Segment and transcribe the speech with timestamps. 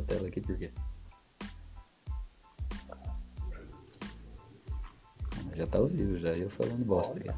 [0.00, 0.70] Da tela aqui por quê?
[5.56, 7.30] Já tá ao vivo, já eu falando bosta aqui.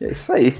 [0.00, 0.52] é isso aí.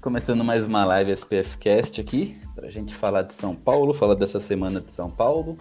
[0.00, 4.38] Começando mais uma live SPF Cast aqui, pra gente falar de São Paulo, falar dessa
[4.38, 5.56] semana de São Paulo.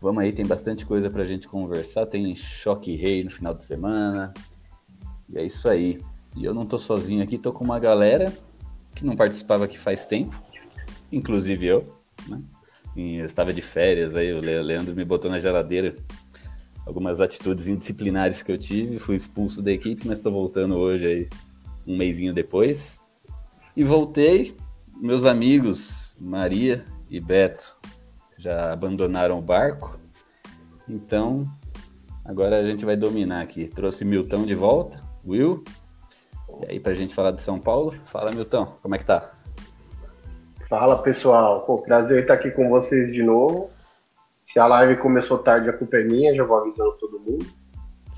[0.00, 2.06] Vamos aí, tem bastante coisa pra gente conversar.
[2.06, 4.32] Tem choque rei no final de semana.
[5.28, 6.00] E é isso aí.
[6.36, 8.32] E eu não tô sozinho aqui, tô com uma galera
[8.94, 10.40] que não participava aqui faz tempo,
[11.10, 12.40] inclusive eu, né?
[12.96, 15.94] Eu estava de férias aí, o Leandro me botou na geladeira
[16.84, 21.28] algumas atitudes indisciplinares que eu tive, fui expulso da equipe, mas estou voltando hoje aí,
[21.86, 22.98] um mêsinho depois.
[23.76, 24.56] E voltei,
[24.96, 27.78] meus amigos Maria e Beto
[28.38, 30.00] já abandonaram o barco,
[30.88, 31.48] então
[32.24, 33.68] agora a gente vai dominar aqui.
[33.68, 35.62] Trouxe Milton de volta, Will,
[36.62, 37.94] e aí pra gente falar de São Paulo.
[38.04, 39.37] Fala Milton, como é que tá?
[40.68, 43.70] Fala pessoal, Pô, prazer estar aqui com vocês de novo.
[44.52, 47.46] Se a live começou tarde, a culpa é minha, já vou avisando todo mundo.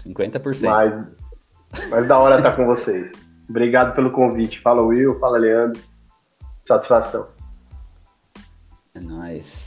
[0.05, 0.61] 50%.
[0.62, 3.12] Mas, mas da hora estar com vocês.
[3.48, 4.61] Obrigado pelo convite.
[4.61, 5.81] Fala Will, fala Leandro.
[6.67, 7.29] Satisfação.
[8.95, 9.64] É nóis.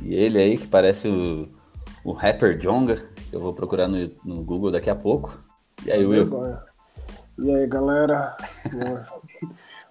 [0.00, 1.48] E ele aí, que parece o,
[2.04, 5.38] o rapper Jonga, que eu vou procurar no, no Google daqui a pouco.
[5.86, 6.26] E aí, Will?
[6.26, 6.62] Vergonha.
[7.38, 8.36] E aí, galera?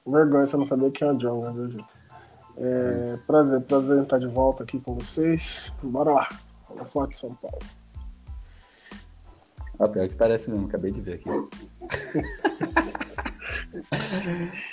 [0.06, 1.99] Vergonha, você não sabia que é a Jonga, viu, gente?
[2.62, 5.74] É, prazer, prazer em estar de volta aqui com vocês.
[5.81, 6.30] Bora lá,
[6.92, 7.59] falar de São Paulo.
[9.80, 11.30] Ah, pior que parece mesmo, acabei de ver aqui.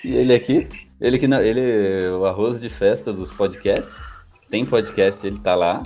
[0.04, 0.68] e ele aqui,
[1.00, 3.96] ele que não, ele o arroz de festa dos podcasts.
[4.50, 5.84] Tem podcast, ele tá lá.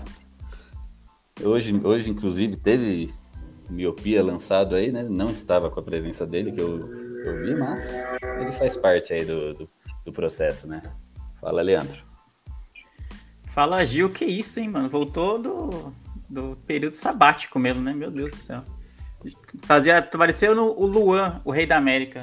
[1.42, 3.12] Hoje, hoje inclusive, teve
[3.68, 5.02] miopia lançado aí, né?
[5.02, 6.78] Não estava com a presença dele, que eu,
[7.24, 7.82] eu vi, mas
[8.40, 9.68] ele faz parte aí do, do,
[10.06, 10.80] do processo, né?
[11.40, 12.04] Fala, Leandro.
[13.46, 14.88] Fala, Gil, que isso, hein, mano?
[14.88, 15.94] Voltou do,
[16.28, 17.92] do período sabático mesmo, né?
[17.92, 18.62] Meu Deus do céu.
[19.62, 22.22] Fazia, apareceu no o Luan, o rei da América.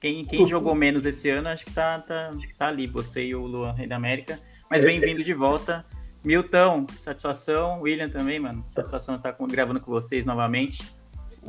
[0.00, 3.46] Quem, quem jogou menos esse ano, acho que tá, tá, tá ali, você e o
[3.46, 4.38] Luan, rei da América.
[4.68, 5.84] Mas bem-vindo de volta.
[6.24, 7.80] Milton, satisfação.
[7.82, 8.62] William também, mano.
[8.64, 10.82] Satisfação estar com, gravando com vocês novamente.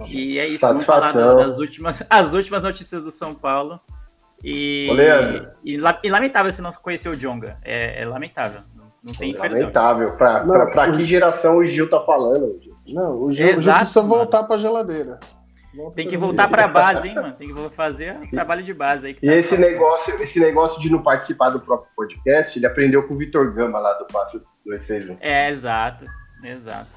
[0.08, 3.80] E é isso, vamos falar das últimas, as últimas notícias do São Paulo.
[4.44, 4.90] E,
[5.64, 7.58] e, e, lamentável você não conhecer o Jonga.
[7.64, 8.62] É, é lamentável.
[8.76, 10.18] Não, não tem Lamentável.
[10.18, 10.98] Pra, não, pra, pra o...
[10.98, 12.60] que geração o Gil tá falando?
[12.88, 14.16] Não, o Gil, Exato, o Gil precisa mano.
[14.16, 15.20] voltar pra geladeira.
[15.76, 17.34] Volta tem que voltar pra base, hein, mano?
[17.34, 19.18] Tem que fazer trabalho de base aí.
[19.20, 23.16] e tá esse negócio, esse negócio de não participar do próprio podcast, ele aprendeu com
[23.16, 25.18] o Vitor Gama lá do Passo do E6.
[25.20, 26.06] É, exato.
[26.44, 26.92] Exato.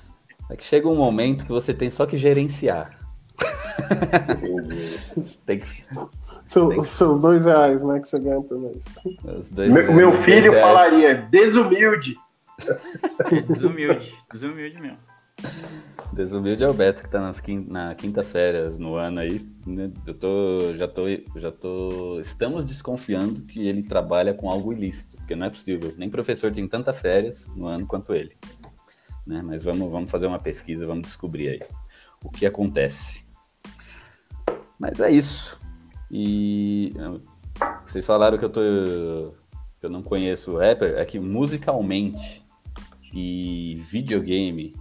[0.50, 2.94] É que chega um momento que você tem só que gerenciar.
[5.46, 5.84] tem que
[6.46, 6.82] seu, que...
[6.82, 8.84] Seus dois reais, né, que você ganha por mês.
[9.68, 12.16] Meu, meu filho falaria, desumilde.
[13.46, 14.98] desumilde, desumilde mesmo.
[16.12, 19.46] Desumilde é o Beto que tá nas quinta, na quinta férias no ano aí.
[19.66, 19.90] Né?
[20.06, 21.02] Eu tô, já tô,
[21.34, 25.92] já tô, estamos desconfiando que ele trabalha com algo ilícito, porque não é possível.
[25.98, 28.34] Nem professor tem tanta férias no ano quanto ele.
[29.26, 29.42] Né?
[29.42, 31.60] Mas vamos, vamos fazer uma pesquisa, vamos descobrir aí
[32.24, 33.26] o que acontece.
[34.78, 35.60] Mas é isso.
[36.10, 36.92] E
[37.84, 38.60] vocês falaram que eu tô
[39.80, 42.44] que eu não conheço rapper, é que musicalmente
[43.12, 44.74] e videogame,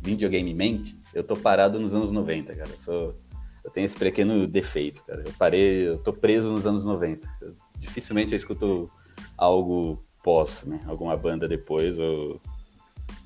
[0.00, 2.70] videogame mente, eu tô parado nos anos 90, cara.
[2.70, 3.14] Eu, sou,
[3.64, 5.22] eu tenho esse pequeno defeito, cara.
[5.24, 7.28] Eu parei, eu tô preso nos anos 90.
[7.40, 8.90] Eu, dificilmente eu escuto
[9.36, 10.80] algo pós, né?
[10.86, 12.40] Alguma banda depois ou,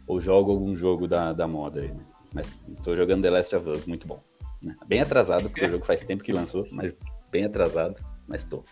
[0.07, 2.05] ou jogo algum jogo da, da moda aí, né?
[2.33, 4.23] Mas tô jogando The Last of Us, muito bom.
[4.61, 4.77] Né?
[4.87, 6.95] Bem atrasado, porque o jogo faz tempo que lançou, mas
[7.31, 8.65] bem atrasado, mas tô.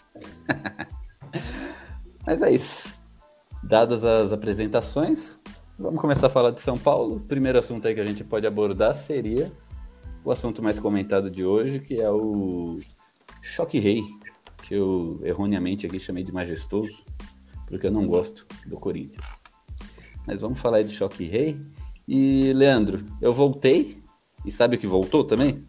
[2.27, 2.93] mas é isso.
[3.63, 5.41] Dadas as apresentações,
[5.79, 7.17] vamos começar a falar de São Paulo.
[7.17, 9.51] O primeiro assunto aí que a gente pode abordar seria
[10.25, 12.79] o assunto mais comentado de hoje, que é o
[13.43, 14.03] Choque Rei,
[14.63, 17.05] que eu erroneamente aqui chamei de majestoso,
[17.67, 19.41] porque eu não gosto do Corinthians.
[20.27, 21.61] Mas vamos falar aí de Choque Rei.
[22.09, 24.03] E, Leandro, eu voltei,
[24.45, 25.65] e sabe o que voltou também?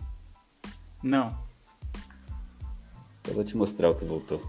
[1.04, 1.45] Não.
[3.28, 4.42] Eu vou te mostrar o que voltou.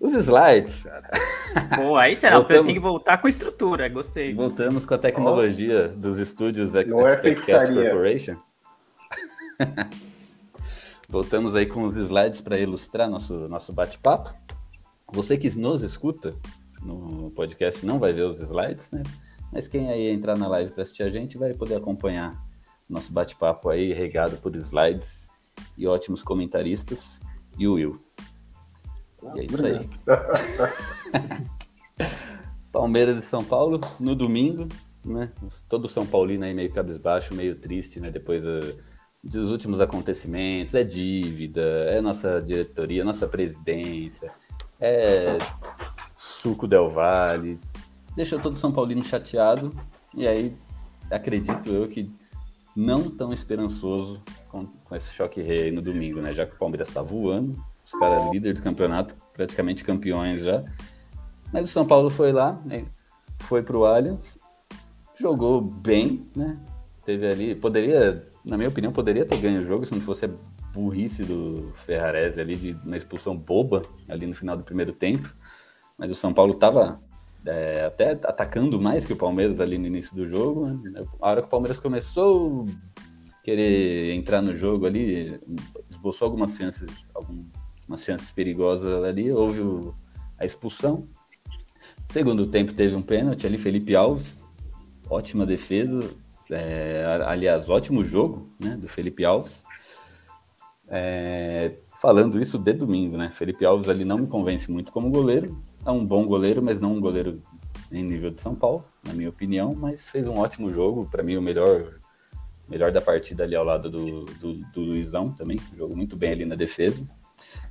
[0.00, 1.10] Os slides, cara.
[1.76, 2.36] Pô, aí será?
[2.36, 2.66] Voltamos.
[2.66, 3.88] Tem que voltar com estrutura.
[3.88, 4.32] Gostei.
[4.32, 7.90] Voltamos com a tecnologia dos estúdios Não é pescaria.
[7.90, 8.36] Corporation.
[11.08, 14.32] Voltamos aí com os slides para ilustrar nosso, nosso bate-papo.
[15.12, 16.34] Você que nos escuta
[16.80, 19.02] no podcast não vai ver os slides, né?
[19.50, 22.40] Mas quem aí entrar na live para assistir a gente vai poder acompanhar
[22.88, 25.27] nosso bate-papo aí, regado por slides
[25.76, 27.20] e ótimos comentaristas
[27.58, 28.00] e o Will.
[29.34, 29.88] E é isso aí.
[32.70, 34.68] Palmeiras e São Paulo no domingo,
[35.04, 35.32] né?
[35.68, 38.10] Todo São Paulino aí meio cabisbaixo, meio triste, né?
[38.10, 38.76] Depois eh,
[39.22, 44.30] dos últimos acontecimentos, é dívida, é nossa diretoria, nossa presidência,
[44.80, 45.38] é
[46.14, 47.58] suco Del Valle,
[48.14, 49.74] deixou todo São Paulino chateado
[50.14, 50.56] e aí
[51.10, 52.10] acredito eu que
[52.78, 56.32] não tão esperançoso com, com esse choque rei no domingo, né?
[56.32, 60.62] Já que o Palmeiras tá voando, os caras líder do campeonato, praticamente campeões já.
[61.52, 62.86] Mas o São Paulo foi lá, né?
[63.40, 64.38] foi pro Allianz,
[65.18, 66.58] jogou bem, né?
[67.04, 70.30] Teve ali, poderia, na minha opinião, poderia ter ganho o jogo se não fosse a
[70.72, 75.34] burrice do Ferrarese ali de uma expulsão boba ali no final do primeiro tempo.
[75.96, 77.00] Mas o São Paulo tava
[77.48, 80.66] é, até atacando mais que o Palmeiras ali no início do jogo.
[80.66, 81.04] né?
[81.20, 82.66] A hora que o Palmeiras começou
[83.32, 85.40] a querer entrar no jogo ali,
[85.88, 89.94] esboçou algumas chances, algumas chances perigosas ali, houve o-
[90.38, 91.08] a expulsão.
[92.06, 94.46] Segundo tempo teve um pênalti ali, Felipe Alves,
[95.08, 96.00] ótima defesa,
[96.50, 99.64] é, aliás, ótimo jogo né, do Felipe Alves.
[100.90, 103.30] É, falando isso de domingo, né?
[103.34, 105.62] Felipe Alves ali não me convence muito como goleiro.
[105.84, 107.42] É um bom goleiro, mas não um goleiro
[107.90, 109.74] em nível de São Paulo, na minha opinião.
[109.74, 111.94] Mas fez um ótimo jogo, para mim o melhor,
[112.68, 115.58] melhor da partida ali ao lado do, do, do Luizão também.
[115.76, 117.06] Jogou muito bem ali na defesa.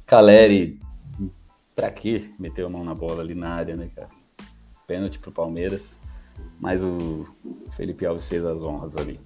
[0.06, 0.80] Caleri,
[1.76, 4.10] pra que meteu a mão na bola ali na área, né, cara?
[4.88, 5.96] Pênalti pro Palmeiras.
[6.60, 7.26] Mas o
[7.76, 9.20] Felipe Alves fez as honras ali.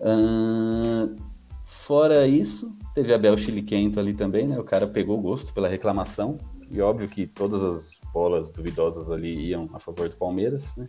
[0.00, 1.16] Ahn,
[1.62, 4.58] fora isso, teve Abel Chiliquento ali também, né?
[4.58, 6.38] O cara pegou gosto pela reclamação.
[6.70, 10.88] E óbvio que todas as bolas duvidosas ali iam a favor do Palmeiras, né?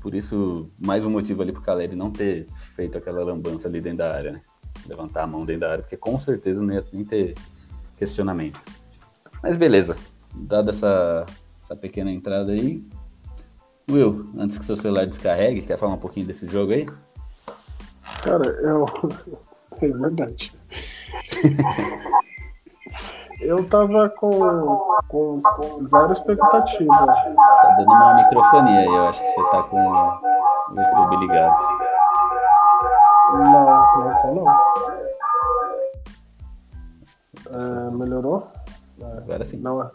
[0.00, 3.98] Por isso, mais um motivo ali pro Caleri não ter feito aquela lambança ali dentro
[3.98, 4.42] da área, né?
[4.88, 7.34] Levantar a mão dentro da área, porque com certeza não ia nem ter
[7.98, 8.64] questionamento.
[9.42, 9.96] Mas beleza,
[10.34, 11.26] dada essa,
[11.62, 12.82] essa pequena entrada aí,
[13.90, 16.86] Will, antes que seu celular descarregue, quer falar um pouquinho desse jogo aí?
[18.22, 18.86] Cara, eu.
[19.78, 20.52] É verdade.
[23.40, 24.38] Eu tava com,
[25.08, 27.06] com zero expectativa.
[27.06, 31.64] Tá dando uma microfonia aí, eu acho que você tá com o YouTube ligado.
[33.32, 33.66] Não,
[34.04, 34.46] não tô não.
[37.48, 38.48] É, melhorou?
[39.18, 39.58] Agora sim.
[39.58, 39.90] Não é.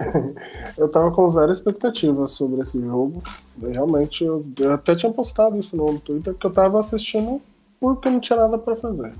[0.76, 3.22] eu tava com zero expectativa sobre esse jogo.
[3.62, 7.40] Realmente, eu, eu até tinha postado isso no Twitter, que eu tava assistindo
[7.78, 9.12] porque não tinha nada pra fazer.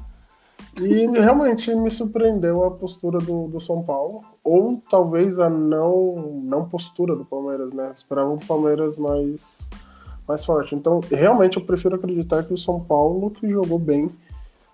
[0.82, 6.68] E realmente me surpreendeu a postura do, do São Paulo, ou talvez a não, não
[6.68, 7.92] postura do Palmeiras, né?
[7.94, 9.70] Esperava um Palmeiras mais,
[10.26, 10.74] mais forte.
[10.74, 14.10] Então, realmente, eu prefiro acreditar que o São Paulo que jogou bem.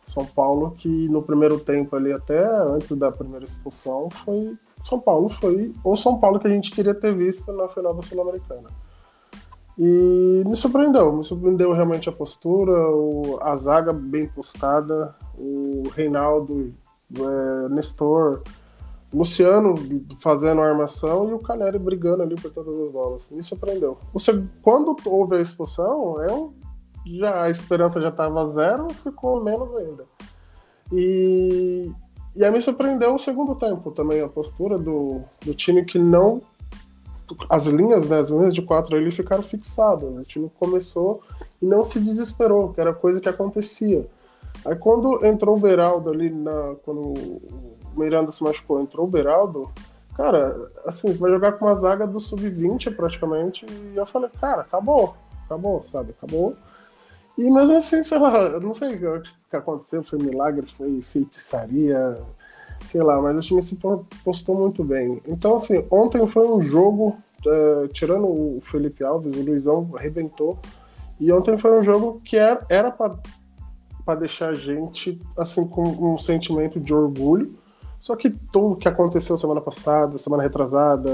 [0.09, 4.57] São Paulo que no primeiro tempo ali, até antes da primeira expulsão, foi.
[4.83, 8.03] São Paulo foi o São Paulo que a gente queria ter visto na final da
[8.03, 8.69] Sul-Americana.
[9.83, 12.71] E me surpreendeu, me surpreendeu realmente a postura,
[13.41, 16.75] a zaga bem postada, o Reinaldo,
[17.17, 18.43] é, Nestor,
[19.11, 19.75] Luciano
[20.23, 23.31] fazendo a armação e o Caleri brigando ali por todas as bolas.
[23.31, 23.97] Me surpreendeu.
[24.13, 26.53] Você, quando houve a expulsão, eu,
[27.07, 30.05] já, a esperança já estava zero, ficou menos ainda.
[30.93, 31.91] E,
[32.37, 36.43] e aí me surpreendeu o segundo tempo também, a postura do, do time que não
[37.49, 40.11] as linhas, né, as linhas de quatro ali ficaram fixadas.
[40.11, 40.21] né?
[40.21, 41.23] O time começou
[41.61, 44.07] e não se desesperou, que era coisa que acontecia.
[44.65, 47.41] Aí quando entrou o Beraldo ali, na, quando o
[47.97, 49.71] Miranda se machucou, entrou o Beraldo,
[50.17, 55.15] cara, assim, vai jogar com uma zaga do sub-20 praticamente, e eu falei, cara, acabou,
[55.47, 56.55] acabou, sabe, acabou.
[57.39, 62.19] E mesmo assim, sei lá, não sei o que aconteceu, foi milagre, foi feitiçaria,
[62.91, 65.23] sei lá, mas o time se po- postou muito bem.
[65.27, 67.17] Então, assim, ontem foi um jogo,
[67.47, 70.59] é, tirando o Felipe Alves, o Luizão arrebentou,
[71.21, 73.17] e ontem foi um jogo que era, era pra,
[74.05, 77.55] pra deixar a gente, assim, com um sentimento de orgulho,
[78.01, 81.11] só que tudo que aconteceu semana passada, semana retrasada,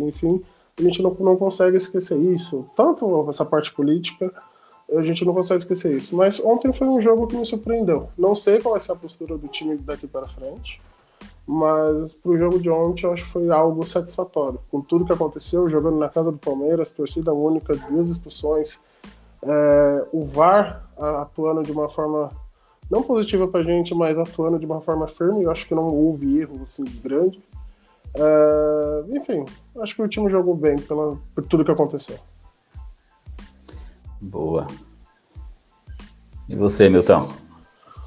[0.00, 0.42] enfim,
[0.78, 2.64] a gente não, não consegue esquecer isso.
[2.74, 4.32] Tanto essa parte política,
[4.90, 6.16] a gente não consegue esquecer isso.
[6.16, 8.08] Mas ontem foi um jogo que me surpreendeu.
[8.16, 10.80] Não sei qual vai ser a postura do time daqui para frente,
[11.50, 14.60] mas pro jogo de ontem eu acho que foi algo satisfatório.
[14.70, 18.80] Com tudo que aconteceu, jogando na casa do Palmeiras, torcida única, duas expulsões,
[19.42, 22.30] é, o VAR atuando de uma forma
[22.88, 26.38] não positiva pra gente, mas atuando de uma forma firme, eu acho que não houve
[26.38, 27.42] erro assim grande.
[28.14, 29.44] É, enfim,
[29.80, 32.18] acho que o time jogou bem pela, por tudo que aconteceu.
[34.20, 34.68] Boa.
[36.48, 37.28] E você, Milton?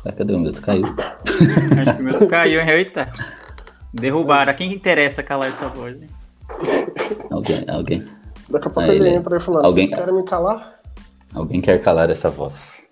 [0.06, 0.62] Ah, cadê o Milton?
[0.62, 0.84] Caiu.
[0.86, 2.70] Acho que o Milton caiu, hein?
[2.70, 3.10] Eita.
[3.94, 4.52] Derrubaram.
[4.52, 6.02] A quem interessa calar essa voz?
[6.02, 6.10] Hein?
[7.32, 8.06] Alguém, alguém.
[8.50, 10.80] Daqui a pouco Ah, ele ele- entra aí falando, alguém- vocês querem me calar?
[11.34, 12.84] Alguém quer calar essa voz.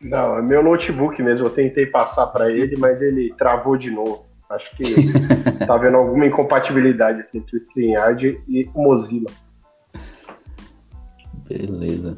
[0.00, 1.46] Não, é meu notebook mesmo.
[1.46, 4.26] Eu tentei passar para ele, mas ele travou de novo.
[4.50, 4.82] Acho que
[5.66, 9.30] tá vendo alguma incompatibilidade assim, entre o StreamYard e o Mozilla.
[11.48, 12.16] Beleza.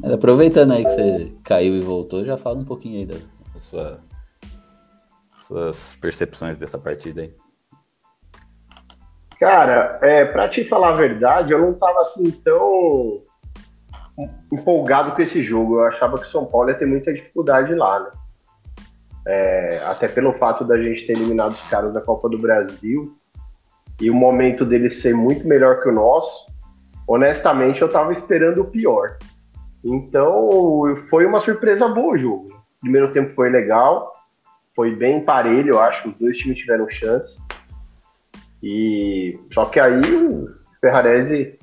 [0.00, 3.14] Mas aproveitando aí que você caiu e voltou, já fala um pouquinho aí da
[3.72, 4.00] sua,
[5.32, 7.34] suas percepções dessa partida aí.
[9.40, 13.22] Cara, é, pra te falar a verdade, eu não tava assim tão
[14.52, 15.78] empolgado com esse jogo.
[15.78, 18.10] Eu achava que o São Paulo ia ter muita dificuldade lá, né?
[19.26, 23.16] É, até pelo fato da gente ter eliminado os caras da Copa do Brasil
[24.00, 26.46] e o momento deles ser muito melhor que o nosso.
[27.06, 29.16] Honestamente, eu tava esperando o pior.
[29.84, 32.61] Então, foi uma surpresa boa o jogo.
[32.82, 34.12] Primeiro tempo foi legal,
[34.76, 36.08] foi bem parelho, eu acho.
[36.08, 37.38] Os dois times tiveram chance.
[38.62, 40.48] E só que aí o
[40.80, 41.58] Ferrarese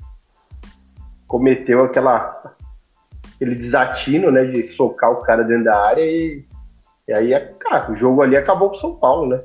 [1.28, 2.56] cometeu aquela
[3.36, 6.44] aquele desatino, né, de socar o cara dentro da área e,
[7.08, 9.40] e aí, cara, o jogo ali acabou pro São Paulo, né?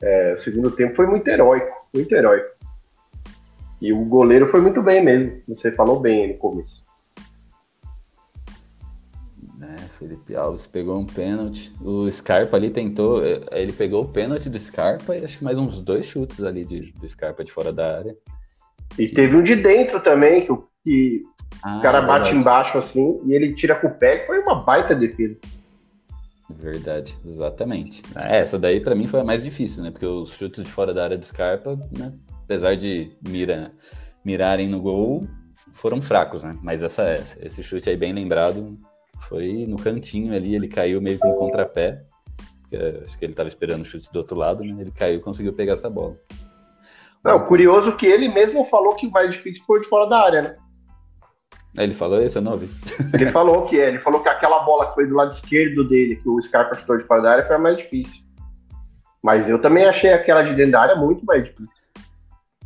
[0.00, 2.48] É, o segundo tempo foi muito heróico, muito heróico.
[3.80, 5.40] E o goleiro foi muito bem mesmo.
[5.48, 6.84] Você falou bem no começo.
[9.58, 11.72] Né, Felipe Alves pegou um pênalti.
[11.80, 13.24] O Scarpa ali tentou.
[13.26, 16.64] eh, Ele pegou o pênalti do Scarpa e acho que mais uns dois chutes ali
[16.64, 18.16] de, do Scarpa de fora da área.
[18.96, 21.24] E teve um de dentro também, que, o- que
[21.62, 22.36] Ah, o cara bate verdade.
[22.40, 25.36] embaixo assim e ele tira com o pé, foi uma baita defesa.
[26.50, 28.02] Verdade, exatamente.
[28.16, 29.90] É, Essa daí pra mim foi a mais difícil, né?
[29.90, 32.12] Porque os chutes de fora da área do Scarpa, né?
[32.44, 33.72] apesar de mira,
[34.24, 35.26] mirarem no gol,
[35.72, 36.56] foram fracos, né?
[36.62, 38.78] Mas essa, essa- esse chute aí bem lembrado
[39.20, 42.02] foi no cantinho ali, ele caiu meio que no contrapé.
[42.62, 44.80] porque Acho que ele tava esperando o chute do outro lado, né?
[44.80, 46.14] Ele caiu e conseguiu pegar essa bola.
[47.24, 50.42] Não, curioso que ele mesmo falou que o mais difícil foi de fora da área,
[50.42, 50.56] né?
[51.76, 52.68] Aí Ele falou isso, eu não ouvi.
[53.12, 56.16] Ele falou que é, ele falou que aquela bola que foi do lado esquerdo dele,
[56.16, 58.22] que o Scarpa chutou de fora da área, foi a mais difícil.
[59.22, 61.68] Mas eu também achei aquela de dentro da área muito mais difícil.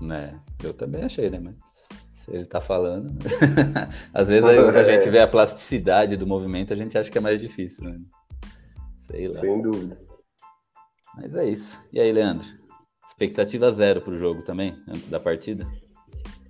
[0.00, 0.38] Né?
[0.62, 1.40] Eu também achei, né?
[1.42, 1.54] Mas
[2.28, 3.12] ele tá falando.
[4.12, 4.84] Às vezes a É.
[4.84, 7.98] gente vê a plasticidade do movimento, a gente acha que é mais difícil, né?
[8.98, 9.40] Sei lá.
[9.40, 9.98] Sem dúvida.
[11.16, 11.80] Mas é isso.
[11.92, 12.46] E aí, Leandro?
[13.06, 15.66] Expectativa zero pro jogo também, antes da partida?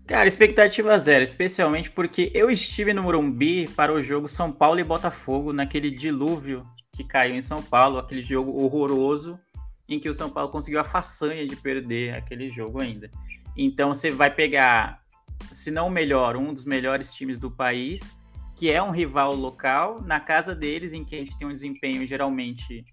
[0.07, 4.85] Cara, expectativa zero, especialmente porque eu estive no Morumbi para o jogo São Paulo e
[4.85, 9.39] Botafogo, naquele dilúvio que caiu em São Paulo, aquele jogo horroroso
[9.89, 13.11] em que o São Paulo conseguiu a façanha de perder aquele jogo ainda.
[13.57, 15.02] Então você vai pegar,
[15.53, 18.17] se não o melhor, um dos melhores times do país,
[18.57, 22.07] que é um rival local, na casa deles, em que a gente tem um desempenho
[22.07, 22.85] geralmente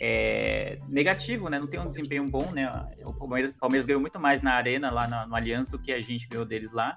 [0.00, 1.58] é, negativo, né?
[1.58, 2.70] Não tem um desempenho bom, né?
[3.04, 5.92] O Palmeiras, o Palmeiras ganhou muito mais na arena lá no, no Allianz do que
[5.92, 6.94] a gente ganhou deles lá.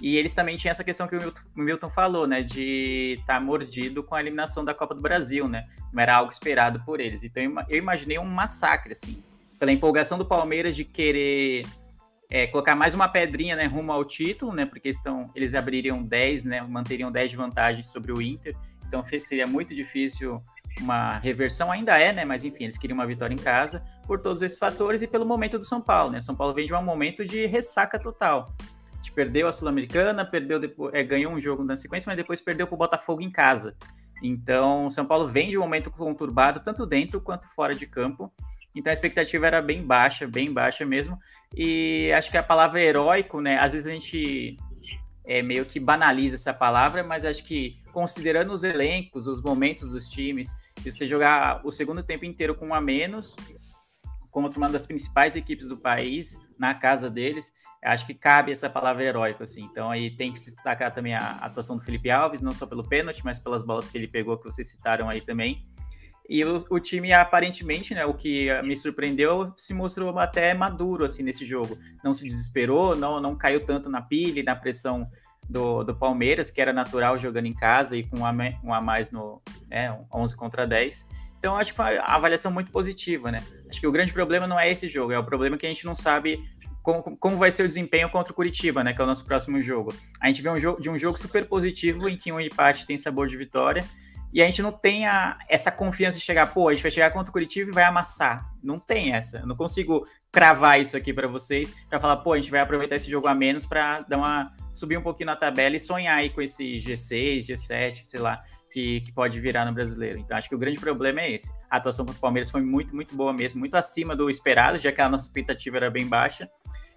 [0.00, 2.42] E eles também tinham essa questão que o Milton, o Milton falou, né?
[2.42, 5.66] De estar tá mordido com a eliminação da Copa do Brasil, né?
[5.92, 7.22] Não era algo esperado por eles.
[7.22, 9.22] Então eu, imaginei um massacre, assim.
[9.58, 11.64] Pela empolgação do Palmeiras de querer
[12.30, 13.66] é, colocar mais uma pedrinha, né?
[13.66, 14.66] Rumo ao título, né?
[14.66, 16.60] Porque estão, eles abririam 10, né?
[16.62, 18.56] Manteriam 10 de vantagem sobre o Inter.
[18.86, 20.42] Então seria muito difícil
[20.80, 22.24] uma reversão ainda é, né?
[22.24, 25.58] Mas enfim, eles queriam uma vitória em casa por todos esses fatores e pelo momento
[25.58, 26.22] do São Paulo, né?
[26.22, 28.52] São Paulo vem de um momento de ressaca total.
[28.92, 32.40] A gente perdeu a Sul-Americana, perdeu depois, é, ganhou um jogo na sequência, mas depois
[32.40, 33.76] perdeu para o Botafogo em casa.
[34.22, 38.32] Então, São Paulo vem de um momento conturbado, tanto dentro quanto fora de campo.
[38.76, 41.18] Então a expectativa era bem baixa, bem baixa mesmo.
[41.56, 43.58] E acho que a palavra heróico, né?
[43.58, 44.58] Às vezes a gente
[45.24, 50.08] é, meio que banaliza essa palavra, mas acho que considerando os elencos, os momentos dos
[50.08, 53.34] times, se você jogar o segundo tempo inteiro com um a menos,
[54.30, 59.02] contra uma das principais equipes do país, na casa deles, acho que cabe essa palavra
[59.02, 59.62] heróico, assim.
[59.62, 62.86] Então aí tem que se destacar também a atuação do Felipe Alves, não só pelo
[62.86, 65.62] pênalti, mas pelas bolas que ele pegou, que vocês citaram aí também.
[66.28, 71.22] E o, o, time, aparentemente, né, o que me surpreendeu, se mostrou até maduro, assim,
[71.22, 71.78] nesse jogo.
[72.02, 75.08] Não se desesperou, não, não caiu tanto na pilha e na pressão
[75.48, 78.80] do, do Palmeiras, que era natural jogando em casa e com um a, um a
[78.80, 81.06] mais no né, 11 contra 10.
[81.38, 83.42] Então, acho que foi uma avaliação muito positiva, né?
[83.68, 85.84] Acho que o grande problema não é esse jogo, é o problema que a gente
[85.84, 86.42] não sabe
[86.82, 88.92] como, como vai ser o desempenho contra o Curitiba, né?
[88.92, 89.94] Que é o nosso próximo jogo.
[90.20, 92.96] A gente vê um jogo de um jogo super positivo em que um empate tem
[92.96, 93.84] sabor de vitória.
[94.32, 97.10] E a gente não tem a, essa confiança de chegar, pô, a gente vai chegar
[97.10, 98.50] contra o Curitiba e vai amassar.
[98.62, 99.38] Não tem essa.
[99.38, 102.96] Eu não consigo cravar isso aqui para vocês, para falar, pô, a gente vai aproveitar
[102.96, 106.28] esse jogo a menos para dar uma subir um pouquinho na tabela e sonhar aí
[106.28, 110.18] com esse G6, G7, sei lá, que, que pode virar no brasileiro.
[110.18, 111.50] Então acho que o grande problema é esse.
[111.70, 114.92] A atuação contra o Palmeiras foi muito, muito boa mesmo, muito acima do esperado, já
[114.92, 116.46] que a nossa expectativa era bem baixa.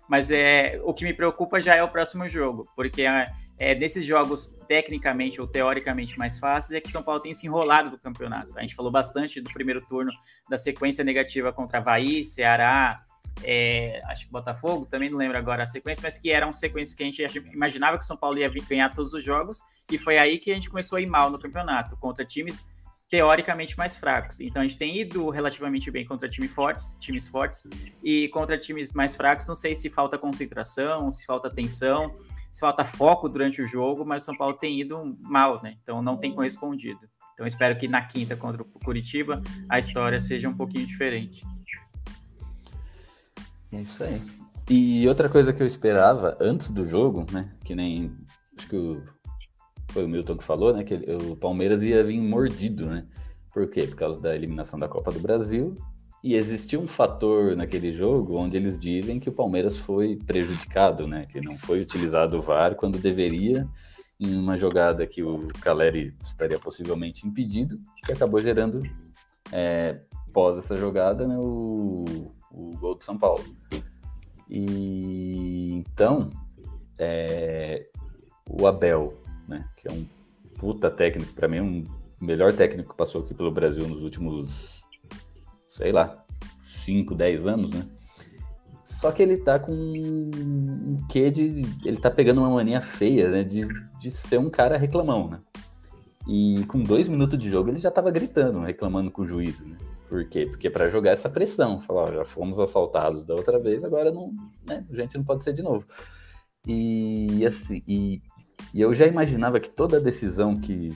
[0.10, 3.04] Mas é o que me preocupa já é o próximo jogo, porque
[3.60, 7.90] é, desses jogos tecnicamente ou teoricamente mais fáceis é que São Paulo tem se enrolado
[7.90, 8.58] do campeonato.
[8.58, 10.12] A gente falou bastante do primeiro turno
[10.50, 13.04] da sequência negativa contra Havaí, Ceará,
[13.44, 17.04] é, acho que Botafogo, também não lembro agora a sequência, mas que eram sequências que
[17.04, 19.62] a gente imaginava que o São Paulo ia ganhar todos os jogos,
[19.92, 22.66] e foi aí que a gente começou a ir mal no campeonato, contra times
[23.10, 24.40] teoricamente mais fracos.
[24.40, 27.64] Então a gente tem ido relativamente bem contra times fortes, times fortes,
[28.04, 32.16] e contra times mais fracos, não sei se falta concentração, se falta atenção,
[32.52, 35.78] se falta foco durante o jogo, mas o São Paulo tem ido mal, né?
[35.84, 37.00] Então não tem correspondido.
[37.34, 41.46] Então espero que na quinta contra o Curitiba a história seja um pouquinho diferente.
[43.72, 44.22] É isso aí.
[44.70, 47.52] E outra coisa que eu esperava antes do jogo, né?
[47.64, 48.16] Que nem
[48.58, 49.04] acho que o
[49.92, 50.84] foi o Milton que falou, né?
[50.84, 53.06] Que o Palmeiras ia vir mordido, né?
[53.54, 53.88] Por quê?
[53.88, 55.76] Por causa da eliminação da Copa do Brasil.
[56.24, 61.26] E existia um fator naquele jogo onde eles dizem que o Palmeiras foi prejudicado, né?
[61.26, 63.68] Que não foi utilizado o VAR quando deveria,
[64.20, 68.84] em uma jogada que o Caleri estaria possivelmente impedido, que acabou gerando,
[69.52, 70.02] é,
[70.34, 73.44] pós essa jogada, né, o, o gol do São Paulo.
[74.50, 76.30] E então,
[76.98, 77.88] é,
[78.50, 79.18] o Abel
[79.50, 79.68] né?
[79.76, 80.06] Que é um
[80.58, 81.84] puta técnico, para mim, um
[82.22, 84.79] melhor técnico que passou aqui pelo Brasil nos últimos,
[85.80, 86.26] sei lá,
[86.62, 87.86] 5, 10 anos, né?
[88.84, 91.64] Só que ele tá com um quê de.
[91.86, 93.44] Ele tá pegando uma mania feia, né?
[93.44, 93.66] De,
[93.98, 95.40] de ser um cara reclamão, né?
[96.28, 99.78] E com dois minutos de jogo ele já tava gritando, reclamando com o juiz, né?
[100.10, 100.48] Por quê?
[100.48, 104.34] Porque para jogar essa pressão, falar, ó, já fomos assaltados da outra vez, agora não,
[104.68, 104.86] né?
[104.92, 105.86] A gente não pode ser de novo.
[106.68, 108.22] E assim, e
[108.74, 110.94] e eu já imaginava que toda decisão que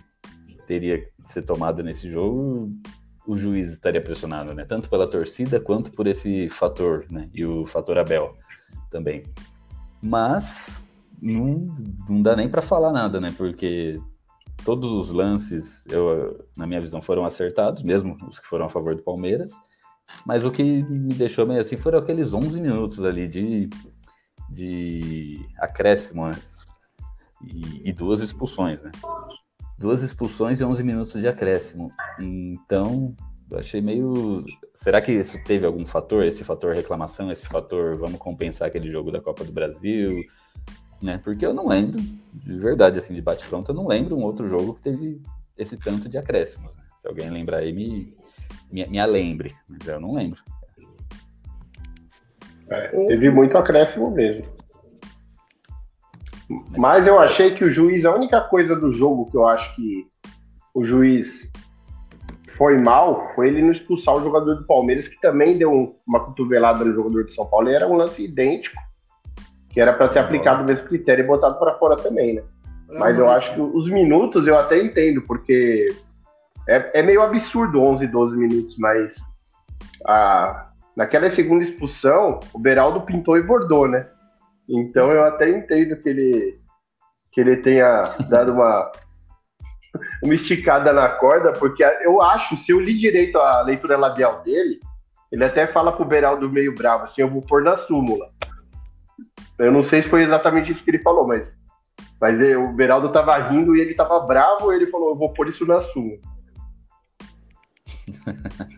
[0.67, 2.69] teria que ser tomada nesse jogo,
[3.25, 4.65] o juiz estaria pressionado, né?
[4.65, 7.29] Tanto pela torcida quanto por esse fator, né?
[7.33, 8.35] E o fator Abel
[8.89, 9.23] também.
[10.01, 10.75] Mas
[11.21, 11.73] não,
[12.09, 13.33] não dá nem para falar nada, né?
[13.37, 13.99] Porque
[14.65, 18.95] todos os lances, eu, na minha visão, foram acertados, mesmo os que foram a favor
[18.95, 19.51] do Palmeiras.
[20.25, 23.69] Mas o que me deixou meio assim foram aqueles 11 minutos ali de,
[24.49, 26.65] de acréscimo antes
[27.41, 28.91] e, e duas expulsões, né?
[29.83, 31.91] Duas expulsões e 11 minutos de acréscimo.
[32.17, 33.13] Então,
[33.51, 34.41] eu achei meio.
[34.73, 36.23] Será que isso teve algum fator?
[36.23, 40.23] Esse fator reclamação, esse fator vamos compensar aquele jogo da Copa do Brasil?
[41.01, 41.19] Né?
[41.21, 41.99] Porque eu não lembro,
[42.33, 45.21] de verdade, assim, de bate-pronto, eu não lembro um outro jogo que teve
[45.57, 46.73] esse tanto de acréscimos.
[46.73, 46.83] Né?
[47.01, 48.15] Se alguém lembrar aí, me,
[48.71, 50.41] me, me lembre, mas eu não lembro.
[52.69, 54.49] É, teve muito acréscimo mesmo.
[56.77, 60.05] Mas eu achei que o juiz, a única coisa do jogo que eu acho que
[60.73, 61.29] o juiz
[62.57, 66.83] foi mal foi ele não expulsar o jogador do Palmeiras, que também deu uma cotovelada
[66.83, 67.69] no jogador de São Paulo.
[67.69, 68.75] E era um lance idêntico,
[69.69, 72.43] que era para ser aplicado o mesmo critério e botado para fora também, né?
[72.99, 75.87] Mas eu acho que os minutos eu até entendo, porque
[76.67, 79.11] é, é meio absurdo 11, 12 minutos, mas
[80.05, 84.07] a, naquela segunda expulsão, o Beraldo pintou e bordou, né?
[84.69, 86.59] Então eu até entendo que ele,
[87.31, 88.91] que ele tenha dado uma,
[90.23, 94.79] uma esticada na corda, porque eu acho, se eu li direito a leitura labial dele,
[95.31, 98.29] ele até fala pro Beraldo meio bravo, assim, eu vou pôr na súmula.
[99.57, 101.51] Eu não sei se foi exatamente isso que ele falou, mas,
[102.21, 105.49] mas o Beraldo tava rindo e ele tava bravo, e ele falou, eu vou pôr
[105.49, 106.19] isso na súmula.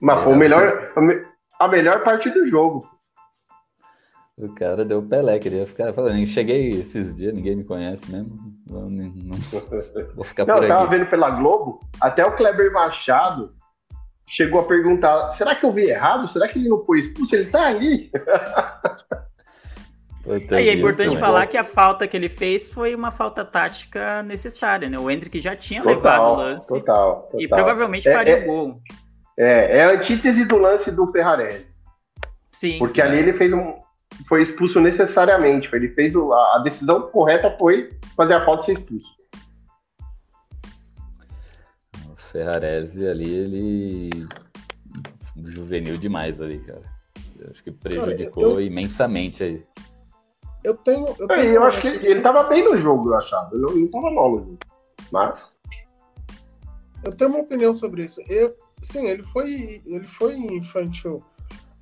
[0.00, 0.84] mas foi o melhor,
[1.58, 2.86] a melhor parte do jogo.
[4.42, 6.26] O cara deu Pelé, queria ficar falando.
[6.26, 8.36] Cheguei esses dias, ninguém me conhece mesmo.
[8.68, 9.38] Não, não,
[10.16, 10.72] vou ficar não, por aqui.
[10.72, 13.54] Eu tava vendo pela Globo, até o Kleber Machado
[14.26, 16.32] chegou a perguntar: será que eu vi errado?
[16.32, 17.36] Será que ele não foi expulso?
[17.36, 18.10] Ele tá ali.
[20.50, 24.88] Aí é importante falar que a falta que ele fez foi uma falta tática necessária,
[24.88, 24.98] né?
[24.98, 26.66] O Hendrick já tinha total, levado o lance.
[26.66, 27.40] Total, total.
[27.40, 28.74] E provavelmente é, faria o é, gol.
[29.36, 31.66] É, é a antítese do lance do Ferrarelli.
[32.52, 32.78] Sim.
[32.78, 33.74] Porque ali ele fez um,
[34.28, 35.68] foi expulso necessariamente.
[35.74, 39.12] Ele fez o, a decisão correta foi fazer a falta e ser expulso.
[42.16, 44.10] Ferrarese ali, ele
[45.36, 46.82] juvenil demais ali, cara.
[47.38, 49.62] Eu acho que prejudicou Cara, eu- imensamente aí.
[50.64, 51.06] Eu tenho.
[51.18, 53.50] Eu, É, tenho eu acho que ele, ele tava bem no jogo, eu achava.
[53.52, 54.58] Ele não, não tava mal no jogo.
[55.10, 55.38] Mas.
[57.04, 58.20] Eu tenho uma opinião sobre isso.
[58.28, 61.22] Eu, sim, ele foi, ele foi infantil,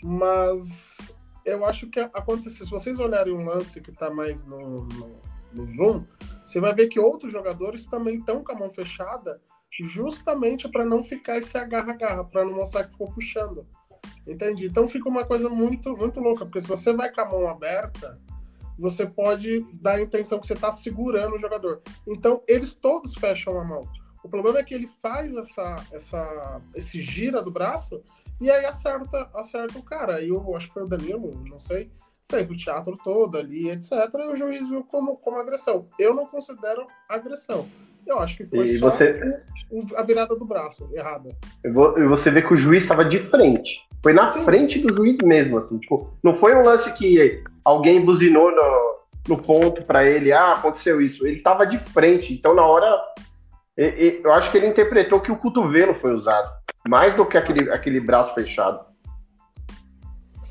[0.02, 2.66] mas eu acho que aconteceu.
[2.66, 5.20] Se vocês olharem um lance que tá mais no, no,
[5.52, 6.04] no zoom,
[6.46, 9.40] você vai ver que outros jogadores também estão com a mão fechada,
[9.82, 13.66] justamente para não ficar esse agarra-agarra, para não mostrar que ficou puxando.
[14.26, 14.66] Entendi.
[14.66, 18.18] Então fica uma coisa muito, muito louca, porque se você vai com a mão aberta,
[18.78, 21.82] você pode dar a intenção que você está segurando o jogador.
[22.06, 23.84] Então eles todos fecham a mão.
[24.22, 28.02] O problema é que ele faz essa, essa, esse gira do braço
[28.40, 30.16] e aí acerta, acerta o cara.
[30.16, 31.90] Aí eu acho que foi o Danilo, não sei,
[32.28, 33.92] fez o teatro todo ali, etc.
[34.14, 35.86] E o juiz viu como, como agressão.
[35.98, 37.66] Eu não considero agressão.
[38.06, 39.20] Eu acho que foi E só você-
[39.96, 41.36] a virada do braço errada.
[41.64, 43.70] E vo- você vê que o juiz estava de frente.
[44.02, 44.42] Foi na Sim.
[44.42, 45.78] frente do juiz mesmo, assim.
[45.78, 48.96] Tipo, não foi um lance que alguém buzinou no,
[49.36, 51.26] no ponto pra ele, ah, aconteceu isso.
[51.26, 52.90] Ele tava de frente, então na hora.
[53.84, 56.50] E- e- eu acho que ele interpretou que o cotovelo foi usado.
[56.88, 58.84] Mais do que aquele, aquele braço fechado.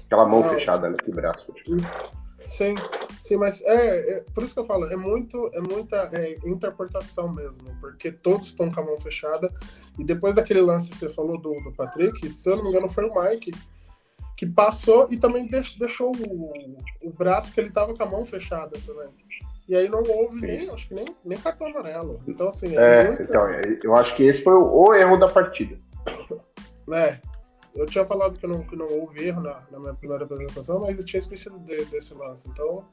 [0.06, 0.98] Aquela mão fechada, né?
[1.04, 1.54] Que braço.
[2.46, 2.74] Sim,
[3.22, 7.32] sim, mas é, é- por isso que eu falo, é muito, é muita é, interpretação
[7.32, 9.54] mesmo, porque todos estão com a mão fechada.
[10.00, 12.90] E depois daquele lance que você falou do, do Patrick, se eu não me engano,
[12.90, 13.52] foi o Mike
[14.36, 18.26] que passou e também deix- deixou o, o braço que ele tava com a mão
[18.26, 19.10] fechada também.
[19.70, 22.20] E aí não houve nem, acho que nem, nem cartão amarelo.
[22.28, 25.16] Então, assim, é, É, muito- então, é, eu acho que esse foi o, o erro
[25.18, 25.78] da partida.
[26.88, 27.22] né?
[27.76, 30.98] Eu tinha falado que não, que não houve erro na, na minha primeira apresentação, mas
[30.98, 32.50] eu tinha esquecido de- desse lance.
[32.50, 32.84] Então,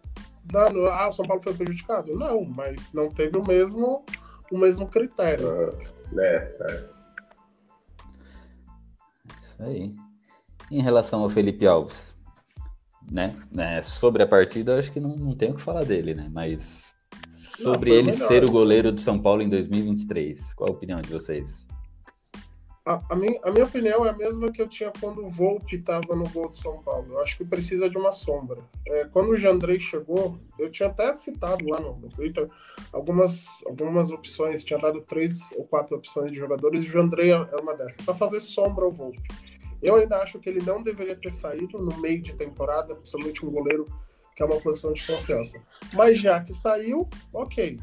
[0.45, 2.15] dá- no- ah, o São Paulo foi prejudicado?
[2.15, 4.05] Não, mas não teve o mesmo,
[4.53, 5.75] o mesmo critério.
[6.19, 6.85] É, é.
[9.43, 9.95] Isso aí.
[10.71, 12.16] Em relação ao Felipe Alves,
[13.11, 13.35] né?
[13.51, 16.29] né, sobre a partida, eu acho que não, não tem o que falar dele, né?
[16.33, 16.95] Mas
[17.57, 18.29] sobre foi ele melhor.
[18.29, 21.67] ser o goleiro do São Paulo em 2023, qual a opinião de vocês?
[22.87, 25.75] A, a minha, a minha opinião é a mesma que eu tinha quando o Volpe
[25.75, 27.15] estava no gol de São Paulo.
[27.15, 28.63] Eu acho que precisa de uma sombra.
[28.87, 32.49] É, quando o Jandrei chegou, eu tinha até citado lá no, no Twitter
[32.93, 37.35] algumas, algumas opções, tinha dado três ou quatro opções de jogadores, e o Jandrei é
[37.35, 39.21] é uma dessas, para fazer sombra ao Volpe.
[39.83, 43.51] Eu ainda acho que ele não deveria ter saído no meio de temporada, principalmente um
[43.51, 43.87] goleiro
[44.35, 45.59] que é uma posição de confiança.
[45.95, 47.79] Mas já que saiu, ok.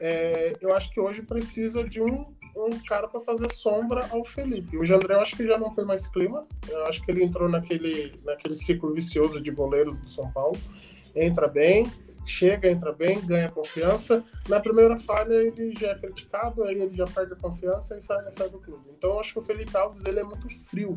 [0.00, 2.26] É, eu acho que hoje precisa de um,
[2.56, 4.76] um cara para fazer sombra ao Felipe.
[4.76, 6.46] O Jandré eu acho que já não tem mais clima.
[6.68, 10.58] Eu acho que ele entrou naquele, naquele ciclo vicioso de goleiros do São Paulo.
[11.14, 11.90] Entra bem,
[12.24, 14.24] chega, entra bem, ganha confiança.
[14.48, 18.32] Na primeira falha ele já é criticado, aí ele já perde a confiança e sai,
[18.32, 18.84] sai do clube.
[18.96, 20.94] Então eu acho que o Felipe Alves ele é muito frio.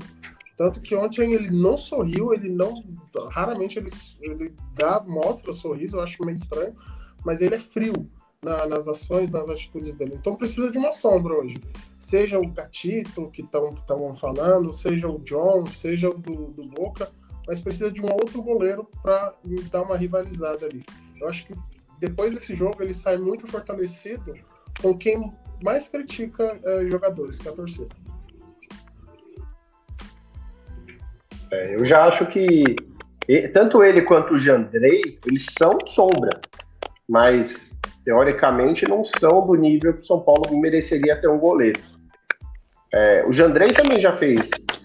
[0.56, 2.84] Tanto que ontem ele não sorriu, ele não.
[3.30, 3.90] Raramente ele,
[4.22, 6.76] ele dá, mostra sorriso, eu acho meio estranho,
[7.24, 7.94] mas ele é frio
[8.42, 10.16] na- nas ações, nas atitudes dele.
[10.20, 11.60] Então precisa de uma sombra hoje.
[12.00, 17.10] Seja o Gatito, que estão falando, seja o John, seja o do, do Boca,
[17.48, 19.34] mas precisa de um outro goleiro para
[19.72, 20.84] dar uma rivalizada ali.
[21.20, 21.54] Eu acho que
[22.00, 24.36] depois desse jogo ele sai muito fortalecido
[24.82, 25.32] com quem
[25.64, 27.96] mais critica eh, jogadores, que é a torcida.
[31.50, 32.64] É, eu já acho que
[33.54, 36.30] tanto ele quanto o Jandrei, eles são sombra,
[37.08, 37.54] mas
[38.04, 41.80] teoricamente não são do nível que o São Paulo mereceria ter um goleiro.
[42.94, 44.40] É, o Jandrei também já fez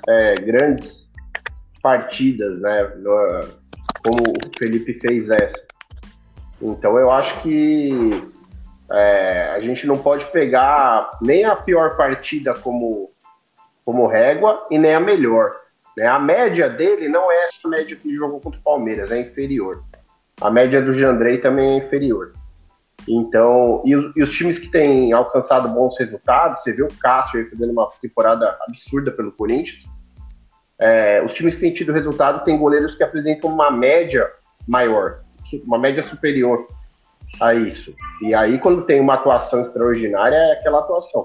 [0.09, 1.02] é, grandes
[1.83, 2.91] partidas, né?
[4.05, 5.63] como o Felipe fez essa.
[6.61, 8.23] Então eu acho que
[8.91, 13.11] é, a gente não pode pegar nem a pior partida como,
[13.85, 15.57] como régua e nem a melhor.
[15.97, 16.07] né?
[16.07, 19.83] A média dele não é essa média que jogou contra o Palmeiras, é inferior.
[20.41, 22.33] A média do Jandrei também é inferior.
[23.09, 27.41] Então, e os, e os times que têm alcançado bons resultados, você vê o Cássio
[27.41, 29.85] aí fazendo uma temporada absurda pelo Corinthians.
[30.85, 34.29] É, os times que têm tido resultado têm goleiros que apresentam uma média
[34.67, 35.21] maior,
[35.65, 36.67] uma média superior
[37.41, 37.95] a isso.
[38.21, 41.23] E aí, quando tem uma atuação extraordinária, é aquela atuação.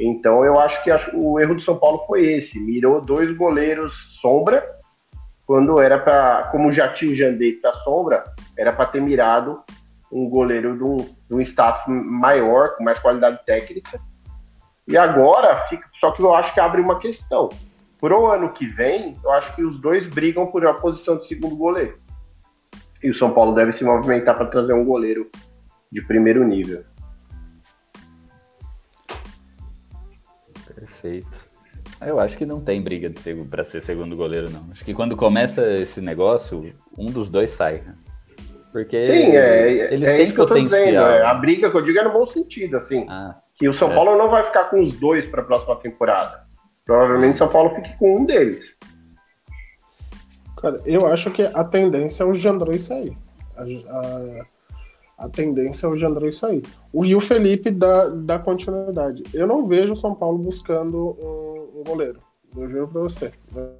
[0.00, 4.68] Então, eu acho que o erro do São Paulo foi esse: mirou dois goleiros sombra,
[5.46, 8.24] quando era para, como já tinha o Jandei para sombra,
[8.58, 9.62] era para ter mirado
[10.10, 14.00] um goleiro de um, de um status maior, com mais qualidade técnica.
[14.88, 17.48] E agora, fica, só que eu acho que abre uma questão.
[18.02, 21.54] Pro ano que vem, eu acho que os dois brigam por uma posição de segundo
[21.54, 22.00] goleiro.
[23.00, 25.30] E o São Paulo deve se movimentar para trazer um goleiro
[25.90, 26.82] de primeiro nível.
[30.74, 31.46] Perfeito.
[32.04, 34.66] Eu acho que não tem briga de pra ser segundo goleiro, não.
[34.72, 37.82] Acho que quando começa esse negócio, um dos dois sai.
[37.86, 37.94] né?
[38.72, 40.70] Porque Sim, é, eles é têm tô dizendo.
[40.70, 41.08] potencial.
[41.08, 43.06] é, a briga que eu digo é no bom sentido, assim.
[43.08, 43.94] Ah, Que o São É.
[43.94, 46.50] Paulo não vai ficar com os dois para a próxima temporada.
[46.84, 48.64] Provavelmente São Paulo fique com um deles.
[50.60, 53.16] Cara, eu acho que a tendência é o Jandrei sair.
[53.56, 54.46] A, a,
[55.26, 56.62] a tendência é o Jandrei sair.
[56.92, 59.24] O e o Felipe dá, dá continuidade.
[59.34, 62.20] Eu não vejo o São Paulo buscando um, um goleiro.
[62.56, 63.32] Eu juro pra você.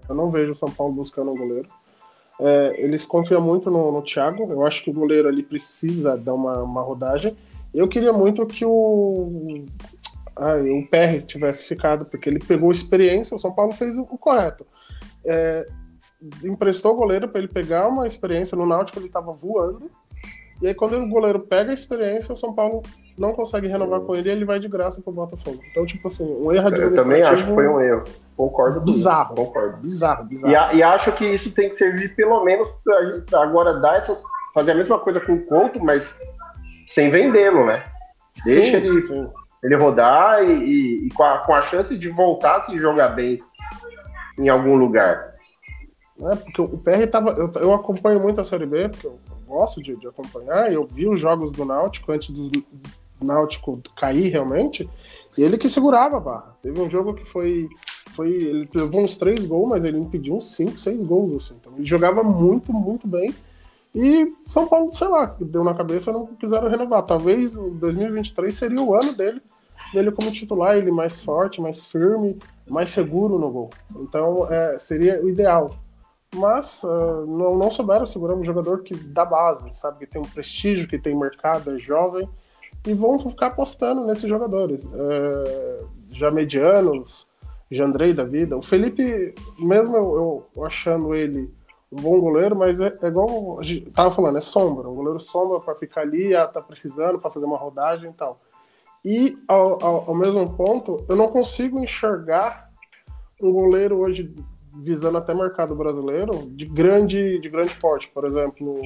[0.09, 1.69] Eu não vejo o São Paulo buscando um goleiro.
[2.41, 4.51] É, eles confiam muito no, no Thiago.
[4.51, 7.37] Eu acho que o goleiro ali precisa dar uma, uma rodagem.
[7.73, 9.65] Eu queria muito que o,
[10.37, 13.37] ah, o PR tivesse ficado, porque ele pegou experiência.
[13.37, 14.67] O São Paulo fez o, correto.
[15.25, 15.67] É,
[16.45, 19.91] emprestou o goleiro para ele pegar uma experiência no Náutico, ele estava voando.
[20.61, 22.83] E aí, quando o goleiro pega a experiência, o São Paulo
[23.19, 25.61] não consegue renovar com ele e ele vai de graça pro Botafogo.
[25.71, 28.05] Então, tipo assim, um erro Eu também acho que foi um erro.
[28.37, 28.81] Concordo.
[28.81, 29.35] com isso, Bizarro.
[29.35, 29.77] Concordo.
[29.79, 30.53] bizarro, bizarro.
[30.53, 33.97] E, a- e acho que isso tem que servir pelo menos pra gente agora dar
[33.99, 34.19] essas.
[34.55, 36.05] fazer a mesma coisa com o Couto, mas
[36.95, 37.85] sem vendê-lo, né?
[38.45, 39.29] Deixa sim, ele, sim.
[39.63, 43.09] Ele rodar e, e- e com, a, com a chance de voltar a se jogar
[43.11, 43.43] bem
[44.39, 45.33] em algum lugar.
[46.21, 47.31] É, porque o PR tava.
[47.31, 51.09] Eu, eu acompanho muito a Série B, porque eu gosto de, de acompanhar, eu vi
[51.09, 52.51] os jogos do Náutico antes do
[53.21, 54.89] Náutico cair realmente,
[55.37, 56.57] e ele que segurava a barra.
[56.63, 57.69] Teve um jogo que foi.
[58.11, 61.57] foi ele levou uns três gols, mas ele impediu uns cinco, seis gols, assim.
[61.61, 63.35] Então ele jogava muito, muito bem.
[63.95, 67.03] E São Paulo, sei lá, deu na cabeça, não quiseram renovar.
[67.03, 69.43] Talvez o 2023 seria o ano dele,
[69.93, 73.71] dele como titular, ele mais forte, mais firme, mais seguro no gol.
[73.97, 75.77] Então é, seria o ideal
[76.35, 79.99] mas ah, não, não souberam segurar um jogador que dá base, sabe?
[79.99, 82.29] Que tem um prestígio, que tem mercado, é jovem,
[82.87, 84.89] e vão ficar apostando nesses jogadores.
[84.93, 87.31] eh, já medianos,
[87.71, 88.57] Jandrei da vida.
[88.57, 91.51] O Felipe, mesmo eu, eu achando ele
[91.91, 93.61] um bom goleiro, mas é, é igual
[93.95, 94.89] tava falando, é sombra.
[94.89, 98.41] Um goleiro sombra para ficar ali, ah, tá precisando, para fazer uma rodagem e tal.
[99.05, 102.71] E ao, ao, ao mesmo ponto, eu não consigo enxergar
[103.43, 104.33] um goleiro hoje
[104.75, 108.81] visando até mercado brasileiro de grande de grande porte, por exemplo,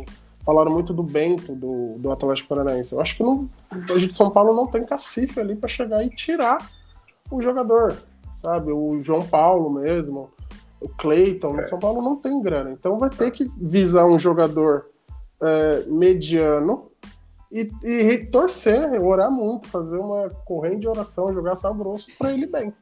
[0.44, 2.92] falaram muito do Bento do, do Atlético Paranaense.
[2.92, 6.04] Eu acho que não, a gente de São Paulo não tem cacife ali para chegar
[6.04, 6.58] e tirar
[7.30, 7.96] o jogador,
[8.34, 8.72] sabe?
[8.72, 10.30] O João Paulo mesmo,
[10.80, 14.86] o Cleiton, no São Paulo não tem grana, então vai ter que visar um jogador
[15.40, 16.88] é, mediano
[17.50, 22.46] e, e torcer, orar muito, fazer uma corrente de oração, jogar sal grosso para ele
[22.46, 22.72] bem.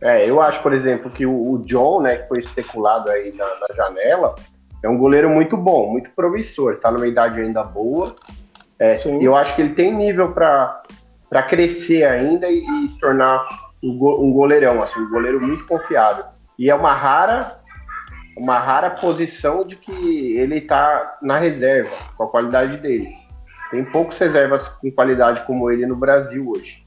[0.00, 3.46] É, eu acho, por exemplo, que o, o John, né, que foi especulado aí na,
[3.46, 4.34] na janela,
[4.82, 8.14] é um goleiro muito bom, muito promissor, tá numa idade ainda boa.
[8.78, 9.20] É, Sim.
[9.20, 10.82] e eu acho que ele tem nível para
[11.48, 13.48] crescer ainda e, e se tornar
[13.82, 16.24] um, go- um goleirão, assim, um goleiro muito confiável.
[16.58, 17.58] E é uma rara,
[18.36, 23.14] uma rara posição de que ele tá na reserva, com a qualidade dele.
[23.70, 26.84] Tem poucos reservas com qualidade como ele no Brasil hoje.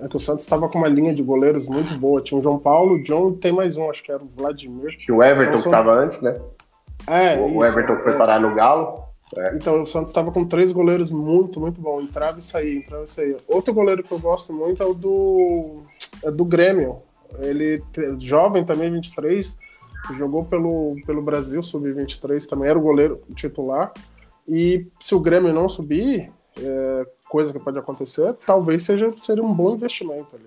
[0.00, 2.20] É que o Santos estava com uma linha de goleiros muito boa.
[2.20, 4.96] Tinha o João Paulo, o John e tem mais um, acho que era o Vladimir.
[4.98, 6.40] Que o Everton Então, que estava antes, né?
[7.06, 8.16] É, o, isso, Everton foi é.
[8.16, 9.08] parar no Galo.
[9.54, 12.00] Então o Santos estava com três goleiros muito, muito bom.
[12.00, 13.36] Entrava e saía, entrava e saía.
[13.46, 15.82] Outro goleiro que eu gosto muito é o do,
[16.24, 17.02] é do Grêmio.
[17.40, 17.82] Ele
[18.18, 19.58] jovem também, 23,
[20.16, 23.92] jogou pelo, pelo Brasil sub-23 também, era o goleiro titular.
[24.46, 29.52] E se o Grêmio não subir, é, coisa que pode acontecer, talvez seja, seria um
[29.52, 30.46] bom investimento ali.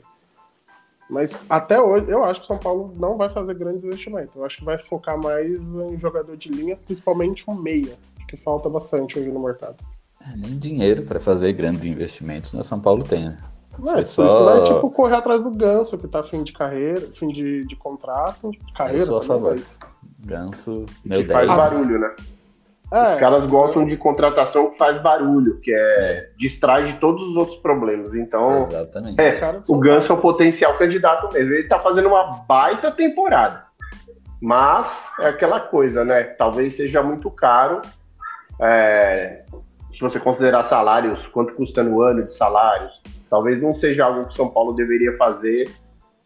[1.10, 4.34] Mas até hoje, eu acho que o São Paulo não vai fazer grandes investimentos.
[4.34, 8.70] Eu acho que vai focar mais em jogador de linha, principalmente um meia, que falta
[8.70, 9.76] bastante hoje no mercado.
[10.22, 13.38] É, nem dinheiro para fazer grandes investimentos no São Paulo tem, né?
[13.74, 16.44] É, Foi por só- isso não é tipo correr atrás do Ganso, que tá fim
[16.44, 19.02] de carreira, fim de, de contrato, carreira.
[19.04, 19.52] Eu sou a favor.
[19.56, 19.80] mas-
[20.24, 21.58] Ganso, meu Que faz 10.
[21.60, 22.16] barulho, né?
[22.94, 27.36] É, Os caras gostam de contratação que faz barulho, que é distrai de todos os
[27.38, 28.14] outros problemas.
[28.14, 29.20] Então, Exatamente.
[29.20, 31.54] é, o Ganso é o potencial candidato mesmo.
[31.54, 33.64] Ele tá fazendo uma baita temporada.
[34.42, 34.88] Mas
[35.22, 36.24] é aquela coisa, né?
[36.24, 37.82] Talvez seja muito caro.
[38.60, 39.44] é,
[40.02, 42.92] se você considerar salários, quanto custa no ano de salários,
[43.30, 45.70] talvez não seja algo que o São Paulo deveria fazer,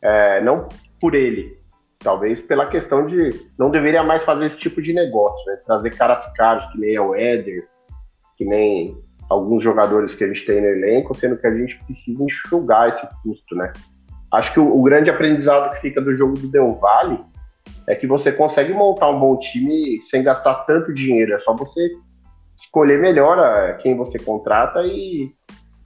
[0.02, 0.70] é, não
[1.02, 1.60] por ele,
[2.00, 5.60] talvez pela questão de não deveria mais fazer esse tipo de negócio, né?
[5.66, 7.68] Trazer caras caros, que nem o Éder,
[8.38, 8.98] que nem
[9.30, 13.06] alguns jogadores que a gente tem no elenco, sendo que a gente precisa enxugar esse
[13.24, 13.74] custo, né?
[14.32, 17.20] Acho que o, o grande aprendizado que fica do jogo do Del Valle
[17.90, 21.34] é que você consegue montar um bom time sem gastar tanto dinheiro.
[21.34, 21.90] É só você
[22.76, 25.32] escolher melhor quem você contrata e,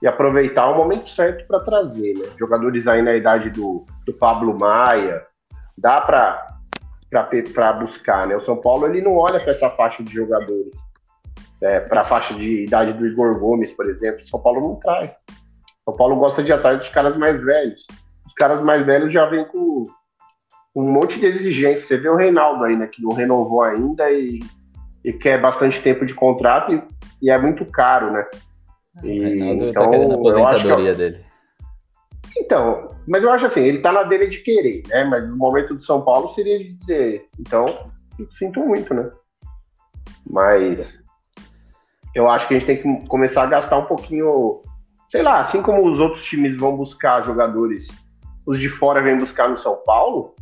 [0.01, 2.25] e aproveitar o momento certo para trazer, né?
[2.39, 5.23] Jogadores aí na idade do, do Pablo Maia,
[5.77, 8.35] dá para buscar, né?
[8.35, 10.71] O São Paulo ele não olha para essa faixa de jogadores,
[11.61, 14.27] é, para a faixa de idade do Igor Gomes, por exemplo.
[14.27, 15.11] São Paulo não traz.
[15.85, 17.85] São Paulo gosta de atrás dos caras mais velhos.
[18.25, 19.83] Os caras mais velhos já vêm com,
[20.73, 21.85] com um monte de exigência.
[21.85, 22.87] Você vê o Reinaldo aí, né?
[22.87, 24.39] Que não renovou ainda e,
[25.03, 26.83] e quer bastante tempo de contrato e,
[27.21, 28.25] e é muito caro, né?
[29.03, 31.19] E, o Reinaldo tá então, tá querendo a aposentadoria dele.
[32.37, 35.03] Então, mas eu acho assim, ele tá na dele de querer, né?
[35.03, 37.87] Mas no momento do São Paulo seria de dizer, então,
[38.37, 39.09] sinto muito, né?
[40.29, 40.93] Mas
[42.13, 44.61] eu acho que a gente tem que começar a gastar um pouquinho,
[45.11, 47.87] sei lá, assim como os outros times vão buscar jogadores,
[48.45, 50.35] os de fora vêm buscar no São Paulo,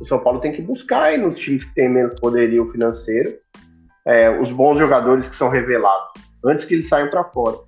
[0.00, 3.34] o São Paulo tem que buscar aí nos times que têm menos poderio financeiro,
[4.04, 7.58] é, os bons jogadores que são revelados, antes que eles saiam para fora.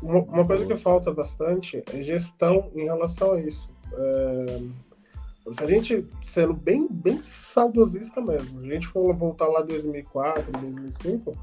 [0.00, 3.68] Uma coisa que falta bastante é gestão em relação a isso.
[3.92, 4.60] É,
[5.50, 10.52] se a gente, sendo bem, bem saudosista mesmo, a gente for voltar lá em 2004,
[10.52, 11.36] 2005,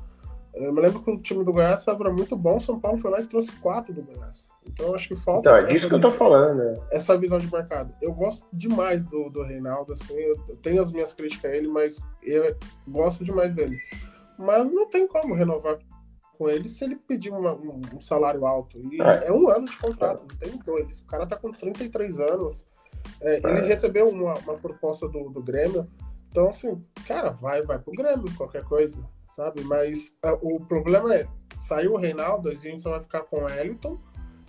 [0.53, 3.21] eu me lembro que o time do Goiás estava muito bom, São Paulo foi lá
[3.21, 4.49] e trouxe quatro do Goiás.
[4.67, 5.49] Então acho que falta.
[5.49, 6.79] Então, é disso que eu tô falando, né?
[6.91, 7.93] Essa visão de mercado.
[8.01, 12.01] Eu gosto demais do, do Reinaldo, assim, eu tenho as minhas críticas a ele, mas
[12.23, 12.55] eu
[12.87, 13.77] gosto demais dele.
[14.37, 15.77] Mas não tem como renovar
[16.37, 18.79] com ele se ele pedir uma, um, um, salário alto.
[18.79, 19.27] E é.
[19.27, 19.31] é.
[19.31, 20.99] um ano de contrato, não tem dois.
[20.99, 22.65] O cara tá com 33 anos.
[23.21, 23.49] É, é.
[23.49, 25.85] Ele recebeu uma, uma proposta do, do Grêmio.
[26.31, 29.63] Então, assim, cara, vai, vai pro Grêmio, qualquer coisa, sabe?
[29.63, 33.37] Mas a, é, o problema é, saiu o Reinaldo, a gente só vai ficar com
[33.37, 33.97] o Wellington.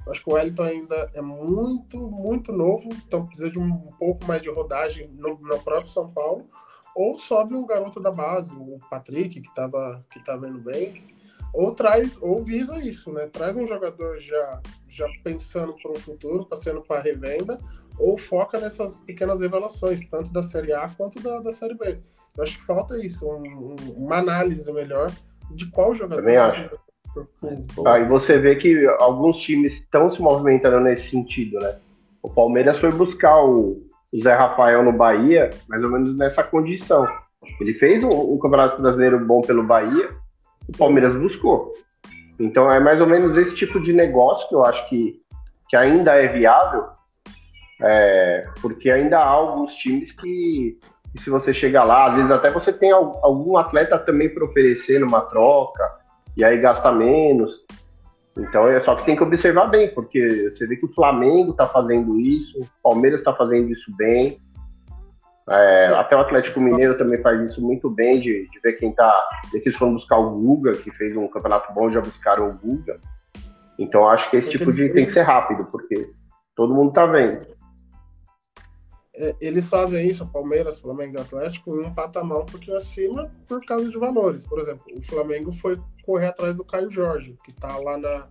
[0.09, 4.25] Acho que o Wellington ainda é muito, muito novo, então precisa de um, um pouco
[4.25, 6.49] mais de rodagem no, no próprio São Paulo.
[6.97, 11.05] Ou sobe um garoto da base, o Patrick, que estava que tava indo bem
[11.53, 13.27] ou traz, ou visa isso, né?
[13.27, 17.59] Traz um jogador já, já pensando para um futuro, passando para revenda,
[17.99, 21.99] ou foca nessas pequenas revelações, tanto da Série A quanto da, da Série B.
[22.41, 25.13] Eu acho que falta isso, um, um, uma análise melhor
[25.51, 26.71] de qual jogador Também acho.
[27.85, 31.77] Ah, e você vê que alguns times estão se movimentando nesse sentido, né?
[32.23, 37.07] O Palmeiras foi buscar o, o Zé Rafael no Bahia, mais ou menos nessa condição.
[37.61, 40.09] Ele fez um, um campeonato brasileiro bom pelo Bahia,
[40.67, 41.75] o Palmeiras buscou.
[42.39, 45.21] Então é mais ou menos esse tipo de negócio que eu acho que,
[45.69, 46.87] que ainda é viável,
[47.83, 50.79] é, porque ainda há alguns times que,
[51.13, 55.01] que, se você chegar lá, às vezes até você tem algum atleta também para oferecer
[55.01, 55.83] numa troca,
[56.37, 57.53] e aí gasta menos.
[58.39, 61.67] Então é só que tem que observar bem, porque você vê que o Flamengo está
[61.67, 64.39] fazendo isso, o Palmeiras está fazendo isso bem.
[65.49, 69.13] É, até o Atlético Mineiro também faz isso muito bem, de, de ver quem tá.
[69.53, 73.01] Eles foram buscar o Guga, que fez um campeonato bom, já buscaram o Guga.
[73.77, 76.09] Então acho que esse tipo de tem que ser rápido, porque
[76.55, 77.41] todo mundo tá vendo.
[79.21, 83.63] É, eles fazem isso, Palmeiras, Flamengo e Atlético, em um patamar um pouquinho acima por
[83.67, 84.45] causa de valores.
[84.45, 88.29] Por exemplo, o Flamengo foi correr atrás do Caio Jorge, que tá lá na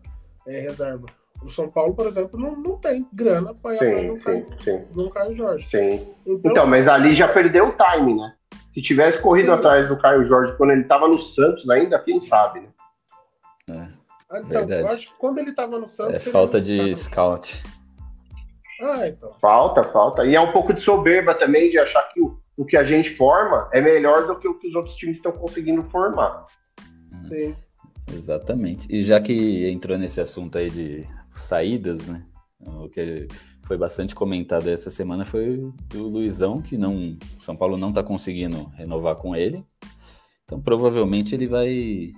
[0.47, 1.05] é, reserva.
[1.43, 5.67] O São Paulo, por exemplo, não, não tem grana para ir atrás do Caio, Jorge.
[5.69, 6.15] Sim.
[6.25, 8.33] Então, então, mas ali já perdeu o time, né?
[8.73, 9.51] Se tivesse corrido sim.
[9.51, 12.67] atrás do Caio Jorge quando ele estava no Santos ainda, quem sabe, né?
[13.69, 13.73] É,
[14.31, 14.81] ah, então, verdade.
[14.81, 16.27] eu acho que quando ele estava no Santos.
[16.27, 17.61] É falta de scout.
[18.81, 19.29] Ah, então.
[19.41, 20.25] Falta, falta.
[20.25, 23.15] E é um pouco de soberba também de achar que o, o que a gente
[23.15, 26.45] forma é melhor do que o que os outros times estão conseguindo formar.
[27.27, 27.55] Sim.
[28.11, 28.87] Exatamente.
[28.89, 32.23] E já que entrou nesse assunto aí de saídas, né?
[32.61, 33.27] O que
[33.63, 38.65] foi bastante comentado essa semana foi do Luizão, que não São Paulo não está conseguindo
[38.75, 39.63] renovar com ele.
[40.43, 42.11] Então provavelmente ele vai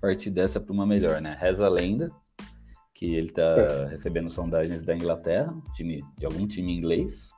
[0.00, 1.36] partir dessa para uma melhor, né?
[1.38, 2.10] Reza a lenda
[2.94, 3.88] que ele está é.
[3.88, 7.30] recebendo sondagens da Inglaterra, time de algum time inglês.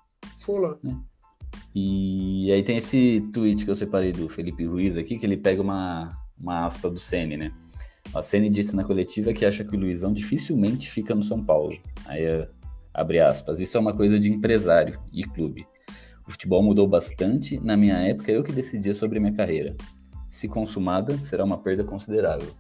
[0.44, 0.78] Pula.
[0.82, 0.96] Né?
[1.74, 5.62] E aí tem esse tweet que eu separei do Felipe Ruiz aqui, que ele pega
[5.62, 7.52] uma, uma aspa do Sene, né?
[8.14, 11.76] A Ceni disse na coletiva que acha que o Luizão dificilmente fica no São Paulo.
[12.06, 12.22] Aí,
[12.94, 15.66] abre aspas, isso é uma coisa de empresário e clube.
[16.26, 19.76] O futebol mudou bastante, na minha época eu que decidia sobre minha carreira.
[20.30, 22.52] Se consumada, será uma perda considerável.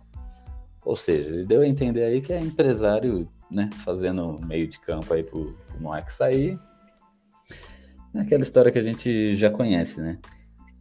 [0.86, 5.12] Ou seja, ele deu a entender aí que é empresário, né, fazendo meio de campo
[5.12, 6.56] aí pro, pro Moac sair.
[8.14, 10.20] É aquela história que a gente já conhece, né?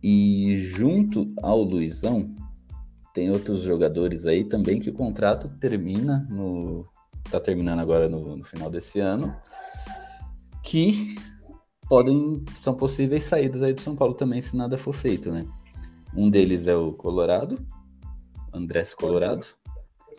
[0.03, 2.35] E junto ao Luizão,
[3.15, 6.85] tem outros jogadores aí também que o contrato termina no.
[7.31, 9.35] tá terminando agora no, no final desse ano.
[10.61, 11.15] Que
[11.89, 12.45] podem.
[12.55, 15.47] são possíveis saídas aí de São Paulo também, se nada for feito, né?
[16.15, 17.65] Um deles é o Colorado,
[18.53, 19.47] Andrés Colorado.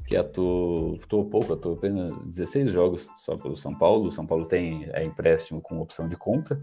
[0.06, 4.06] Que atuou, atuou pouco, atuou apenas 16 jogos só pelo São Paulo.
[4.06, 6.60] O São Paulo tem é, empréstimo com opção de compra,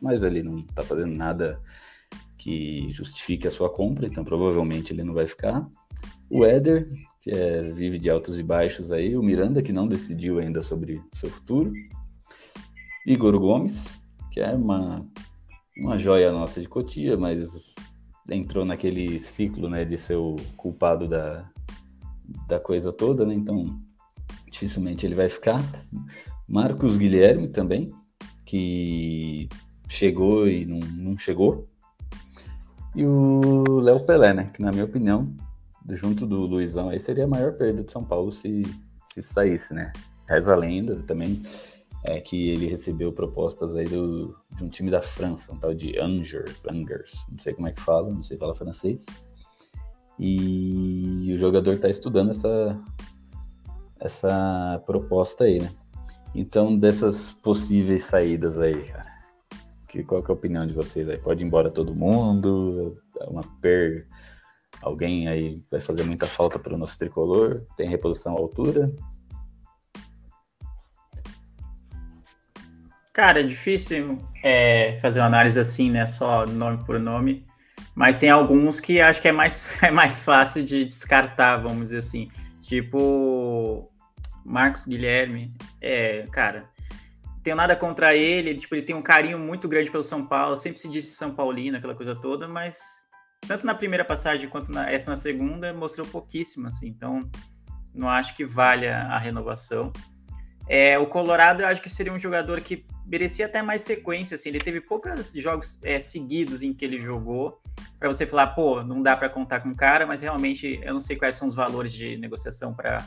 [0.00, 1.60] mas ele não está fazendo nada
[2.38, 5.66] que justifique a sua compra, então provavelmente ele não vai ficar.
[6.30, 6.88] O Éder,
[7.20, 11.02] que é, vive de altos e baixos aí, o Miranda, que não decidiu ainda sobre
[11.12, 11.72] seu futuro.
[13.04, 15.04] Igor Gomes, que é uma,
[15.76, 17.74] uma joia nossa de Cotia, mas
[18.30, 21.50] entrou naquele ciclo né, de ser o culpado da,
[22.46, 23.34] da coisa toda, né?
[23.34, 23.78] Então
[24.50, 25.62] dificilmente ele vai ficar.
[26.48, 27.92] Marcos Guilherme também,
[28.44, 29.48] que
[29.88, 31.68] chegou e não, não chegou.
[32.94, 34.50] E o Léo Pelé, né?
[34.54, 35.34] Que na minha opinião,
[35.90, 38.62] junto do Luizão aí, seria a maior perda de São Paulo se,
[39.12, 39.92] se saísse, né?
[40.28, 41.42] Reza a lenda também
[42.04, 45.98] é que ele recebeu propostas aí do, de um time da França, um tal de
[45.98, 49.04] Angers, Angers, não sei como é que fala, não sei falar francês.
[50.18, 52.80] E o jogador está estudando essa,
[54.00, 55.70] essa proposta aí, né?
[56.34, 59.14] Então, dessas possíveis saídas aí, cara,
[59.94, 61.18] que, qual que é a opinião de vocês aí?
[61.18, 63.00] Pode ir embora todo mundo?
[63.28, 64.06] Uma per...
[64.82, 67.64] Alguém aí vai fazer muita falta para o nosso tricolor?
[67.76, 68.92] Tem reposição à altura?
[73.12, 76.04] Cara, é difícil é, fazer uma análise assim, né?
[76.04, 77.46] Só nome por nome.
[77.94, 81.98] Mas tem alguns que acho que é mais, é mais fácil de descartar, vamos dizer
[81.98, 82.28] assim.
[82.60, 83.90] Tipo,
[84.44, 85.54] Marcos Guilherme.
[85.80, 86.68] É, cara,
[87.44, 90.80] tenho nada contra ele, tipo, ele tem um carinho muito grande pelo São Paulo, sempre
[90.80, 93.02] se disse São Paulino, aquela coisa toda, mas
[93.46, 97.30] tanto na primeira passagem quanto na, essa na segunda mostrou pouquíssimo, assim, então
[97.94, 99.92] não acho que valha a renovação.
[100.66, 104.48] É, o Colorado eu acho que seria um jogador que merecia até mais sequência, assim,
[104.48, 107.60] ele teve poucos jogos é, seguidos em que ele jogou,
[107.98, 111.00] para você falar, pô, não dá para contar com o cara, mas realmente eu não
[111.00, 113.06] sei quais são os valores de negociação para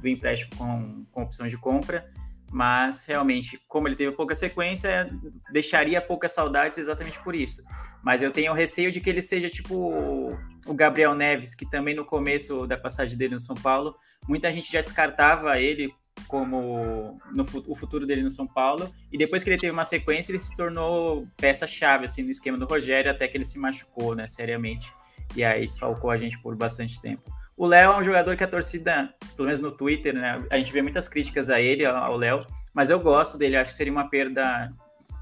[0.00, 2.08] do empréstimo com, com opção de compra,
[2.50, 5.10] mas realmente, como ele teve pouca sequência,
[5.50, 7.62] deixaria poucas saudades exatamente por isso.
[8.02, 10.32] Mas eu tenho receio de que ele seja tipo
[10.66, 13.96] o Gabriel Neves, que também no começo da passagem dele no São Paulo,
[14.28, 15.92] muita gente já descartava ele
[16.28, 20.32] como no, o futuro dele no São Paulo, e depois que ele teve uma sequência,
[20.32, 24.26] ele se tornou peça-chave assim, no esquema do Rogério, até que ele se machucou né,
[24.26, 24.92] seriamente,
[25.34, 27.22] e aí desfalcou a gente por bastante tempo.
[27.56, 30.44] O Léo é um jogador que a torcida, pelo menos no Twitter, né?
[30.50, 33.76] A gente vê muitas críticas a ele, ao Léo, mas eu gosto dele, acho que
[33.76, 34.70] seria uma perda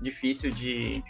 [0.03, 1.01] difícil de,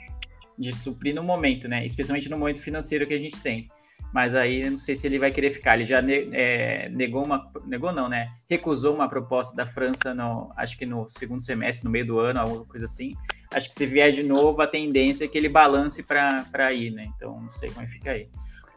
[0.58, 1.86] de suprir no momento, né?
[1.86, 3.70] Especialmente no momento financeiro que a gente tem.
[4.12, 5.74] Mas aí não sei se ele vai querer ficar.
[5.74, 7.50] Ele já ne, é, negou uma.
[7.66, 8.30] Negou não, né?
[8.48, 12.38] Recusou uma proposta da França, no, acho que no segundo semestre, no meio do ano,
[12.38, 13.14] alguma coisa assim.
[13.52, 17.08] Acho que se vier de novo, a tendência é que ele balance para ir, né?
[17.16, 18.28] Então não sei como é que fica aí.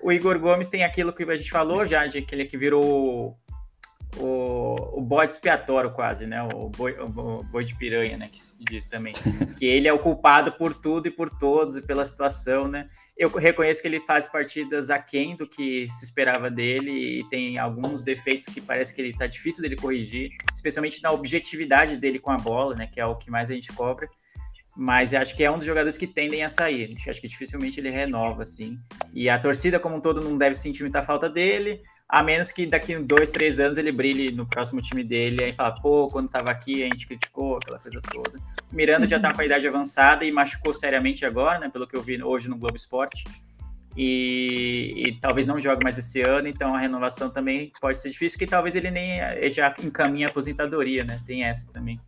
[0.01, 3.37] O Igor Gomes tem aquilo que a gente falou já, de aquele que virou
[4.15, 6.41] o, o bode expiatório quase, né?
[6.43, 8.29] O boi, o boi de piranha, né?
[8.31, 9.13] Que se diz também.
[9.57, 12.89] que ele é o culpado por tudo e por todos e pela situação, né?
[13.17, 18.03] Eu reconheço que ele faz partidas aquém do que se esperava dele e tem alguns
[18.03, 22.37] defeitos que parece que ele tá difícil dele corrigir, especialmente na objetividade dele com a
[22.37, 22.87] bola, né?
[22.87, 24.07] Que é o que mais a gente cobra
[24.79, 26.95] mas acho que é um dos jogadores que tendem a sair.
[27.07, 28.77] Acho que dificilmente ele renova, assim.
[29.11, 32.65] E a torcida, como um todo, não deve sentir muita falta dele, a menos que
[32.65, 36.49] daqui dois, três anos ele brilhe no próximo time dele e fala, pô, quando tava
[36.49, 38.39] aqui a gente criticou, aquela coisa toda.
[38.71, 39.07] O Miranda uhum.
[39.07, 41.69] já tá com a idade avançada e machucou seriamente agora, né?
[41.69, 43.25] Pelo que eu vi hoje no Globo Esporte.
[43.95, 48.37] E, e, talvez não jogue mais esse ano, então a renovação também pode ser difícil,
[48.37, 51.19] que talvez ele nem já encaminhe a aposentadoria, né?
[51.25, 51.99] Tem essa também.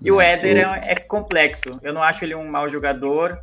[0.00, 0.32] E o né?
[0.32, 1.78] Éder é, é, complexo.
[1.82, 3.40] Eu não acho ele um mau jogador,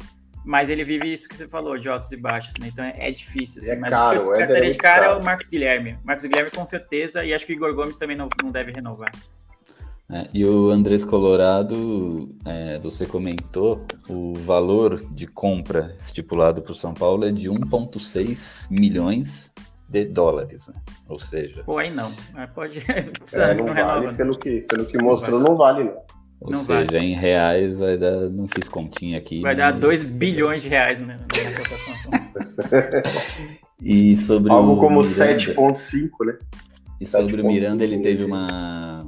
[0.47, 2.69] mas ele vive isso que você falou, de altos e baixos, né?
[2.71, 3.61] Então é, é difícil.
[3.61, 3.71] Assim.
[3.71, 5.17] É mas caro, o que eu descartaria é de cara caro.
[5.17, 5.99] é o Marcos Guilherme.
[6.05, 9.11] Marcos Guilherme com certeza, e acho que o Igor Gomes também não, não deve renovar.
[10.09, 16.75] É, e o Andrés Colorado, é, você comentou, o valor de compra estipulado para o
[16.75, 19.51] São Paulo é de 1,6 milhões
[19.89, 20.75] de dólares, né?
[21.09, 21.61] Ou seja.
[21.65, 22.09] Pô, aí não.
[22.55, 22.79] Pode.
[23.33, 26.06] É, não, não vale, renova, pelo, que, pelo que mostrou, não vale, não.
[26.39, 27.05] Ou não seja, vai.
[27.05, 28.29] em reais vai dar.
[28.29, 29.41] Não fiz continha aqui.
[29.41, 31.19] Vai dar 2 bilhões de reais né,
[33.81, 36.38] e sobre Algo como 7,5, né?
[36.99, 39.05] E sobre o Miranda, ele teve uma,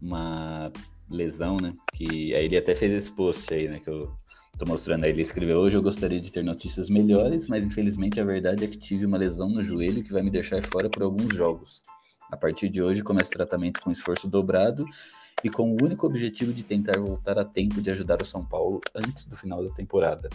[0.00, 0.72] uma
[1.10, 1.72] lesão, né?
[1.94, 3.80] Que aí ele até fez esse post aí, né?
[3.80, 4.12] Que eu
[4.58, 5.10] tô mostrando aí.
[5.10, 8.78] Ele escreveu: Hoje eu gostaria de ter notícias melhores, mas infelizmente a verdade é que
[8.78, 11.82] tive uma lesão no joelho que vai me deixar fora por alguns jogos.
[12.30, 14.84] A partir de hoje começo tratamento com esforço dobrado
[15.44, 18.80] e com o único objetivo de tentar voltar a tempo de ajudar o São Paulo
[18.94, 20.28] antes do final da temporada.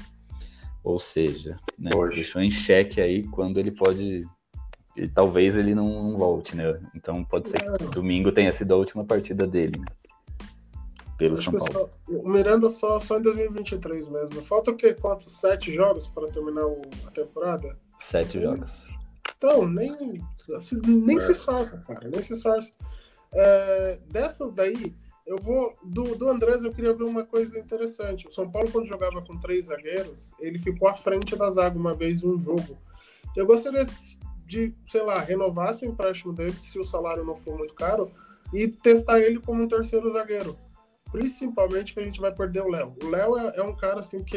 [0.84, 4.28] Ou seja, né, deixou em xeque aí quando ele pode
[4.96, 6.80] E talvez ele não, não volte, né?
[6.96, 9.86] Então pode ser que domingo tenha sido a última partida dele, né?
[11.18, 11.74] Pelo Acho São Paulo.
[11.74, 14.44] só- o Miranda só, só em 2023 mesmo.
[14.44, 14.94] Falta o quê?
[14.94, 15.32] Quantos?
[15.34, 17.76] Sete jogos para terminar o- a temporada?
[18.00, 18.88] Sete jogos.
[19.38, 20.22] Então, nem,
[20.56, 22.08] assim, nem se esforça, cara.
[22.10, 22.74] Nem se esforça.
[23.36, 24.00] É,
[24.54, 24.94] daí,
[25.26, 25.74] eu vou.
[25.84, 28.28] Do, do Andrés, eu queria ver uma coisa interessante.
[28.28, 31.96] O São Paulo, quando jogava com três zagueiros, ele ficou à frente da zaga uma
[31.96, 32.78] vez em um jogo.
[33.36, 33.86] Eu gostaria
[34.46, 38.12] de, sei lá, renovasse o empréstimo dele, se o salário não for muito caro,
[38.54, 40.58] e testar ele como um terceiro zagueiro.
[41.12, 42.96] Principalmente que a gente vai perder o Léo.
[43.02, 44.36] O Léo é, é um cara assim que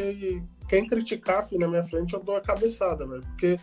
[0.67, 3.21] quem criticar filho, na minha frente, eu dou a cabeçada, velho.
[3.21, 3.59] Porque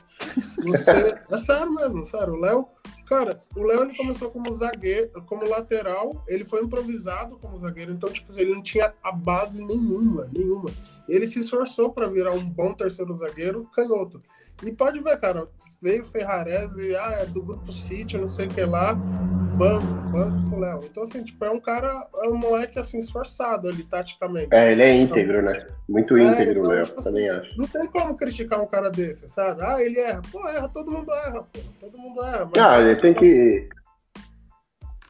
[0.62, 0.90] você.
[1.30, 2.34] é sério mesmo, sério.
[2.34, 2.68] O Léo.
[3.06, 8.10] Cara, o Léo ele começou como zagueiro, como lateral, ele foi improvisado como zagueiro, então,
[8.10, 10.70] tipo assim, ele não tinha a base nenhuma, nenhuma.
[11.06, 14.22] Ele se esforçou para virar um bom terceiro zagueiro canhoto.
[14.62, 15.46] E pode ver, cara,
[15.82, 20.50] veio o Ferrarese, ah, é do grupo City, não sei o que lá, banco, banco
[20.50, 20.80] com o Léo.
[20.84, 21.92] Então, assim, tipo, é um cara,
[22.22, 24.48] é um moleque, assim, esforçado ali, taticamente.
[24.54, 25.66] É, ele é íntegro, né?
[25.88, 26.84] Muito É, íntegro, então, Léo.
[26.84, 27.58] tipo Também assim, acho.
[27.58, 29.60] Não tem como criticar um cara desse, sabe?
[29.62, 30.22] Ah, ele erra.
[30.30, 31.60] Pô, erra, todo mundo erra, pô.
[31.80, 32.48] Todo mundo erra.
[32.50, 33.68] Mas Ah, ele tem que.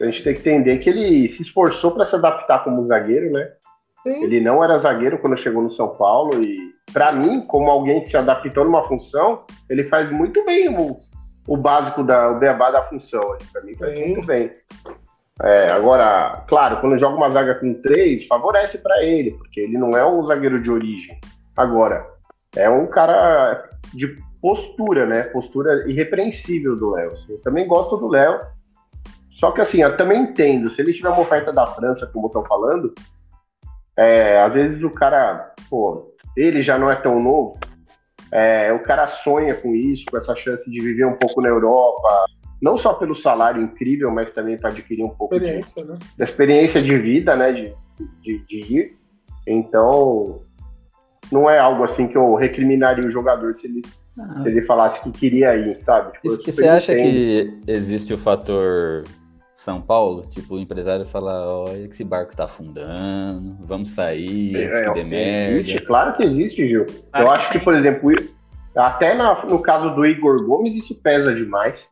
[0.01, 3.53] A gente tem que entender que ele se esforçou para se adaptar como zagueiro, né?
[4.05, 8.03] Sim, Ele não era zagueiro quando chegou no São Paulo e, para mim, como alguém
[8.03, 11.01] que se adaptou numa função, ele faz muito bem o,
[11.49, 13.37] o básico da o beabá da função.
[13.51, 14.13] Para mim, faz Sim.
[14.13, 14.53] muito bem.
[15.43, 19.91] É, agora, claro, quando joga uma zaga com três, favorece para ele, porque ele não
[19.91, 21.19] é um zagueiro de origem.
[21.57, 22.07] Agora,
[22.55, 25.23] é um cara de postura, né?
[25.23, 27.13] Postura irrepreensível do Léo.
[27.13, 27.33] assim.
[27.33, 28.39] Eu também gosto do Léo.
[29.41, 32.45] Só que assim, eu também entendo, se ele tiver uma oferta da França, como estão
[32.45, 32.95] falando,
[33.97, 37.59] é, às vezes o cara, pô, ele já não é tão novo,
[38.33, 42.27] é, o cara sonha com isso, com essa chance de viver um pouco na Europa,
[42.61, 45.99] não só pelo salário incrível, mas também para adquirir um pouco de, experiência, né?
[46.19, 47.75] da experiência de vida, né, de,
[48.23, 48.97] de, de ir.
[49.47, 50.41] Então,
[51.31, 53.83] não é algo assim que eu recriminaria o jogador se ele,
[54.43, 56.13] se ele falasse que queria ir, sabe?
[56.15, 57.11] Tipo, você acha entendo.
[57.65, 59.05] que existe o fator
[59.65, 60.23] São Paulo?
[60.29, 65.01] Tipo, o empresário fala, olha que esse barco tá afundando, vamos sair antes que dê
[65.01, 65.87] existe, merda.
[65.87, 66.85] claro que existe, Gil.
[67.11, 68.11] Claro eu acho que, por exemplo,
[68.77, 71.87] até na- no caso do Igor Gomes, isso pesa demais.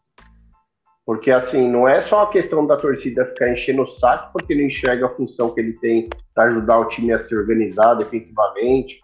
[1.04, 4.66] Porque, assim, não é só a questão da torcida ficar enchendo o saco porque ele
[4.66, 9.00] enxerga a função que ele tem para ajudar o time a se organizar defensivamente.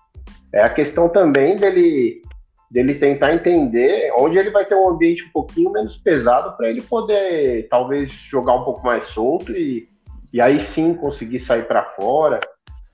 [0.53, 2.23] É a questão também dele,
[2.71, 6.83] dele tentar entender onde ele vai ter um ambiente um pouquinho menos pesado para ele
[6.83, 9.89] poder, talvez, jogar um pouco mais solto e,
[10.33, 12.39] e aí sim conseguir sair para fora.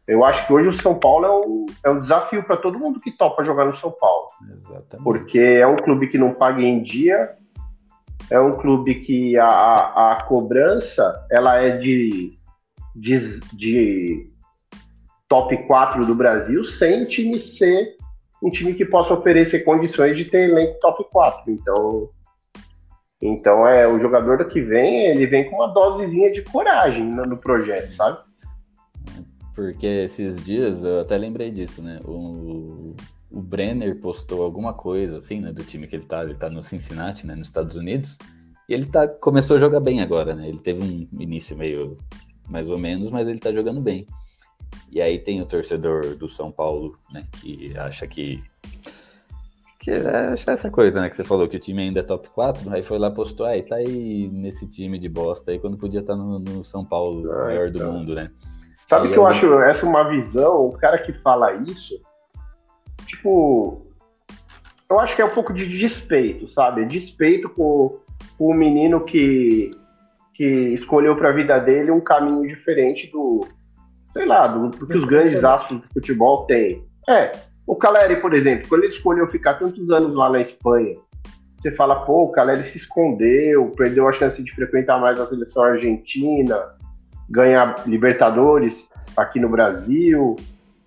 [0.06, 3.00] Eu acho que hoje o São Paulo é um, é um desafio para todo mundo
[3.00, 5.02] que topa jogar no São Paulo Exatamente.
[5.02, 7.30] porque é um clube que não paga em dia,
[8.30, 12.38] é um clube que a, a, a cobrança ela é de,
[12.94, 14.30] de, de
[15.26, 17.93] top 4 do Brasil, sem time ser
[18.44, 21.50] um time que possa oferecer condições de ter elenco top 4.
[21.50, 22.10] Então,
[23.22, 27.96] então é o jogador que vem, ele vem com uma dosezinha de coragem no, projeto,
[27.96, 28.18] sabe?
[29.54, 32.00] Porque esses dias eu até lembrei disso, né?
[32.04, 32.94] O,
[33.30, 35.50] o Brenner postou alguma coisa, assim, né?
[35.50, 36.22] Do time que ele tá.
[36.22, 37.34] Ele tá no Cincinnati, né?
[37.34, 38.18] Nos Estados Unidos.
[38.68, 40.48] E ele tá, começou a jogar bem agora, né?
[40.48, 41.96] Ele teve um início meio
[42.46, 44.06] mais ou menos, mas ele tá jogando bem.
[44.90, 47.24] E aí tem o torcedor do São Paulo, né?
[47.40, 48.42] Que acha que.
[49.80, 51.08] Que é acha essa coisa, né?
[51.10, 53.62] Que você falou que o time ainda é top 4, aí foi lá postou, aí
[53.62, 57.44] tá aí nesse time de bosta aí, quando podia estar no, no São Paulo, Ah,
[57.44, 57.92] maior do então.
[57.92, 58.30] mundo, né?
[58.88, 62.00] Sabe Aí que eu eu- acho essa uma visão, o cara que fala isso,
[63.06, 63.86] tipo,
[64.88, 66.84] eu acho que é um pouco de despeito, sabe?
[66.86, 67.98] Despeito com,
[68.38, 69.70] com o menino que,
[70.34, 73.46] que escolheu para a vida dele um caminho diferente do,
[74.14, 76.82] sei lá, do, do que os grandes astros do futebol têm.
[77.08, 77.32] É,
[77.66, 80.96] o Caleri, por exemplo, quando ele escolheu ficar tantos anos lá na Espanha,
[81.60, 85.62] você fala, pô, o Caleri se escondeu, perdeu a chance de frequentar mais a seleção
[85.62, 86.58] argentina,
[87.28, 88.74] ganhar Libertadores
[89.16, 90.34] aqui no Brasil.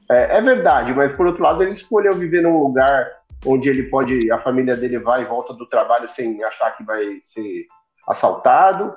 [0.09, 3.07] É, é verdade, mas por outro lado ele escolheu viver num lugar
[3.45, 7.03] onde ele pode, a família dele vai e volta do trabalho sem achar que vai
[7.33, 7.65] ser
[8.07, 8.95] assaltado,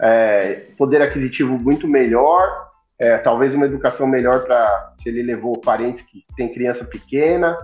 [0.00, 2.68] é, poder aquisitivo muito melhor,
[2.98, 7.56] é, talvez uma educação melhor para se ele levou parentes que tem criança pequena.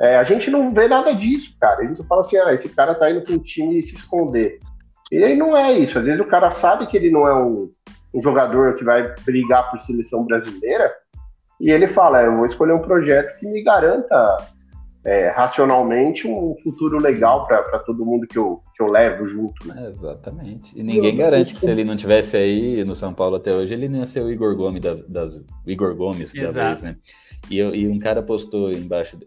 [0.00, 1.82] É, a gente não vê nada disso, cara.
[1.82, 4.58] A gente fala assim, ah, esse cara tá indo para um time se esconder.
[5.10, 5.98] E aí não é isso.
[5.98, 7.70] Às vezes o cara sabe que ele não é um,
[8.14, 10.92] um jogador que vai brigar por seleção brasileira,
[11.60, 14.36] e ele fala, eu vou escolher um projeto que me garanta
[15.04, 19.68] é, racionalmente um futuro legal para todo mundo que eu, que eu levo junto.
[19.68, 19.84] Né?
[19.84, 20.78] É, exatamente.
[20.78, 23.88] E ninguém garante que se ele não tivesse aí no São Paulo até hoje, ele
[23.88, 26.96] não ia ser o Igor Gomes da, das, o Igor Gomes da vez, né?
[27.50, 29.18] E, eu, e um cara postou embaixo,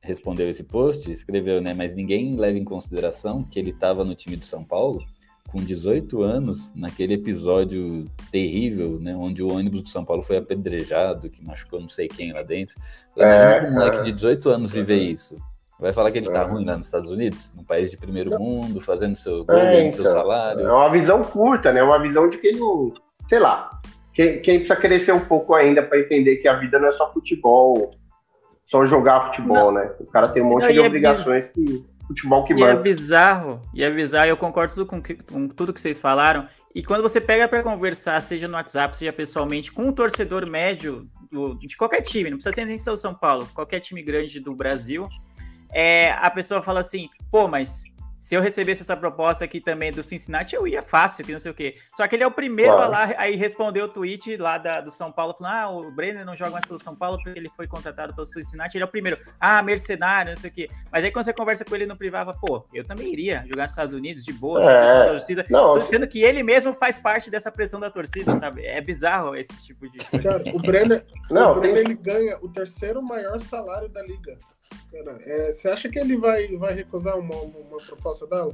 [0.00, 1.74] respondeu esse post, escreveu, né?
[1.74, 5.04] Mas ninguém leva em consideração que ele estava no time do São Paulo
[5.50, 11.30] com 18 anos, naquele episódio terrível, né, onde o ônibus do São Paulo foi apedrejado,
[11.30, 12.76] que machucou não sei quem lá dentro.
[13.16, 14.02] Imagina é, um moleque é.
[14.02, 15.36] de 18 anos viver isso.
[15.78, 16.44] Vai falar que ele tá é.
[16.44, 19.90] ruim lá nos Estados Unidos, num país de primeiro mundo, fazendo seu gol, é, então,
[19.90, 20.66] seu salário.
[20.66, 21.82] É uma visão curta, né?
[21.82, 22.92] Uma visão de quem não.
[23.28, 23.70] Sei lá.
[24.14, 27.12] Quem, quem precisa crescer um pouco ainda para entender que a vida não é só
[27.12, 27.90] futebol,
[28.66, 29.82] só jogar futebol, não.
[29.82, 29.90] né?
[30.00, 32.66] O cara tem um monte de obrigações é que futebol que manda.
[32.66, 36.46] E é bizarro, e é bizarro, eu concordo tudo com, com tudo que vocês falaram.
[36.74, 41.08] E quando você pega para conversar, seja no WhatsApp, seja pessoalmente, com um torcedor médio
[41.30, 45.08] do, de qualquer time, não precisa ser nem São Paulo, qualquer time grande do Brasil,
[45.70, 47.84] é, a pessoa fala assim, pô, mas
[48.26, 51.52] se eu recebesse essa proposta aqui também do Cincinnati, eu ia fácil, que não sei
[51.52, 51.76] o quê.
[51.94, 52.92] Só que ele é o primeiro claro.
[52.92, 56.26] a lá, aí respondeu o tweet lá da, do São Paulo, falando: ah, o Brenner
[56.26, 58.76] não joga mais pelo São Paulo porque ele foi contratado pelo Cincinnati.
[58.76, 60.68] Ele é o primeiro, ah, mercenário, não sei o quê.
[60.90, 63.70] Mas aí quando você conversa com ele no privado, pô, eu também iria jogar nos
[63.70, 65.46] Estados Unidos de boa, é, torcida.
[65.48, 65.86] Não.
[65.86, 68.66] Sendo que ele mesmo faz parte dessa pressão da torcida, sabe?
[68.66, 69.98] É bizarro esse tipo de.
[70.20, 74.36] Cara, o Brenner, não, o Brenner ele ganha o terceiro maior salário da liga.
[74.90, 78.52] Cara, é, você acha que ele vai, vai recusar uma, uma proposta dela?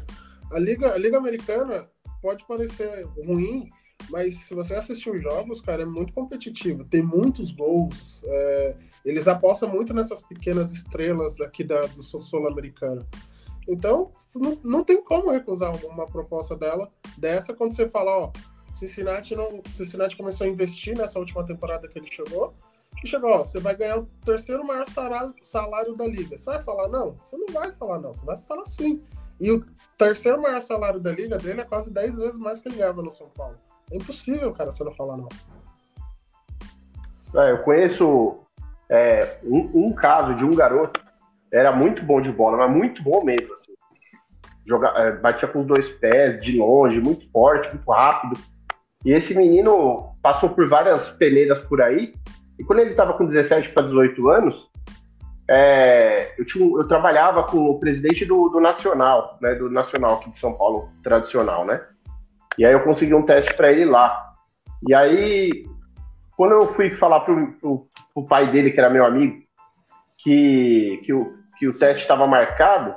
[0.50, 1.88] A Liga, a Liga Americana
[2.20, 3.70] pode parecer ruim,
[4.10, 6.84] mas se você assistir os jogos, cara, é muito competitivo.
[6.84, 8.22] Tem muitos gols.
[8.26, 13.06] É, eles apostam muito nessas pequenas estrelas aqui da, do sul-americano.
[13.68, 18.32] Então, não, não tem como recusar uma proposta dela dessa quando você fala, ó,
[18.74, 22.54] Cincinnati não, Cincinnati começou a investir nessa última temporada que ele chegou
[23.02, 26.38] e chegou, ó, você vai ganhar o terceiro maior salário, da liga.
[26.38, 27.16] Você vai falar não?
[27.18, 29.02] Você não vai falar não, você vai falar sim.
[29.40, 29.64] E o
[29.98, 33.10] terceiro maior salário da liga dele é quase 10 vezes mais que ele ganhava no
[33.10, 33.56] São Paulo.
[33.90, 35.28] É impossível, cara, você não falar não.
[37.34, 38.38] É, eu conheço
[38.88, 41.00] é, um, um, caso de um garoto,
[41.50, 43.52] era muito bom de bola, mas muito bom mesmo.
[43.54, 43.72] Assim.
[44.66, 48.38] Joga, é, batia com os dois pés, de longe, muito forte, muito rápido.
[49.04, 52.14] E esse menino passou por várias peneiras por aí,
[52.58, 54.70] e quando ele estava com 17 para 18 anos,
[55.48, 60.30] é, eu, tinha, eu, trabalhava com o presidente do, do, Nacional, né, do Nacional aqui
[60.30, 61.84] de São Paulo, tradicional, né?
[62.56, 64.32] E aí eu consegui um teste para ele lá.
[64.88, 65.66] E aí,
[66.36, 69.42] quando eu fui falar pro, pro pai dele, que era meu amigo,
[70.18, 72.94] que, que, o, que o teste estava marcado,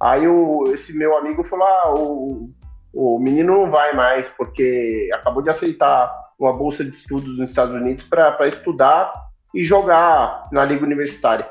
[0.00, 2.46] aí o, esse meu amigo falou: ah, o,
[2.92, 7.74] o menino não vai mais, porque acabou de aceitar uma bolsa de estudos nos Estados
[7.74, 9.12] Unidos para estudar
[9.54, 11.48] e jogar na liga universitária.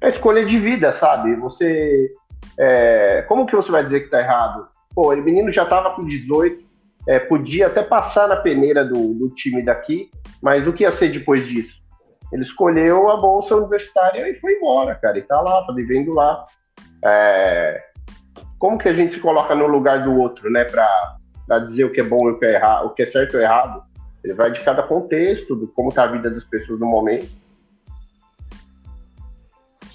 [0.00, 1.34] É escolha de vida, sabe?
[1.36, 2.10] Você.
[2.58, 4.68] É, como que você vai dizer que tá errado?
[4.94, 6.64] Pô, o menino já tava com 18,
[7.06, 10.10] é, podia até passar na peneira do, do time daqui,
[10.42, 11.76] mas o que ia ser depois disso?
[12.32, 15.18] Ele escolheu a bolsa universitária e foi embora, cara.
[15.18, 16.44] E tá lá, tá vivendo lá.
[17.04, 17.84] É,
[18.58, 20.64] como que a gente se coloca no lugar do outro, né?
[20.64, 21.15] Pra,
[21.48, 23.36] a dizer o que é bom e o que é errado, o que é certo
[23.36, 23.82] ou errado.
[24.22, 27.28] Ele vai de cada contexto, de como está a vida das pessoas no momento.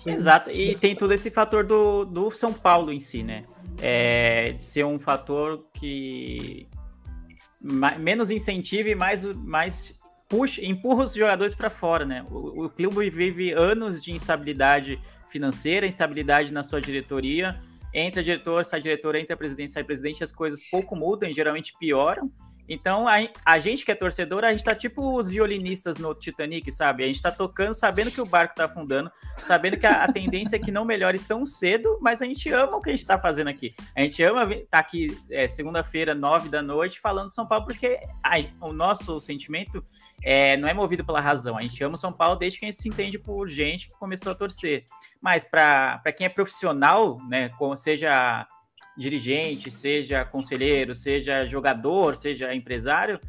[0.05, 3.43] Exato, e tem todo esse fator do, do São Paulo em si, né?
[3.81, 6.67] É, de ser um fator que
[7.61, 12.25] menos incentiva e mais, mais puxa, empurra os jogadores para fora, né?
[12.31, 17.61] O, o clube vive anos de instabilidade financeira, instabilidade na sua diretoria,
[17.93, 22.31] entra diretor, sai diretor, entra presidente, sai presidente, as coisas pouco mudam geralmente pioram.
[22.67, 26.71] Então, a, a, gente que é torcedor, a gente tá tipo os violinistas no Titanic,
[26.71, 27.03] sabe?
[27.03, 30.55] A gente tá tocando sabendo que o barco tá afundando, sabendo que a, a tendência
[30.55, 33.17] é que não melhore tão cedo, mas a gente ama o que a gente tá
[33.17, 33.73] fazendo aqui.
[33.95, 37.99] A gente ama tá aqui é, segunda-feira, nove da noite, falando de São Paulo, porque
[38.23, 38.35] a,
[38.65, 39.83] o nosso sentimento
[40.23, 41.57] é, não é movido pela razão.
[41.57, 44.31] A gente ama São Paulo desde que a gente se entende por gente que começou
[44.31, 44.85] a torcer.
[45.21, 48.47] Mas para quem é profissional, né, seja
[48.97, 53.19] dirigente, seja conselheiro, seja jogador, seja empresário,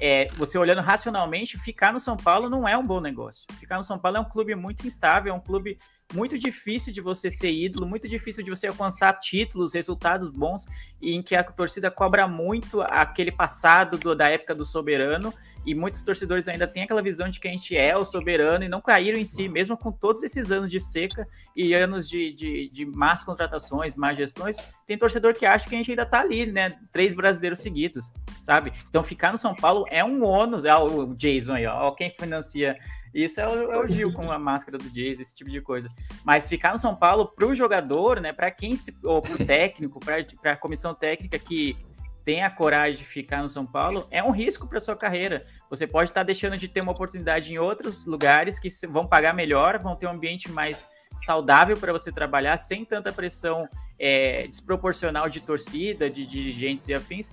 [0.00, 3.46] é, você olhando racionalmente, ficar no São Paulo não é um bom negócio.
[3.58, 5.78] Ficar no São Paulo é um clube muito instável, é um clube
[6.12, 10.66] muito difícil de você ser ídolo, muito difícil de você alcançar títulos, resultados bons,
[11.00, 15.32] em que a torcida cobra muito aquele passado do, da época do soberano
[15.64, 18.68] e muitos torcedores ainda têm aquela visão de que a gente é o soberano e
[18.68, 21.26] não caíram em si, mesmo com todos esses anos de seca
[21.56, 25.78] e anos de, de, de más contratações, más gestões, tem torcedor que acha que a
[25.78, 26.76] gente ainda tá ali, né?
[26.92, 28.72] Três brasileiros seguidos, sabe?
[28.88, 32.76] Então ficar no São Paulo é um ônus, é o Jason aí, ó, quem financia
[33.14, 35.88] Isso é o, é o Gil com a máscara do Jays, esse tipo de coisa.
[36.24, 40.52] Mas ficar no São Paulo pro jogador, né, para quem se ou pro técnico, para
[40.52, 41.76] a comissão técnica que
[42.24, 45.44] tem a coragem de ficar no São Paulo, é um risco para sua carreira.
[45.68, 49.34] Você pode estar tá deixando de ter uma oportunidade em outros lugares que vão pagar
[49.34, 55.28] melhor, vão ter um ambiente mais saudável para você trabalhar, sem tanta pressão é, desproporcional
[55.28, 57.30] de torcida, de dirigentes e afins.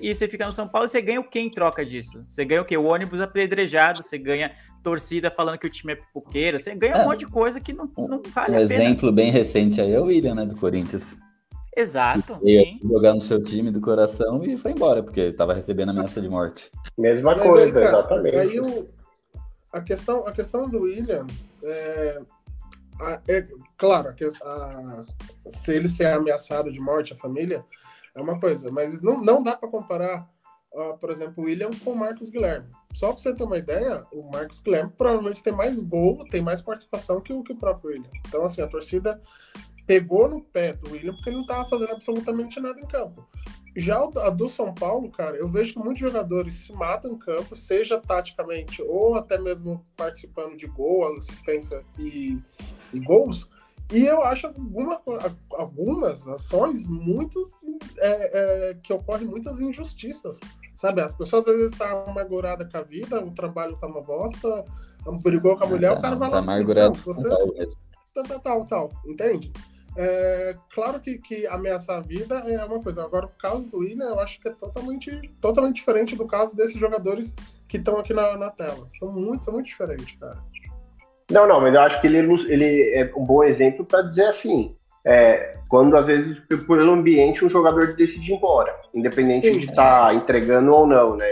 [0.00, 2.22] E você fica no São Paulo, você ganha o que em troca disso?
[2.26, 2.76] Você ganha o quê?
[2.76, 4.52] O ônibus apedrejado, você ganha
[4.82, 7.72] torcida falando que o time é pipoqueiro, você ganha um é, monte de coisa que
[7.72, 8.80] não, não vale um a pena.
[8.80, 11.16] Um exemplo bem recente aí é o William, né, do Corinthians.
[11.76, 12.40] Exato.
[12.44, 12.80] Sim.
[12.82, 16.72] jogar no seu time do coração e foi embora, porque estava recebendo ameaça de morte.
[16.98, 18.36] Mesma Mas coisa, aí, cara, exatamente.
[18.36, 18.88] Aí o,
[19.72, 21.24] a, questão, a questão do William
[21.62, 22.20] é,
[23.28, 24.12] é claro,
[24.42, 25.04] a,
[25.46, 27.64] se ele ser ameaçado de morte, a família,
[28.18, 30.28] é uma coisa, mas não, não dá para comparar,
[30.72, 32.66] uh, por exemplo, o William com o Marcos Guilherme.
[32.92, 36.60] Só para você ter uma ideia, o Marcos Guilherme provavelmente tem mais gol, tem mais
[36.60, 38.10] participação que o, que o próprio William.
[38.26, 39.20] Então, assim, a torcida
[39.86, 43.24] pegou no pé do William porque ele não estava fazendo absolutamente nada em campo.
[43.76, 47.54] Já a do São Paulo, cara, eu vejo que muitos jogadores se matam em campo,
[47.54, 52.36] seja taticamente ou até mesmo participando de gol, assistência e,
[52.92, 53.48] e gols,
[53.90, 55.00] e eu acho alguma,
[55.52, 57.50] algumas ações muito
[57.98, 60.38] é, é, que ocorrem muitas injustiças.
[60.74, 64.00] Sabe, as pessoas às vezes estão tá amarguradas com a vida, o trabalho tá uma
[64.00, 64.64] bosta,
[65.22, 66.42] brigou com a mulher, o cara vai tá lá.
[66.42, 66.96] Amargurado.
[66.98, 67.28] Você...
[67.28, 69.52] Tal, tal, tal, tal, entende?
[69.96, 73.02] É, claro que, que ameaçar a vida é uma coisa.
[73.02, 75.10] Agora, o caso do William, eu acho que é totalmente,
[75.40, 77.34] totalmente diferente do caso desses jogadores
[77.66, 78.86] que estão aqui na, na tela.
[78.86, 80.38] São muito, são muito diferentes, cara.
[81.30, 84.76] Não, não, mas eu acho que ele, ele é um bom exemplo para dizer assim,
[85.08, 89.60] é, quando às vezes por ambiente um jogador decide ir embora, independente Sim.
[89.60, 91.26] de estar tá entregando ou não, né?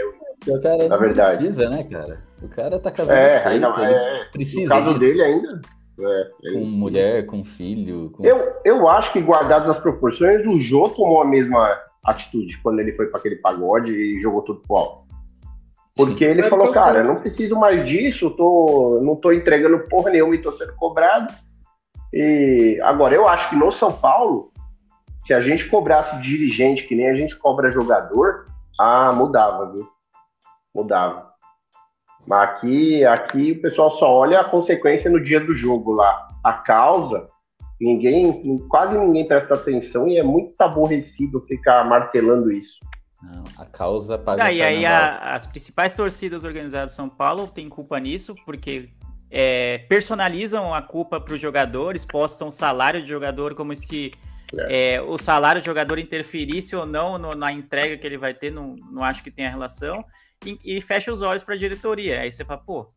[0.47, 1.37] o cara na verdade.
[1.37, 2.19] precisa, né, cara?
[2.41, 4.61] O cara tá casado é, feito, ainda, é, precisa.
[4.63, 4.99] No caso disso.
[4.99, 5.61] dele ainda.
[5.99, 6.59] É, ele...
[6.59, 8.09] Com mulher, com filho.
[8.11, 8.25] Com...
[8.25, 12.93] Eu, eu acho que, guardado nas proporções, o Jô tomou a mesma atitude quando ele
[12.93, 15.07] foi para aquele pagode e jogou tudo pro alto.
[15.95, 20.11] Porque ele é falou, cara, eu não preciso mais disso, tô, não tô entregando porra
[20.11, 21.33] nenhuma e tô sendo cobrado.
[22.13, 24.51] E agora, eu acho que no São Paulo,
[25.25, 28.45] se a gente cobrasse dirigente que nem a gente cobra jogador,
[28.79, 29.87] ah, mudava, viu?
[30.73, 31.27] Mudava.
[32.25, 36.27] Mas aqui, aqui o pessoal só olha a consequência no dia do jogo lá.
[36.43, 37.29] A causa,
[37.79, 42.77] ninguém, quase ninguém presta atenção e é muito aborrecido ficar martelando isso.
[43.21, 47.47] Não, a causa paga ah, E aí a, as principais torcidas organizadas de São Paulo
[47.47, 48.89] têm culpa nisso, porque
[49.29, 54.11] é, personalizam a culpa para os jogadores, postam o salário de jogador como se
[54.53, 54.95] é.
[54.95, 58.51] É, o salário do jogador interferisse ou não no, na entrega que ele vai ter,
[58.51, 60.05] não, não acho que tenha relação,
[60.45, 62.21] e, e fecha os olhos para a diretoria.
[62.21, 62.87] Aí você fala, pô,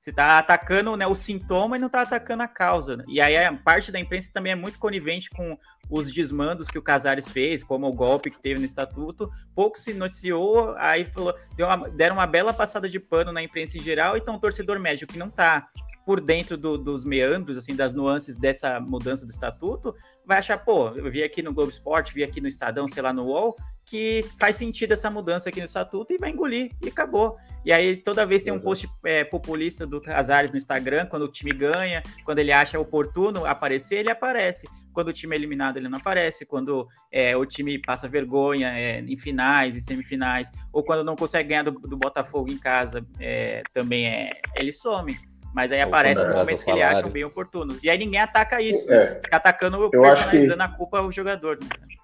[0.00, 2.96] você está atacando né, o sintoma e não está atacando a causa.
[2.96, 3.04] Né?
[3.08, 5.58] E aí a parte da imprensa também é muito conivente com
[5.90, 9.30] os desmandos que o Casares fez, como o golpe que teve no estatuto.
[9.54, 13.82] Pouco se noticiou, aí falou, uma, deram uma bela passada de pano na imprensa em
[13.82, 15.68] geral, então o torcedor médio que não está
[16.06, 19.94] por dentro do, dos meandros, assim, das nuances dessa mudança do estatuto,
[20.24, 23.12] vai achar, pô, eu vi aqui no Globo Esporte, vi aqui no Estadão, sei lá,
[23.12, 23.54] no UOL,
[23.88, 27.36] que faz sentido essa mudança aqui no estatuto e vai engolir, e acabou.
[27.64, 31.28] E aí toda vez tem um post é, populista do Casares no Instagram, quando o
[31.28, 34.68] time ganha, quando ele acha oportuno aparecer, ele aparece.
[34.92, 36.44] Quando o time é eliminado, ele não aparece.
[36.44, 41.50] Quando é, o time passa vergonha é, em finais e semifinais, ou quando não consegue
[41.50, 45.16] ganhar do, do Botafogo em casa, é, também é, ele some.
[45.54, 47.82] Mas aí aparece em momentos que ele acha bem oportunos.
[47.82, 48.90] E aí ninguém ataca isso.
[48.90, 49.20] É.
[49.22, 51.58] Fica atacando, personalizando a culpa ao jogador.
[51.60, 51.97] Né?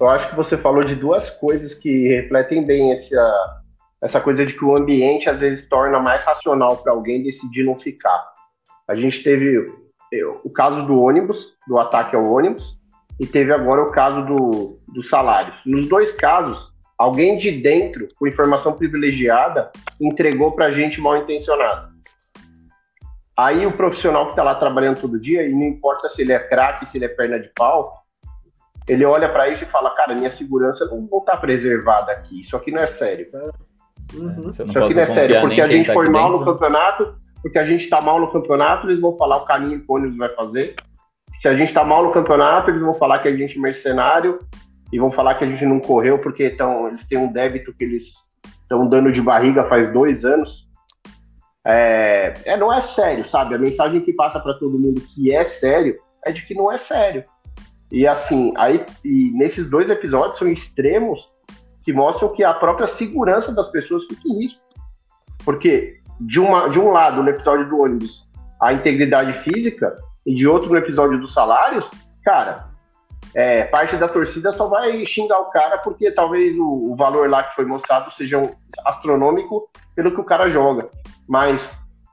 [0.00, 3.62] Eu acho que você falou de duas coisas que refletem bem essa,
[4.02, 7.78] essa coisa de que o ambiente às vezes torna mais racional para alguém decidir não
[7.78, 8.18] ficar.
[8.88, 9.72] A gente teve
[10.42, 12.76] o caso do ônibus, do ataque ao ônibus,
[13.20, 15.56] e teve agora o caso do, dos salários.
[15.64, 19.70] Nos dois casos, alguém de dentro, com informação privilegiada,
[20.00, 21.94] entregou para gente mal intencionado.
[23.36, 26.38] Aí o profissional que está lá trabalhando todo dia, e não importa se ele é
[26.38, 28.03] craque, se ele é perna de pau,
[28.88, 32.42] ele olha para isso e fala, cara, minha segurança não vou estar tá preservada aqui,
[32.42, 33.26] isso aqui não é sério.
[34.14, 34.50] Uhum.
[34.50, 36.44] Isso aqui não é sério, porque a gente tá foi mal dentro.
[36.44, 39.86] no campeonato, porque a gente está mal no campeonato, eles vão falar o caminho que
[39.88, 40.74] o ônibus vai fazer.
[41.40, 44.38] Se a gente está mal no campeonato, eles vão falar que a gente é mercenário
[44.92, 47.84] e vão falar que a gente não correu porque tão, eles têm um débito que
[47.84, 48.04] eles
[48.62, 50.66] estão dando de barriga faz dois anos.
[51.66, 53.54] É, é, não é sério, sabe?
[53.54, 56.78] A mensagem que passa para todo mundo que é sério é de que não é
[56.78, 57.24] sério.
[57.94, 61.30] E assim, aí e nesses dois episódios são extremos
[61.84, 64.60] que mostram que a própria segurança das pessoas fica em risco.
[65.44, 68.26] Porque de, uma, de um lado, no episódio do ônibus,
[68.60, 71.88] a integridade física, e de outro no episódio dos salários,
[72.24, 72.66] cara,
[73.32, 77.44] é, parte da torcida só vai xingar o cara porque talvez o, o, valor lá
[77.44, 80.88] que foi mostrado seja um astronômico pelo que o cara joga.
[81.28, 81.62] Mas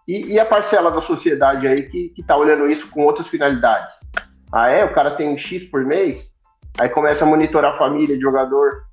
[0.07, 3.95] e, e a parcela da sociedade aí que, que tá olhando isso com outras finalidades?
[4.51, 4.83] Ah, é?
[4.83, 6.27] O cara tem um X por mês,
[6.79, 8.83] aí começa a monitorar a família de jogador.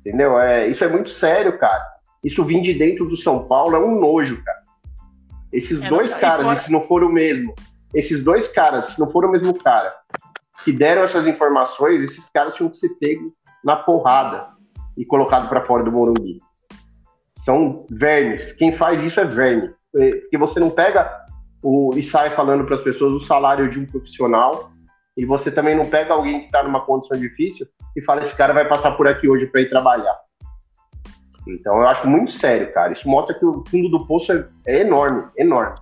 [0.00, 0.38] Entendeu?
[0.38, 1.84] É, isso é muito sério, cara.
[2.24, 4.60] Isso vir de dentro do São Paulo é um nojo, cara.
[5.52, 6.60] Esses é, dois não, caras, fora...
[6.60, 7.54] se não for o mesmo,
[7.94, 9.92] esses dois caras, se não for o mesmo cara,
[10.64, 13.32] que deram essas informações, esses caras tinham que ser pegos
[13.64, 14.48] na porrada
[14.96, 16.40] e colocado para fora do Morumbi.
[17.44, 18.52] São vermes.
[18.52, 19.72] Quem faz isso é verme.
[19.92, 21.10] Porque você não pega
[21.62, 24.70] o, e sai falando para as pessoas o salário de um profissional
[25.16, 28.52] e você também não pega alguém que está numa condição difícil e fala esse cara
[28.52, 30.16] vai passar por aqui hoje para ir trabalhar.
[31.46, 32.92] Então eu acho muito sério, cara.
[32.92, 35.78] Isso mostra que o fundo do poço é, é enorme, enorme.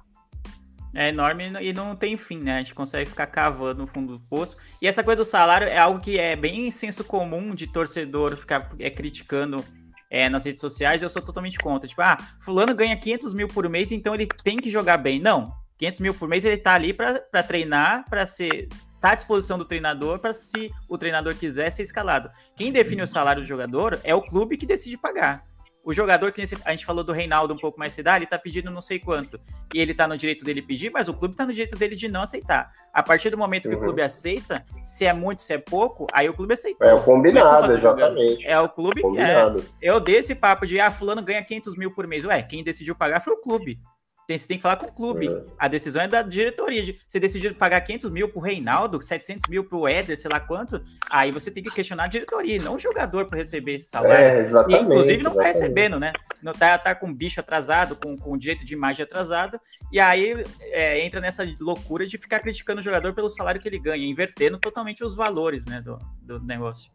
[0.94, 2.56] É enorme e não tem fim, né?
[2.56, 4.56] A gente consegue ficar cavando no fundo do poço.
[4.80, 8.70] E essa coisa do salário é algo que é bem senso comum de torcedor ficar
[8.78, 9.62] é, criticando
[10.10, 11.02] é, nas redes sociais.
[11.02, 11.88] Eu sou totalmente contra.
[11.88, 15.20] Tipo, ah, fulano ganha 500 mil por mês, então ele tem que jogar bem.
[15.20, 18.68] Não, 500 mil por mês ele tá ali para treinar, para ser
[19.00, 22.30] tá à disposição do treinador para se o treinador quiser ser escalado.
[22.56, 25.48] Quem define o salário do jogador é o clube que decide pagar.
[25.88, 28.38] O jogador que a gente falou do Reinaldo um pouco mais cedo, ah, ele tá
[28.38, 29.40] pedindo não sei quanto.
[29.72, 32.08] E ele tá no direito dele pedir, mas o clube tá no direito dele de
[32.08, 32.70] não aceitar.
[32.92, 33.80] A partir do momento que uhum.
[33.80, 36.84] o clube aceita, se é muito, se é pouco, aí o clube aceita.
[36.84, 38.46] É o combinado, é exatamente.
[38.46, 39.00] É o clube.
[39.16, 42.22] É, eu dei esse papo de, ah, fulano ganha 500 mil por mês.
[42.26, 43.80] Ué, quem decidiu pagar foi o clube.
[44.28, 45.26] Tem, você tem que falar com o clube.
[45.26, 45.42] É.
[45.58, 46.82] A decisão é da diretoria.
[46.82, 50.82] De, você decidiu pagar 500 mil pro Reinaldo, 700 mil pro Éder, sei lá quanto,
[51.10, 54.26] aí você tem que questionar a diretoria, não o jogador para receber esse salário.
[54.26, 56.12] É, exatamente, e, inclusive, não tá recebendo, né?
[56.42, 59.58] Não tá, tá com bicho atrasado, com, com direito de imagem atrasado,
[59.90, 63.78] e aí é, entra nessa loucura de ficar criticando o jogador pelo salário que ele
[63.78, 66.92] ganha, invertendo totalmente os valores né, do, do negócio.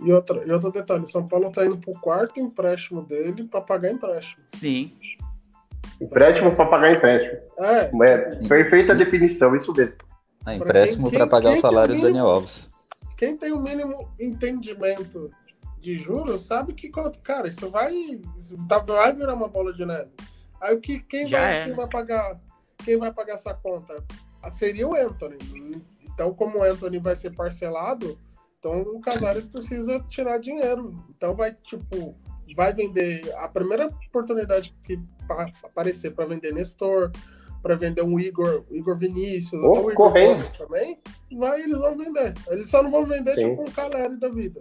[0.00, 3.60] E, outra, e outro detalhe, o São Paulo tá indo pro quarto empréstimo dele para
[3.60, 4.44] pagar empréstimo.
[4.46, 4.96] Sim.
[6.00, 7.40] Empréstimo para pagar empréstimo.
[7.58, 9.94] É, é perfeita definição, isso mesmo.
[10.44, 12.70] Ah, empréstimo para pagar o salário do Daniel Alves.
[13.16, 15.30] Quem tem o mínimo entendimento
[15.78, 16.90] de juros sabe que,
[17.22, 20.10] cara, isso vai, isso tá, vai virar uma bola de neve.
[20.60, 21.64] Aí o que quem vai, é.
[21.64, 22.40] quem vai pagar,
[22.84, 24.02] quem vai pagar essa conta
[24.52, 25.38] seria o Anthony.
[26.02, 28.18] Então, como o Anthony vai ser parcelado,
[28.58, 30.94] então o Casares precisa tirar dinheiro.
[31.10, 32.16] Então vai tipo
[32.54, 34.98] vai vender a primeira oportunidade que
[35.62, 37.10] aparecer para vender Nestor,
[37.62, 40.98] para vender um Igor, Igor Vinícius, oh, o Igor Gomes também,
[41.32, 42.34] vai, eles vão vender.
[42.50, 43.50] Eles só não vão vender Sim.
[43.50, 44.60] tipo um Caleri da vida.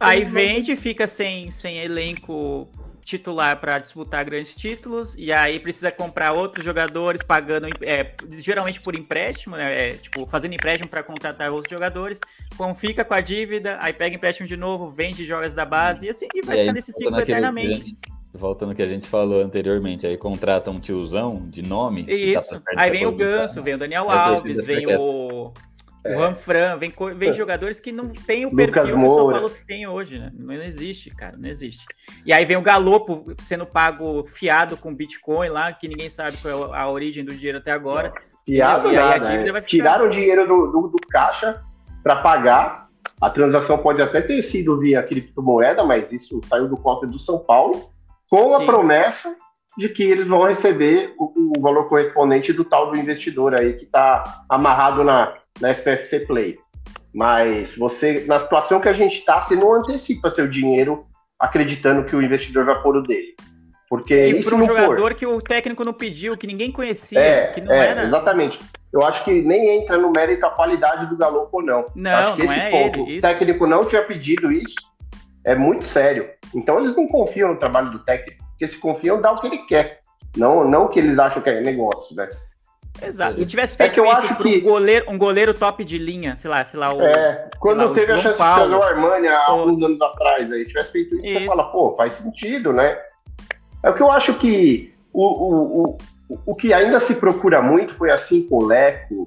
[0.00, 2.68] Aí vende, fica sem, sem elenco
[3.04, 8.94] titular para disputar grandes títulos, e aí precisa comprar outros jogadores, pagando é, geralmente por
[8.94, 9.88] empréstimo, né?
[9.88, 12.20] É, tipo, fazendo empréstimo para contratar outros jogadores,
[12.56, 16.10] com, fica com a dívida, aí pega empréstimo de novo, vende jogas da base, e
[16.10, 17.96] assim e vai e ficar nesse ciclo eternamente.
[18.34, 22.06] Voltando ao que a gente falou anteriormente, aí contrata um tiozão de nome.
[22.08, 22.58] Isso.
[22.60, 25.52] Tá aí vem o Ganso, vem o Daniel Alves, vem o,
[26.04, 26.16] é.
[26.16, 27.32] o Ranfran, vem, vem é.
[27.32, 30.32] jogadores que não tem o perfil que o São Paulo tem hoje, né?
[30.34, 31.84] Não existe, cara, não existe.
[32.26, 36.74] E aí vem o Galopo sendo pago fiado com Bitcoin lá, que ninguém sabe qual
[36.74, 38.12] é a origem do dinheiro até agora.
[38.44, 39.60] Fiado e, nada, e né?
[39.60, 41.62] Tiraram o dinheiro do, do, do caixa
[42.02, 42.88] para pagar.
[43.20, 47.38] A transação pode até ter sido via criptomoeda, mas isso saiu do cofre do São
[47.38, 47.90] Paulo
[48.28, 48.54] com Sim.
[48.56, 49.36] a promessa
[49.78, 53.84] de que eles vão receber o, o, valor correspondente do tal do investidor aí que
[53.84, 56.58] está amarrado na, na SPFC Play.
[57.14, 61.06] Mas você, na situação que a gente está, você não antecipa seu dinheiro
[61.38, 63.34] acreditando que o investidor vai pôr o dele.
[63.92, 65.14] Porque e para um jogador for.
[65.14, 68.04] que o técnico não pediu, que ninguém conhecia, é, que não é, era.
[68.04, 68.58] Exatamente.
[68.90, 71.84] Eu acho que nem entra no mérito a qualidade do Galo ou não.
[71.94, 73.10] Não, acho que não esse é ponto, ele.
[73.10, 73.18] Isso.
[73.18, 74.74] O técnico não tinha pedido isso,
[75.44, 76.26] é muito sério.
[76.54, 79.58] Então eles não confiam no trabalho do técnico, porque se confiam, dá o que ele
[79.66, 80.00] quer.
[80.38, 82.30] Não, não o que eles acham que é negócio, né?
[83.00, 83.36] Exato.
[83.36, 84.58] Se tivesse feito é que eu isso acho que...
[84.58, 87.02] um, goleiro, um goleiro top de linha, sei lá, sei lá, o.
[87.02, 90.52] É, quando lá, teve a chance Paulo, de fazer o Armani há alguns anos atrás,
[90.52, 92.98] aí tivesse feito isso, isso, você fala, pô, faz sentido, né?
[93.82, 97.94] É o que eu acho que o, o, o, o que ainda se procura muito
[97.94, 99.26] foi assim com o Leco,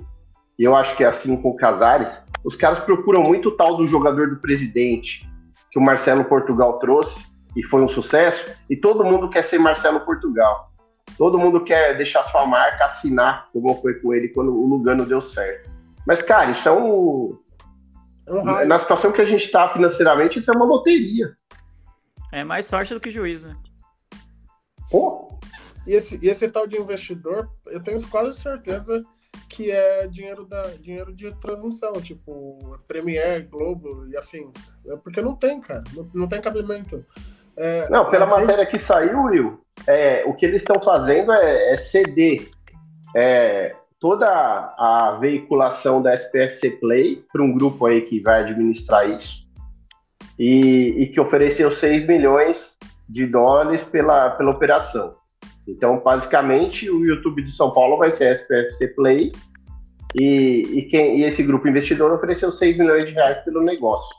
[0.58, 2.08] e eu acho que é assim com o Casares,
[2.44, 5.28] os caras procuram muito o tal do jogador do presidente,
[5.72, 7.20] que o Marcelo Portugal trouxe
[7.56, 10.72] e foi um sucesso, e todo mundo quer ser Marcelo Portugal.
[11.18, 15.22] Todo mundo quer deixar sua marca, assinar como foi com ele quando o Lugano deu
[15.32, 15.70] certo.
[16.06, 17.38] Mas, cara, isso é um.
[18.28, 21.34] É um Na situação que a gente está financeiramente, isso é uma loteria.
[22.34, 23.56] É mais sorte do que juízo, né?
[24.90, 25.30] Pô,
[25.88, 29.04] E esse, e esse tal de investidor, eu tenho quase certeza
[29.50, 34.74] que é dinheiro, da, dinheiro de transmissão, tipo Premier, Globo e afins.
[34.88, 37.06] É porque não tem, cara, não, não tem cabimento.
[37.58, 41.78] É, Não, pela matéria que saiu, Will, é, o que eles estão fazendo é, é
[41.78, 42.50] ceder
[43.16, 49.46] é, toda a veiculação da SPFC Play para um grupo aí que vai administrar isso
[50.38, 52.76] e, e que ofereceu 6 milhões
[53.08, 55.16] de dólares pela, pela operação.
[55.68, 59.32] Então, basicamente, o YouTube de São Paulo vai ser a SPFC Play
[60.20, 64.16] e, e, quem, e esse grupo investidor ofereceu 6 milhões de reais pelo negócio.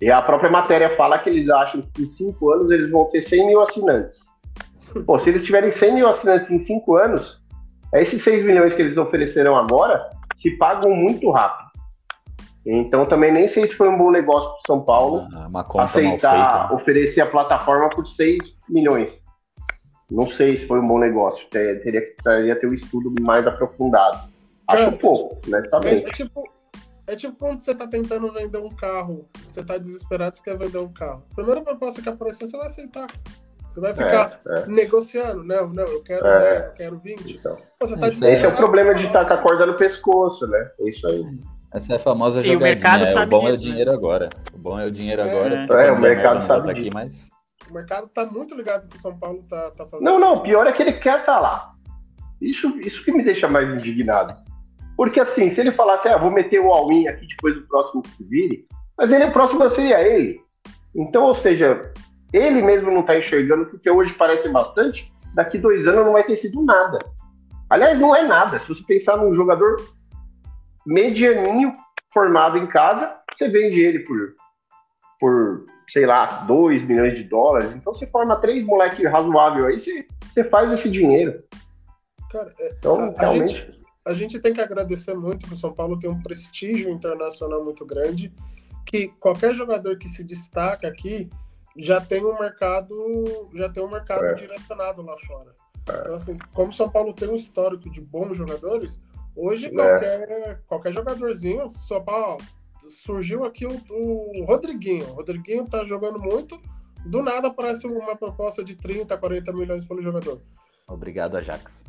[0.00, 3.22] E a própria matéria fala que eles acham que em 5 anos eles vão ter
[3.22, 4.33] 100 mil assinantes.
[5.06, 7.40] Pô, se eles tiverem 100 mil assinantes em 5 anos,
[7.92, 11.64] esses 6 milhões que eles ofereceram agora se pagam muito rápido.
[12.66, 15.76] Então também nem sei se foi um bom negócio para São Paulo Ah, Uma conta
[15.78, 16.74] mal aceitar feita.
[16.74, 19.12] oferecer a plataforma por 6 milhões.
[20.10, 21.44] Não sei se foi um bom negócio.
[21.50, 24.16] Te- Teria que precisaria ter um estudo mais aprofundado.
[24.68, 26.08] Acho Cara, pouco, É, honestamente.
[26.08, 26.42] é tipo,
[27.06, 30.78] é tipo quando você tá tentando vender um carro, você tá desesperado, você quer vender
[30.78, 31.22] um carro.
[31.34, 33.06] Primeira proposta que aparecer, você vai aceitar.
[33.74, 34.66] Você vai ficar É, é.
[34.66, 35.42] negociando.
[35.42, 36.38] Não, não, eu quero É.
[36.54, 37.34] 10, eu quero 20.
[37.34, 40.70] Então, você tá Esse é o problema de estar com a corda no pescoço, né?
[40.80, 41.24] É isso aí.
[41.74, 42.68] Essa é a famosa E o jogadinha.
[42.74, 43.70] mercado é, sabe o bom é o disso, né?
[43.70, 44.28] dinheiro agora.
[44.54, 45.28] O bom é o dinheiro É.
[45.28, 45.84] agora.
[45.86, 46.94] É, o mercado sabe tá aqui, disso.
[46.94, 47.30] mas
[47.68, 50.04] O mercado tá muito ligado que o São Paulo tá, tá fazendo.
[50.08, 51.72] Não, não, pior é que ele quer estar lá.
[52.40, 54.34] Isso, isso que me deixa mais indignado.
[54.96, 58.10] Porque assim, se ele falasse, ah, vou meter o all-in aqui depois do próximo que
[58.10, 58.66] se vire,
[58.96, 60.40] mas ele, o próximo seria ele.
[60.94, 61.92] Então, ou seja,
[62.36, 66.36] ele mesmo não tá enxergando, porque hoje parece bastante, daqui dois anos não vai ter
[66.36, 66.98] sido nada.
[67.70, 68.58] Aliás, não é nada.
[68.60, 69.76] Se você pensar num jogador
[70.86, 71.72] medianinho
[72.12, 74.34] formado em casa, você vende ele por,
[75.18, 77.72] por sei lá, 2 milhões de dólares.
[77.72, 81.42] Então você forma três moleques razoáveis aí, você, você faz esse dinheiro.
[82.30, 83.80] Cara, é, Então, A- a realmente.
[84.06, 87.84] a gente tem que agradecer muito que o São Paulo tem um prestígio internacional muito
[87.84, 88.32] grande,
[88.86, 91.28] que qualquer jogador que se destaca aqui
[91.76, 92.94] já tem um mercado,
[93.54, 94.34] já tem um mercado É.
[94.34, 95.50] direcionado lá fora.
[95.82, 98.98] Então, assim, como o São Paulo tem um histórico de bons jogadores,
[99.36, 99.70] hoje É.
[99.70, 102.40] qualquer, qualquer jogadorzinho, São Paulo,
[102.88, 105.08] surgiu aqui o, o Rodriguinho.
[105.10, 106.56] O Rodriguinho tá jogando muito,
[107.06, 110.40] do nada aparece uma proposta de 30, 40 milhões pelo jogador.
[110.88, 111.82] obrigado, Ajax.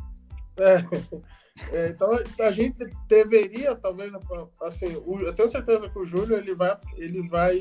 [0.58, 0.76] É,
[1.90, 4.12] então a gente deveria talvez
[4.60, 7.56] assim o- eu tenho certeza que o Júlio ele vai ele vai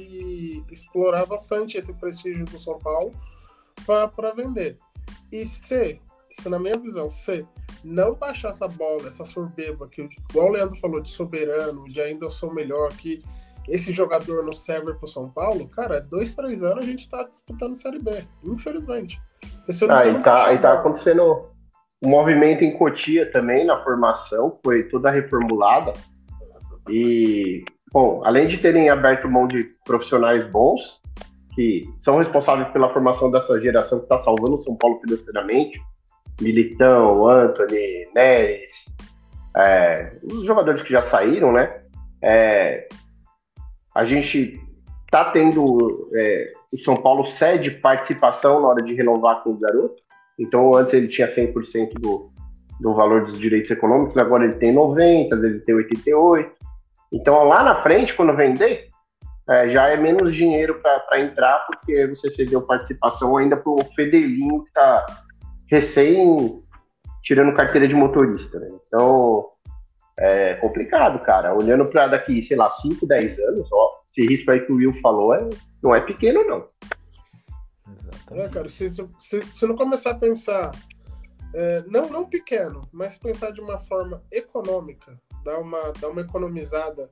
[0.70, 3.12] explorar bastante esse prestígio do São Paulo
[3.86, 4.78] para vender.
[5.32, 7.46] E se se na minha visão se
[7.84, 12.26] não baixar essa bola essa soberba que igual o Leandro falou de soberano de ainda
[12.26, 13.24] eu sou melhor que
[13.70, 17.24] esse jogador não serve para o São Paulo cara dois três anos a gente está
[17.24, 19.22] disputando Série B infelizmente.
[19.90, 21.55] Ah, eu e tá, e tá acontecendo
[22.04, 25.94] um movimento em Cotia também na formação, foi toda reformulada.
[26.90, 31.02] E, bom, além de terem aberto mão de profissionais bons,
[31.56, 35.80] que são responsáveis pela formação dessa geração que está salvando o São Paulo financeiramente,
[36.42, 38.72] Militão, Anthony, Neres,
[39.56, 41.82] é, os jogadores que já saíram, né?
[42.22, 42.88] É,
[43.94, 44.60] a gente
[45.10, 46.10] tá tendo.
[46.14, 50.04] é, o São Paulo cede participação na hora de renovar com o garoto.
[50.40, 52.32] Então, antes ele tinha 100% do,
[52.80, 56.50] do valor dos direitos econômicos, agora ele tem 90%, às vezes tem 88%.
[57.14, 58.90] Então, lá na frente, quando vender,
[59.50, 64.64] é, já é menos dinheiro para entrar, porque você cedeu participação ainda para o Fedelinho,
[64.64, 65.06] que está
[65.70, 66.62] recém
[67.24, 68.60] tirando carteira de motorista.
[68.60, 68.70] Né?
[68.88, 69.46] Então,
[70.18, 71.54] é complicado, cara.
[71.54, 75.00] Olhando para daqui, sei lá, 5, 10 anos, ó, esse risco aí que o Will
[75.02, 75.48] falou é,
[75.84, 76.66] não é pequeno, não.
[78.32, 80.72] É, cara, se, se, se, não começar a pensar,
[81.54, 87.10] é, não, não pequeno, mas pensar de uma forma econômica, dar uma, dar uma economizada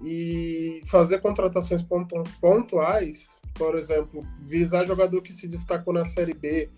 [0.00, 6.70] e fazer contratações pontu- pontuais, por exemplo, visar jogador que se destacou na Série B,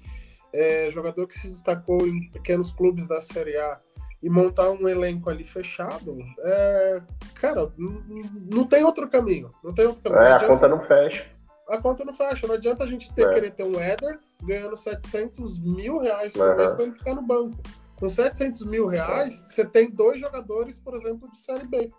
[0.52, 3.80] é, jogador que se destacou em pequenos clubes da Série A
[4.22, 7.02] e montar um elenco ali fechado, é,
[7.34, 9.52] cara, não tem outro caminho.
[9.62, 10.22] Não tem outro caminho.
[10.22, 11.35] É, a conta não fecha.
[11.68, 12.46] A conta não fecha.
[12.46, 13.34] Não adianta a gente ter, É.
[13.34, 16.56] querer ter um Éder ganhando 700 mil reais por Aham.
[16.56, 17.56] mês para ele ficar no banco.
[17.96, 21.90] Com 700 mil reais, você tem dois jogadores, por exemplo, de Série B.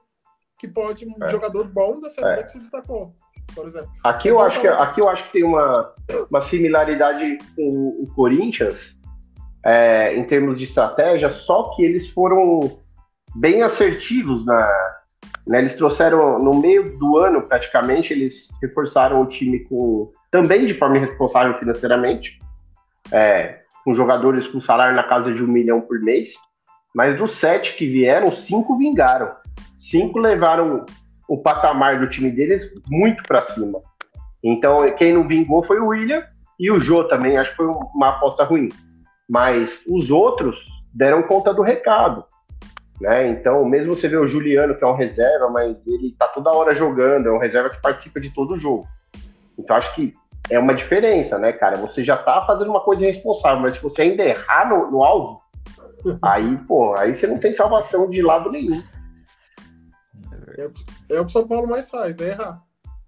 [0.59, 1.29] Que pode, um É.
[1.29, 2.35] jogador bom da Série É.
[2.37, 3.13] B que se destacou,
[3.53, 3.91] por exemplo.
[4.03, 5.93] Aqui eu acho que, aqui eu acho que tem uma,
[6.29, 8.75] uma similaridade com o Corinthians
[9.65, 12.59] é, em termos de estratégia, só que eles foram
[13.35, 14.96] bem assertivos na.
[15.45, 20.73] Né, eles trouxeram no meio do ano, praticamente, eles reforçaram o time com também de
[20.73, 22.37] forma irresponsável financeiramente.
[23.11, 26.33] É, com jogadores com salário na casa de um milhão por mês,
[26.93, 29.33] mas dos sete que vieram, cinco vingaram.
[29.79, 30.85] Cinco levaram
[31.25, 33.79] o patamar do time deles muito para cima.
[34.43, 36.21] Então, quem não vingou foi o William
[36.59, 38.67] e o Jô também, acho que foi uma aposta ruim.
[39.29, 40.57] Mas os outros
[40.93, 42.25] deram conta do recado.
[42.99, 43.29] Né?
[43.29, 46.75] Então, mesmo você vê o Juliano, que é um reserva, mas ele tá toda hora
[46.75, 48.87] jogando, é um reserva que participa de todo o jogo.
[49.57, 50.15] Então, acho que
[50.49, 51.77] é uma diferença, né, cara?
[51.77, 55.41] Você já tá fazendo uma coisa responsável, mas se você ainda errar no, no alvo,
[56.23, 58.81] aí, pô, aí você não tem salvação de lado nenhum.
[60.57, 62.61] É, é o que o São Paulo mais faz, é errar.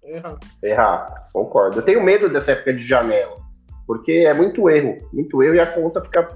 [0.04, 0.38] É errar.
[0.62, 1.78] Errar, concordo.
[1.78, 3.36] Eu tenho medo dessa época de janela,
[3.86, 6.28] porque é muito erro, muito erro e a conta fica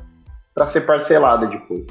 [0.55, 1.87] para ser parcelada depois.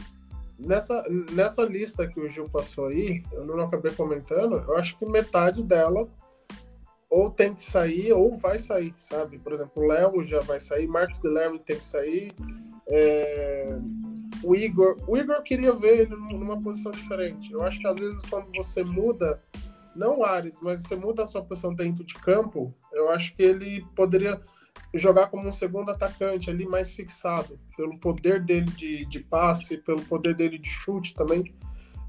[0.58, 5.06] Nessa, nessa lista que o Gil passou aí, eu não acabei comentando, eu acho que
[5.06, 6.08] metade dela
[7.10, 9.38] ou tem que sair ou vai sair, sabe?
[9.38, 12.34] Por exemplo, o Léo já vai sair, Marcos Guilherme tem que sair,
[12.88, 13.78] é...
[14.44, 14.98] o Igor.
[15.08, 17.52] O Igor queria ver ele numa posição diferente.
[17.52, 19.40] Eu acho que às vezes quando você muda,
[19.96, 23.86] não Ares, mas você muda a sua posição dentro de campo, eu acho que ele
[23.96, 24.42] poderia
[24.94, 30.02] jogar como um segundo atacante ali mais fixado, pelo poder dele de, de passe, pelo
[30.04, 31.54] poder dele de chute também.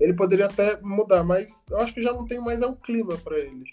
[0.01, 3.17] Ele poderia até mudar, mas eu acho que já não tem mais é o clima
[3.19, 3.65] para ele.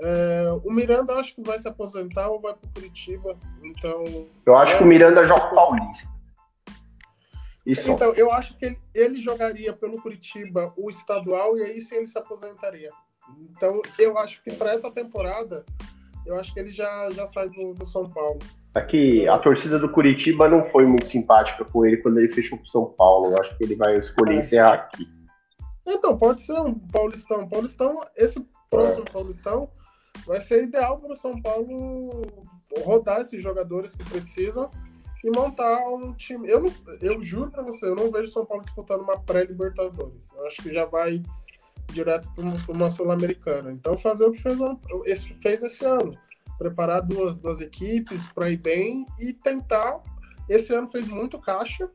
[0.00, 3.36] É, o Miranda acho que vai se aposentar ou vai para Curitiba.
[3.62, 4.26] Então.
[4.46, 6.08] Eu acho que o Miranda joga Paulista.
[7.66, 7.90] Isso.
[7.90, 12.06] Então, eu acho que ele, ele, jogaria pelo Curitiba o estadual e aí sim ele
[12.06, 12.90] se aposentaria.
[13.50, 15.66] Então, eu acho que para essa temporada,
[16.28, 18.38] eu acho que ele já, já sai do, do São Paulo.
[18.74, 22.64] Aqui, a torcida do Curitiba não foi muito simpática com ele quando ele fechou com
[22.64, 23.32] o São Paulo.
[23.32, 24.40] Eu acho que ele vai escolher é.
[24.42, 25.08] encerrar aqui.
[25.86, 27.48] Então, pode ser um Paulistão.
[27.48, 29.10] Paulistão, esse próximo é.
[29.10, 29.70] Paulistão
[30.26, 32.26] vai ser ideal para o São Paulo
[32.84, 34.70] rodar esses jogadores que precisam
[35.24, 36.48] e montar um time.
[36.50, 40.30] Eu, não, eu juro para você, eu não vejo São Paulo disputando uma pré-Libertadores.
[40.36, 41.22] Eu acho que já vai
[41.92, 43.72] direto para uma Sul-Americana.
[43.72, 44.58] Então, fazer o que fez,
[45.04, 46.16] esse, fez esse ano.
[46.58, 50.02] Preparar duas, duas equipes para ir bem e tentar.
[50.48, 51.88] Esse ano fez muito caixa.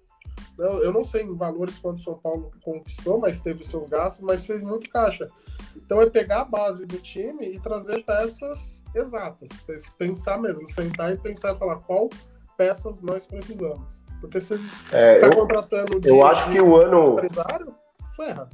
[0.57, 4.23] Eu, eu não sei em valores quanto o São Paulo conquistou, mas teve seus gastos,
[4.23, 5.27] mas fez muito caixa.
[5.75, 9.49] Então é pegar a base do time e trazer peças exatas.
[9.97, 12.09] Pensar mesmo, sentar e pensar e falar qual
[12.57, 14.03] peças nós precisamos.
[14.21, 14.55] Porque se
[14.91, 17.75] é, tá eu, contratando de, eu acho que o ano empresário,
[18.15, 18.49] ferra.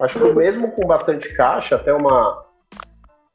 [0.00, 2.48] Acho que mesmo com bastante caixa, até uma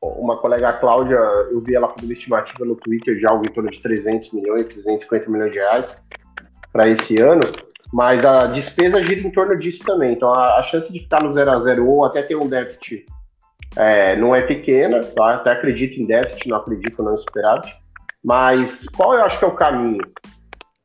[0.02, 3.72] uma colega a Cláudia, eu vi ela uma estimativa no Twitter de algo em torno
[3.72, 5.98] de 300 milhões, 350 milhões de reais
[6.72, 7.42] para esse ano
[7.96, 10.14] mas a despesa gira em torno disso também.
[10.14, 13.06] Então a, a chance de ficar no 0 a 0 ou até ter um déficit
[13.76, 15.36] é, não é pequena, tá?
[15.36, 17.74] até acredito em déficit, não acredito não superávit.
[18.24, 20.02] Mas qual eu acho que é o caminho?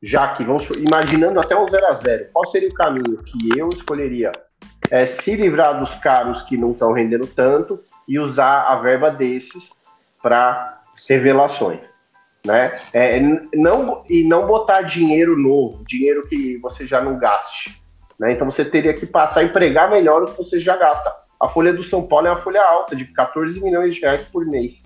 [0.01, 3.67] Já que vamos imaginando até um 0 a 0 qual seria o caminho que eu
[3.67, 4.31] escolheria?
[4.89, 9.69] É se livrar dos caros que não estão rendendo tanto e usar a verba desses
[10.21, 11.91] para revelações
[12.45, 12.71] né?
[12.93, 13.19] É,
[13.53, 17.81] não, e não botar dinheiro novo, dinheiro que você já não gaste.
[18.19, 18.33] Né?
[18.33, 21.11] Então você teria que passar a empregar melhor o que você já gasta.
[21.39, 24.45] A folha do São Paulo é uma folha alta, de 14 milhões de reais por
[24.45, 24.81] mês.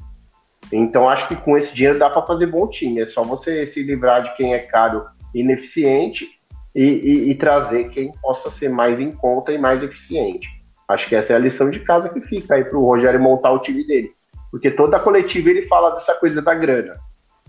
[0.71, 3.01] Então acho que com esse dinheiro dá para fazer bom time.
[3.01, 6.27] É só você se livrar de quem é caro e ineficiente
[6.75, 10.47] e, e, e trazer quem possa ser mais em conta e mais eficiente.
[10.87, 13.51] Acho que essa é a lição de casa que fica aí para o Rogério montar
[13.51, 14.11] o time dele.
[14.51, 16.95] Porque toda a coletiva ele fala dessa coisa da grana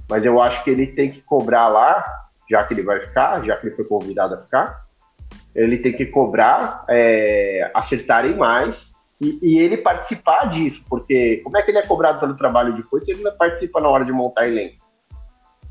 [0.09, 2.05] mas eu acho que ele tem que cobrar lá,
[2.49, 4.87] já que ele vai ficar, já que ele foi convidado a ficar,
[5.55, 11.63] ele tem que cobrar, é, acertarem mais e, e, ele participar disso, porque como é
[11.63, 14.47] que ele é cobrado pelo trabalho depois se ele não participa na hora de montar
[14.47, 14.85] elenco?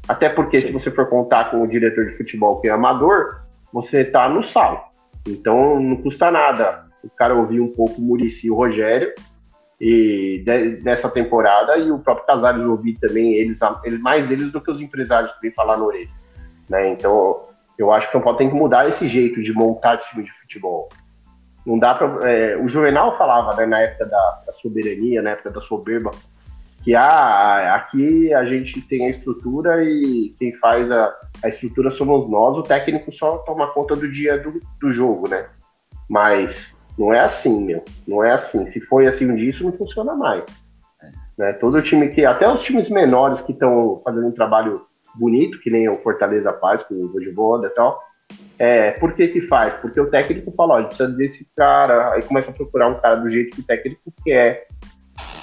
[0.07, 0.67] Até porque Sim.
[0.67, 3.41] se você for contar com o diretor de futebol que é amador,
[3.71, 4.91] você está no sal.
[5.27, 9.13] Então não custa nada o cara ouvir um pouco o Murici e o Rogério
[9.79, 13.59] e de, dessa temporada e o próprio Casares ouvir também eles,
[13.99, 16.09] mais eles do que os empresários que vêm falar no orelha,
[16.69, 16.89] né?
[16.89, 17.43] Então
[17.77, 20.31] eu acho que o São Paulo tem que mudar esse jeito de montar time de
[20.41, 20.87] futebol.
[21.65, 25.49] Não dá para é, o Juvenal falava né, na época da, da, soberania, na época
[25.49, 26.11] da soberba,
[26.85, 31.11] que ah, aqui a gente tem a estrutura e quem faz a,
[31.43, 35.47] a estrutura somos nós, o técnico só toma conta do dia do, do jogo, né?
[36.07, 37.83] Mas não é assim, meu.
[38.07, 38.71] Não é assim.
[38.71, 40.45] Se foi assim um dia, isso não funciona mais.
[41.35, 41.53] Né?
[41.53, 42.23] Todo time que.
[42.23, 44.85] Até os times menores que estão fazendo um trabalho
[45.15, 47.99] bonito, que nem o Fortaleza faz com o Voivoda e tal.
[48.59, 49.73] É, por que que faz?
[49.75, 53.29] Porque o técnico fala, olha, precisa desse cara, aí começa a procurar um cara do
[53.31, 54.67] jeito que o técnico quer.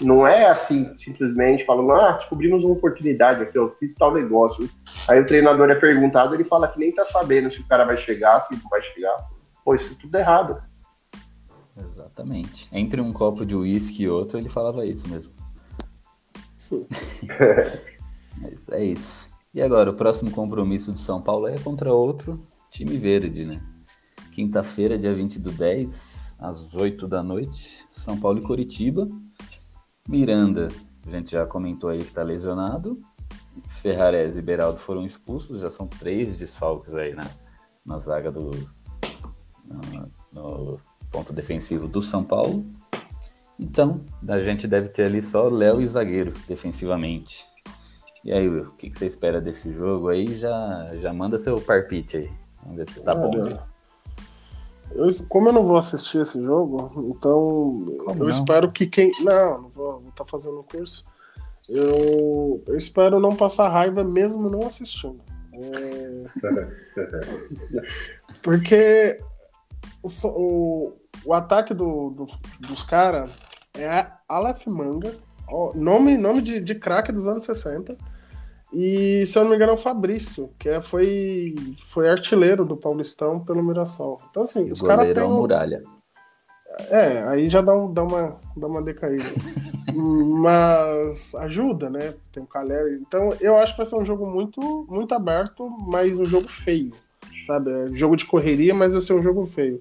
[0.00, 4.68] Não é assim, simplesmente falando, ah, descobrimos uma oportunidade aqui, eu fiz tal negócio.
[5.08, 7.96] Aí o treinador é perguntado, ele fala que nem tá sabendo se o cara vai
[7.98, 9.16] chegar, se não vai chegar.
[9.64, 10.62] Pô, isso é tudo errado.
[11.76, 12.68] Exatamente.
[12.72, 15.32] Entre um copo de uísque e outro, ele falava isso mesmo.
[18.40, 19.32] Mas é isso.
[19.54, 23.62] E agora, o próximo compromisso do São Paulo é contra outro time verde, né?
[24.32, 29.06] Quinta-feira, dia 20 do 10, às 8 da noite, São Paulo e Coritiba.
[30.08, 30.68] Miranda,
[31.06, 32.98] a gente já comentou aí que tá lesionado.
[33.68, 37.28] Ferrarese e Beraldo foram expulsos, já são três desfalques aí na,
[37.84, 38.50] na zaga do.
[39.64, 40.76] No, no
[41.10, 42.64] ponto defensivo do São Paulo.
[43.58, 47.44] Então, a gente deve ter ali só Léo e zagueiro defensivamente.
[48.24, 50.36] E aí, Will, o que, que, você espera desse jogo aí?
[50.36, 52.30] Já, já manda seu parpite aí.
[52.62, 53.71] Vamos ver se tá bom.
[54.94, 58.28] Eu, como eu não vou assistir esse jogo, então como eu não?
[58.28, 59.10] espero que quem.
[59.20, 61.04] Não, não vou estar tá fazendo o curso.
[61.68, 65.20] Eu, eu, espero não passar raiva mesmo não assistindo.
[65.52, 66.24] É...
[68.42, 69.18] Porque
[70.02, 70.92] o,
[71.24, 72.26] o, ataque do, do
[72.60, 73.32] dos caras
[73.74, 75.16] é Aleph Manga,
[75.74, 77.96] nome, nome de, de craque dos anos 60.
[78.72, 81.54] E, se eu não me engano, é o Fabrício, que é, foi,
[81.86, 84.18] foi artilheiro do Paulistão pelo Mirassol.
[84.30, 85.22] Então, assim, o os caras têm.
[85.22, 85.36] Um...
[85.36, 85.82] muralha.
[86.88, 89.24] É, aí já dá, um, dá, uma, dá uma decaída.
[89.94, 92.14] mas ajuda, né?
[92.32, 92.98] Tem o Calher.
[93.00, 96.92] Então, eu acho que vai ser um jogo muito, muito aberto, mas um jogo feio.
[97.46, 97.70] Sabe?
[97.70, 99.80] É jogo de correria, mas vai ser um jogo feio.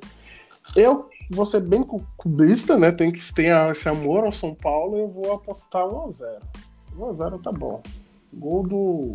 [0.76, 1.85] Eu vou ser bem
[2.18, 2.91] cubista, né?
[2.91, 6.39] Tem que ter esse amor ao São Paulo eu vou apostar 1x0.
[6.97, 7.81] 1x0 tá bom.
[8.33, 9.13] Gol do.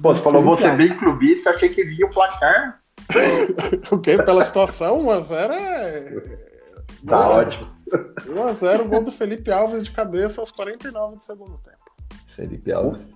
[0.00, 2.80] Pô, você falou você bem clubista, achei que via o placar.
[3.90, 4.16] o quê?
[4.16, 6.42] Pela situação, 1x0 é.
[7.06, 7.36] Tá Boa.
[7.38, 7.66] ótimo.
[8.26, 11.78] 1x0, gol do Felipe Alves de cabeça aos 49 do segundo tempo.
[12.28, 13.06] Felipe Alves.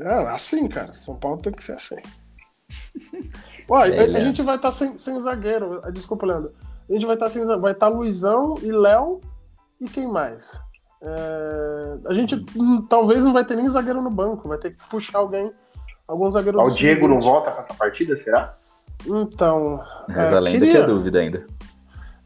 [0.00, 0.94] É, assim, cara.
[0.94, 1.96] São Paulo tem que ser assim.
[3.70, 5.80] Ué, é, a, a, gente vai estar tá sem, sem zagueiro.
[5.92, 6.54] Desculpa, Leandro.
[6.88, 9.20] A gente vai estar tá sem Vai estar tá Luizão e Léo
[9.80, 10.58] e quem mais?
[11.06, 14.88] É, a gente hum, talvez não vai ter nem zagueiro no banco, vai ter que
[14.88, 15.52] puxar alguém,
[16.08, 18.56] algum zagueiro O Diego não volta para essa partida, será?
[19.06, 19.84] Então.
[20.08, 20.72] Mas é, além queria...
[20.72, 21.46] que é dúvida ainda.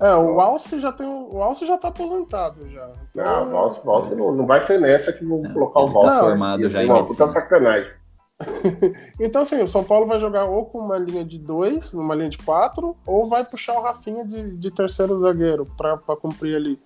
[0.01, 1.09] É, o Alce já tem.
[1.09, 2.89] O Alce já tá aposentado já.
[3.11, 3.47] Então...
[3.47, 6.15] Não, o Alce, o Alce não, não vai ser nessa que vão colocar o Alce.
[6.15, 7.33] Tá formado já em medicina.
[7.33, 7.93] sacanagem.
[9.19, 12.29] então, assim, o São Paulo vai jogar ou com uma linha de dois, numa linha
[12.29, 16.79] de quatro, ou vai puxar o Rafinha de, de terceiro zagueiro para cumprir ali.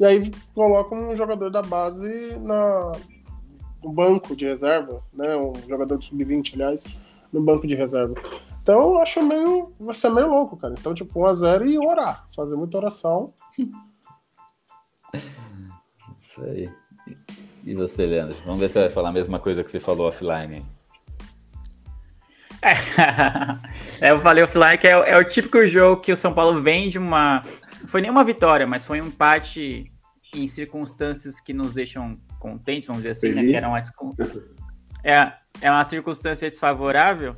[0.00, 2.90] E aí coloca um jogador da base na,
[3.84, 5.36] no banco de reserva, né?
[5.36, 6.86] Um jogador de sub-20, aliás,
[7.30, 8.14] no banco de reserva.
[8.62, 9.74] Então eu acho meio.
[9.78, 10.74] Vai ser meio louco, cara.
[10.78, 12.26] Então, tipo, 1x0 e orar.
[12.34, 13.34] Fazer muita oração.
[16.18, 16.70] Isso aí.
[17.62, 18.38] E você, Leandro?
[18.46, 20.64] Vamos ver se você vai falar a mesma coisa que você falou offline.
[22.62, 22.72] É,
[24.00, 26.88] é eu falei offline que é, é o típico jogo que o São Paulo vem
[26.88, 27.42] de uma
[27.86, 29.90] foi nenhuma vitória, mas foi um empate
[30.34, 33.44] em circunstâncias que nos deixam contentes, vamos dizer assim, né?
[33.44, 33.80] Que era uma,
[35.04, 37.34] é, é uma circunstância desfavorável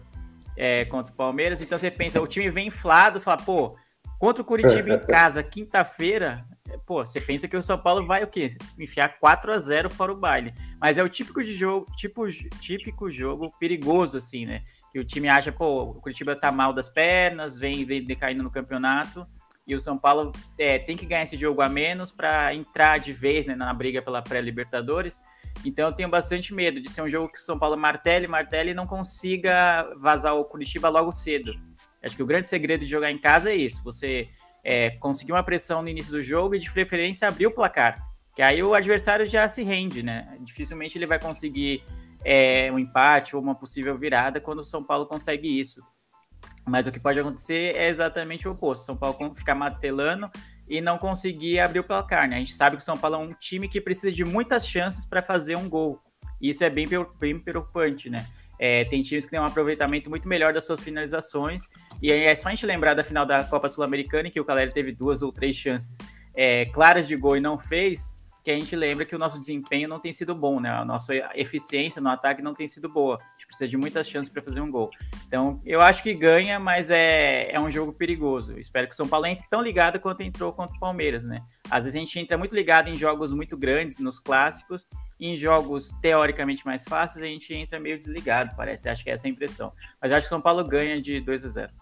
[0.56, 1.60] é, contra o Palmeiras.
[1.60, 3.76] Então você pensa, o time vem inflado, fala, pô,
[4.18, 6.44] contra o Curitiba em casa, quinta-feira,
[6.86, 8.48] pô, você pensa que o São Paulo vai o quê?
[8.78, 10.54] Enfiar 4 a 0 fora o baile.
[10.80, 12.26] Mas é o típico de jogo, tipo,
[12.60, 14.62] típico jogo perigoso, assim, né?
[14.92, 18.50] Que o time acha, pô, o Curitiba tá mal das pernas, vem, vem decaindo no
[18.50, 19.26] campeonato.
[19.66, 23.12] E o São Paulo é, tem que ganhar esse jogo a menos para entrar de
[23.12, 25.20] vez né, na briga pela pré-Libertadores.
[25.64, 28.70] Então eu tenho bastante medo de ser um jogo que o São Paulo martele, martele
[28.70, 31.54] e não consiga vazar o Curitiba logo cedo.
[32.02, 34.28] Acho que o grande segredo de jogar em casa é isso: você
[34.64, 38.02] é, conseguir uma pressão no início do jogo e de preferência abrir o placar.
[38.34, 40.36] Que aí o adversário já se rende, né?
[40.40, 41.84] Dificilmente ele vai conseguir
[42.24, 45.82] é, um empate ou uma possível virada quando o São Paulo consegue isso.
[46.66, 48.84] Mas o que pode acontecer é exatamente o oposto.
[48.84, 50.30] São Paulo ficar matelando
[50.68, 52.28] e não conseguir abrir o placar.
[52.28, 52.36] Né?
[52.36, 55.04] A gente sabe que o São Paulo é um time que precisa de muitas chances
[55.04, 56.00] para fazer um gol.
[56.40, 56.86] E isso é bem,
[57.18, 58.26] bem preocupante, né?
[58.58, 61.68] É, tem times que têm um aproveitamento muito melhor das suas finalizações.
[62.00, 64.72] E aí é só a gente lembrar da final da Copa Sul-Americana, que o Caleri
[64.72, 65.98] teve duas ou três chances
[66.34, 68.10] é, claras de gol e não fez
[68.42, 70.68] que a gente lembra que o nosso desempenho não tem sido bom, né?
[70.68, 73.16] A nossa eficiência no ataque não tem sido boa.
[73.16, 74.90] A gente precisa de muitas chances para fazer um gol.
[75.28, 78.58] Então, eu acho que ganha, mas é, é um jogo perigoso.
[78.58, 81.36] espero que o São Paulo entre tão ligado quanto entrou contra o Palmeiras, né?
[81.70, 84.88] Às vezes a gente entra muito ligado em jogos muito grandes, nos clássicos,
[85.20, 88.88] e em jogos teoricamente mais fáceis a gente entra meio desligado, parece.
[88.88, 89.72] Acho que é essa a impressão.
[90.00, 91.72] Mas acho que o São Paulo ganha de 2 a 0.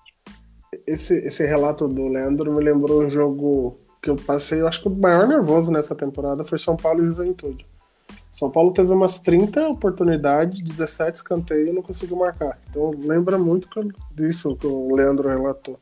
[0.87, 4.89] Esse, esse relato do Leandro me lembrou um jogo que eu passei, eu acho que
[4.89, 7.67] o maior nervoso nessa temporada foi São Paulo e Juventude.
[8.33, 12.59] São Paulo teve umas 30 oportunidades, 17 escanteios e não conseguiu marcar.
[12.71, 13.69] Então lembra muito
[14.13, 15.79] disso que o Leandro relatou.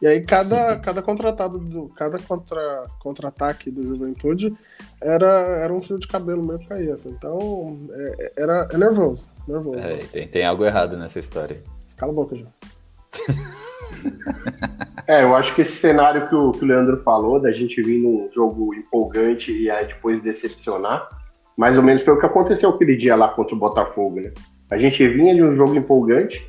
[0.00, 4.54] E aí cada, cada contratado, do, cada contra, contra-ataque do Juventude
[5.00, 5.32] era,
[5.64, 6.96] era um fio de cabelo meio que caía.
[7.06, 9.30] Então é, era é nervoso.
[9.48, 9.78] nervoso.
[9.78, 11.62] É, tem, tem algo errado nessa história.
[11.96, 12.46] Cala a boca, já.
[15.08, 18.00] É, eu acho que esse cenário que o, que o Leandro falou, da gente vir
[18.00, 21.08] num jogo empolgante e aí depois decepcionar,
[21.56, 24.32] mais ou menos foi o que aconteceu aquele dia lá contra o Botafogo, né?
[24.68, 26.44] A gente vinha de um jogo empolgante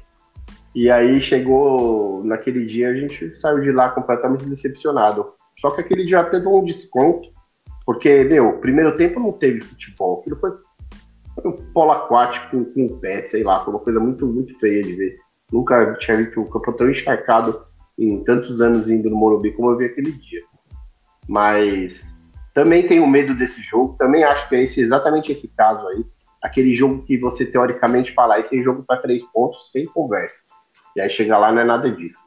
[0.74, 5.28] e aí chegou naquele dia a gente saiu de lá completamente decepcionado.
[5.60, 7.30] Só que aquele dia teve um desconto,
[7.86, 10.52] porque, meu, primeiro tempo não teve futebol, aquilo foi,
[11.46, 14.82] um polo aquático com, com o pé, sei lá, foi uma coisa muito, muito feia
[14.82, 15.18] de ver.
[15.52, 17.66] Nunca tinha visto o campo tão encharcado
[17.98, 20.42] em tantos anos indo no Morumbi como eu vi aquele dia.
[21.28, 22.04] Mas
[22.54, 26.06] também tenho medo desse jogo, também acho que é esse, exatamente esse caso aí.
[26.42, 30.36] Aquele jogo que você teoricamente fala, esse jogo para três pontos sem conversa.
[30.96, 32.18] E aí chega lá não é nada disso.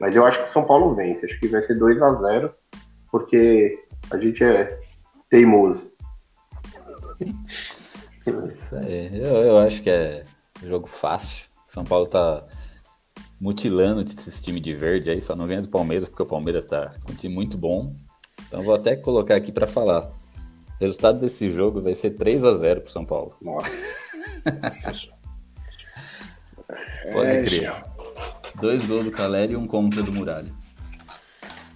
[0.00, 2.54] Mas eu acho que o São Paulo vence, acho que vai ser 2 a 0
[3.10, 3.78] porque
[4.10, 4.78] a gente é
[5.28, 5.90] teimoso.
[8.50, 10.24] Isso aí, eu, eu acho que é
[10.62, 11.49] jogo fácil.
[11.70, 12.44] São Paulo tá
[13.40, 16.94] mutilando esse time de verde aí, só não ganha do Palmeiras, porque o Palmeiras tá
[17.04, 17.94] com um time muito bom.
[18.48, 20.10] Então vou até colocar aqui para falar.
[20.80, 23.36] O resultado desse jogo vai ser 3 a 0 pro São Paulo.
[23.40, 23.70] Nossa.
[27.12, 27.60] Pode É, crer.
[27.60, 27.72] Gil.
[28.60, 30.50] Dois gols do Caleri e um contra do Muralha.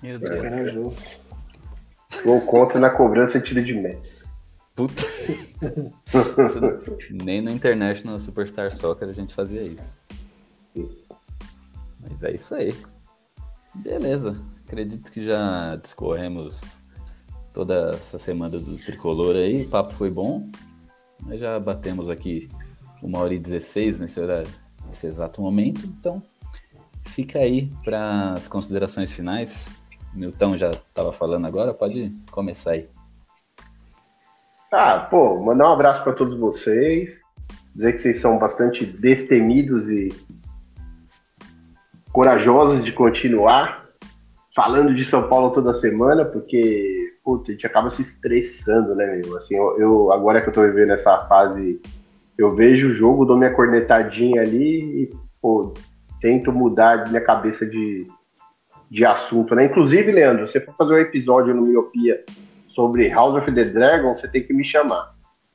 [0.03, 0.35] Meu Deus.
[0.49, 1.25] Corajoso.
[2.25, 4.09] Gol contra na cobrança tiro de meta.
[4.75, 5.03] Puta.
[7.11, 10.05] Nem no International Superstar Soccer a gente fazia isso.
[12.01, 12.75] Mas é isso aí.
[13.75, 14.37] Beleza.
[14.67, 16.83] Acredito que já discorremos
[17.53, 19.63] toda essa semana do tricolor aí.
[19.63, 20.49] O papo foi bom.
[21.25, 22.49] Nós já batemos aqui
[23.03, 24.51] uma hora e 16 nesse horário,
[24.87, 25.87] nesse exato momento.
[25.87, 26.23] Então,
[27.07, 29.71] fica aí para as considerações finais.
[30.13, 32.89] Milton já estava falando agora, pode começar aí.
[34.77, 37.09] Ah, pô, mandar um abraço para todos vocês.
[37.77, 40.09] Dizer que vocês são bastante destemidos e
[42.13, 43.87] corajosos de continuar
[44.55, 49.37] falando de São Paulo toda semana, porque puta, a gente acaba se estressando, né, meu?
[49.37, 51.81] Assim, eu, eu- agora que eu tô vivendo essa fase,
[52.37, 55.11] eu vejo o jogo, dou minha cornetadinha ali e,
[55.41, 55.73] pô,
[56.21, 58.09] tento mudar minha cabeça de,
[58.91, 59.67] de assunto, né?
[59.67, 62.25] Inclusive, Leandro, você for fazer um episódio no Miopia
[62.75, 65.15] sobre House of the Dragon, você tem que me chamar.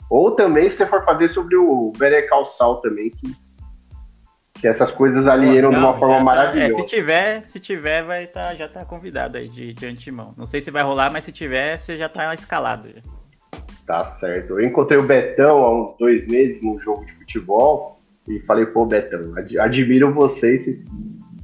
[0.10, 3.32] Ou também, se você for fazer sobre o Better Call Saul também, que,
[4.60, 6.68] que essas coisas alieram de uma forma tá- maravilhosa.
[6.68, 10.34] é, se tiver, se tiver, vai tá, já tá convidado aí de, de antemão.
[10.36, 12.90] Não sei se vai rolar, mas se tiver, você já tá escalado.
[12.90, 13.02] já.
[13.86, 14.60] Tá certo.
[14.60, 18.86] Eu encontrei o Betão há uns dois meses num jogo de futebol e falei, pô,
[18.86, 20.86] Betão, ad- admiro vocês, vocês,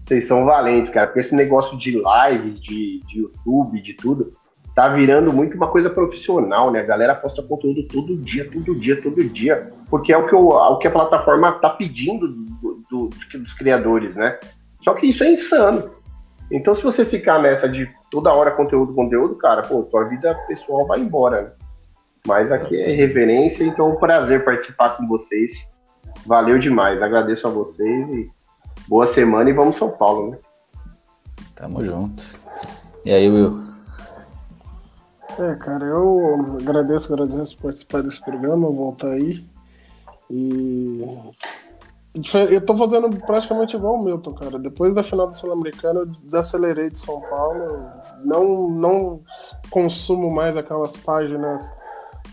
[0.07, 4.33] vocês são valentes, cara, porque esse negócio de live, de, de YouTube, de tudo,
[4.75, 6.81] tá virando muito uma coisa profissional, né?
[6.81, 10.49] A galera posta conteúdo todo dia, todo dia, todo dia, porque é o que, o,
[10.49, 14.37] o que a plataforma tá pedindo do- do- dos criadores, né?
[14.83, 15.89] Só que isso é insano.
[16.51, 20.85] Então, se você ficar nessa de toda hora conteúdo, conteúdo, cara, pô, tua vida pessoal
[20.85, 21.51] vai embora, né?
[22.27, 25.51] Mas aqui é reverência, então é um prazer participar com vocês.
[26.25, 28.29] Valeu demais, agradeço a vocês e
[28.87, 30.37] boa semana e vamos São Paulo, né?
[31.55, 32.23] Tamo junto.
[33.05, 33.64] E aí, Will?
[35.37, 39.43] É, cara, eu agradeço, agradeço por participar desse programa, voltar aí.
[40.29, 41.01] E.
[42.49, 44.57] Eu tô fazendo praticamente igual o Milton, cara.
[44.57, 47.89] Depois da final do Sul-Americano, eu desacelerei de São Paulo.
[48.23, 49.21] Não, não
[49.69, 51.73] consumo mais aquelas páginas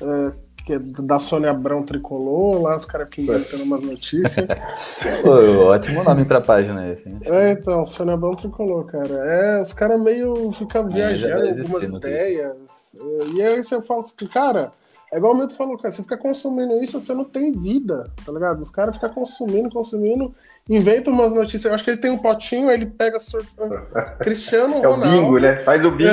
[0.00, 0.32] é,
[0.64, 4.46] que é da Sônia Abrão Tricolor, lá os caras ficam inventando umas notícias.
[5.24, 7.18] Ô, ótimo nome pra página esse, hein?
[7.24, 9.14] É, então, Sônia Abrão Tricolor, cara.
[9.26, 12.94] É, os caras meio ficam É, viajando algumas ideias.
[12.96, 14.72] É, E aí você fala assim, cara,
[15.12, 18.32] é igual o Milton falou, cara, você fica consumindo isso, você não tem vida, tá
[18.32, 18.60] ligado?
[18.62, 20.34] Os caras ficam consumindo, consumindo,
[20.68, 21.64] inventam umas notícias.
[21.66, 23.44] Eu acho que ele tem um potinho, aí ele pega sur...
[24.20, 25.10] Cristiano É o Ronaldo.
[25.16, 25.56] bingo, né?
[25.64, 26.12] Faz o bingo.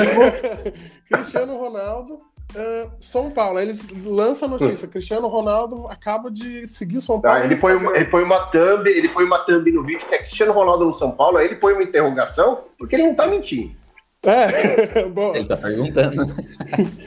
[1.10, 2.20] Cristiano Ronaldo,
[2.54, 3.58] é, São Paulo.
[3.58, 4.88] Aí eles lançam a notícia.
[4.88, 7.38] Cristiano Ronaldo acaba de seguir o São Paulo.
[7.38, 10.14] Tá, ele, põe uma, ele põe uma thumb, ele põe uma thumb no vídeo que
[10.14, 13.26] é Cristiano Ronaldo no São Paulo, aí ele põe uma interrogação, porque ele não tá
[13.26, 13.78] mentindo.
[14.22, 15.34] É, bom.
[15.34, 16.22] Ele tá perguntando.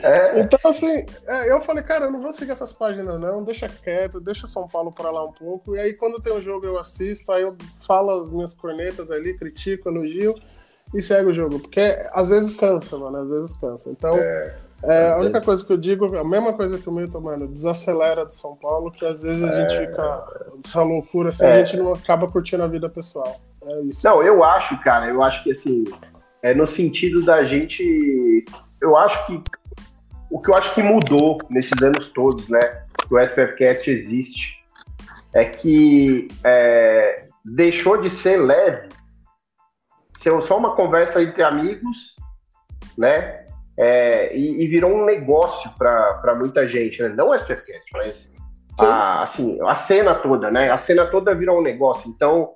[0.01, 3.67] É, Então, assim, é, eu falei, cara, eu não vou seguir essas páginas, não, deixa
[3.69, 5.75] quieto, deixa o São Paulo pra lá um pouco.
[5.75, 7.55] E aí, quando tem um jogo, eu assisto, aí eu
[7.85, 10.33] falo as minhas cornetas ali, critico, elogio.
[10.93, 11.59] e segue o jogo.
[11.59, 13.89] Porque às vezes cansa, mano, às vezes cansa.
[13.91, 17.21] Então, é, é, a única coisa que eu digo, a mesma coisa que o Milton,
[17.21, 20.25] mano, desacelera de São Paulo, que às vezes a gente fica
[20.63, 23.39] essa loucura, assim, a gente não acaba curtindo a vida pessoal.
[23.65, 24.05] É isso.
[24.05, 25.85] Não, eu acho, cara, eu acho que assim,
[26.41, 28.45] é no sentido da gente.
[28.81, 29.41] Eu acho que.
[30.29, 32.59] O que eu acho que mudou nesses anos todos, né?
[33.07, 34.65] Que o SFCast existe,
[35.31, 38.89] é que é, deixou de ser leve,
[40.19, 42.15] ser só uma conversa entre amigos,
[42.97, 43.42] né?
[43.77, 47.09] É, e, e, virou um negócio para muita gente, né?
[47.09, 48.29] Não o SFCast, mas
[48.79, 50.69] a, assim, a cena toda, né?
[50.69, 52.09] A cena toda virou um negócio.
[52.09, 52.51] Então,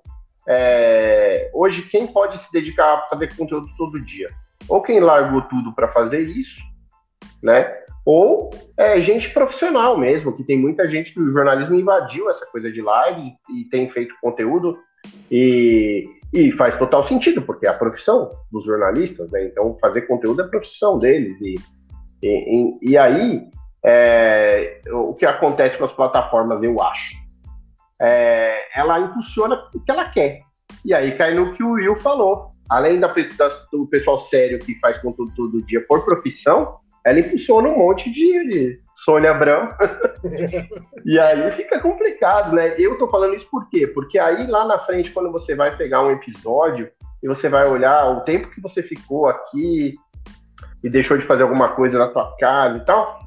[0.47, 4.29] é, hoje, quem pode se dedicar a fazer conteúdo todo dia?
[4.69, 6.61] Ou quem largou tudo para fazer isso,
[7.41, 7.75] né?
[8.05, 12.71] Ou é, gente profissional mesmo, que tem muita gente que o jornalismo invadiu essa coisa
[12.71, 14.77] de live e tem feito conteúdo
[15.29, 19.45] e, e faz total sentido, porque é a profissão dos jornalistas, né?
[19.45, 21.37] Então, fazer conteúdo é a profissão deles.
[21.41, 21.55] E,
[22.23, 23.49] e, e aí,
[23.83, 27.15] é, o que acontece com as plataformas, eu acho,
[28.01, 30.41] é, ela impulsiona o que ela quer.
[30.83, 32.51] E aí cai no que o Will falou.
[32.69, 37.69] Além da, da, do pessoal sério que faz conteúdo todo dia por profissão, ela impulsiona
[37.69, 39.69] um monte de, de Sônia Abrão.
[41.05, 42.75] e aí fica complicado, né?
[42.77, 43.87] Eu tô falando isso por quê?
[43.87, 46.89] Porque aí lá na frente, quando você vai pegar um episódio
[47.21, 49.95] e você vai olhar o tempo que você ficou aqui
[50.83, 53.19] e deixou de fazer alguma coisa na tua casa e tal,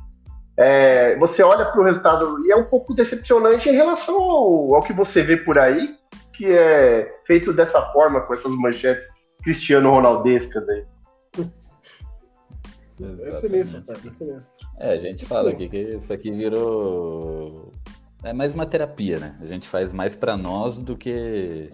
[0.56, 4.82] é, você olha para o resultado e é um pouco decepcionante em relação ao, ao,
[4.82, 5.94] que você vê por aí,
[6.34, 9.08] que é feito dessa forma, com essas manchetes
[9.42, 10.68] Cristiano Ronaldescas
[13.04, 13.22] aí.
[13.22, 14.68] É sinistro, cara, é sinistro.
[14.78, 17.72] É, a gente fala aqui que isso aqui virou.
[18.22, 19.36] É mais uma terapia, né?
[19.40, 21.72] A gente faz mais para nós do que.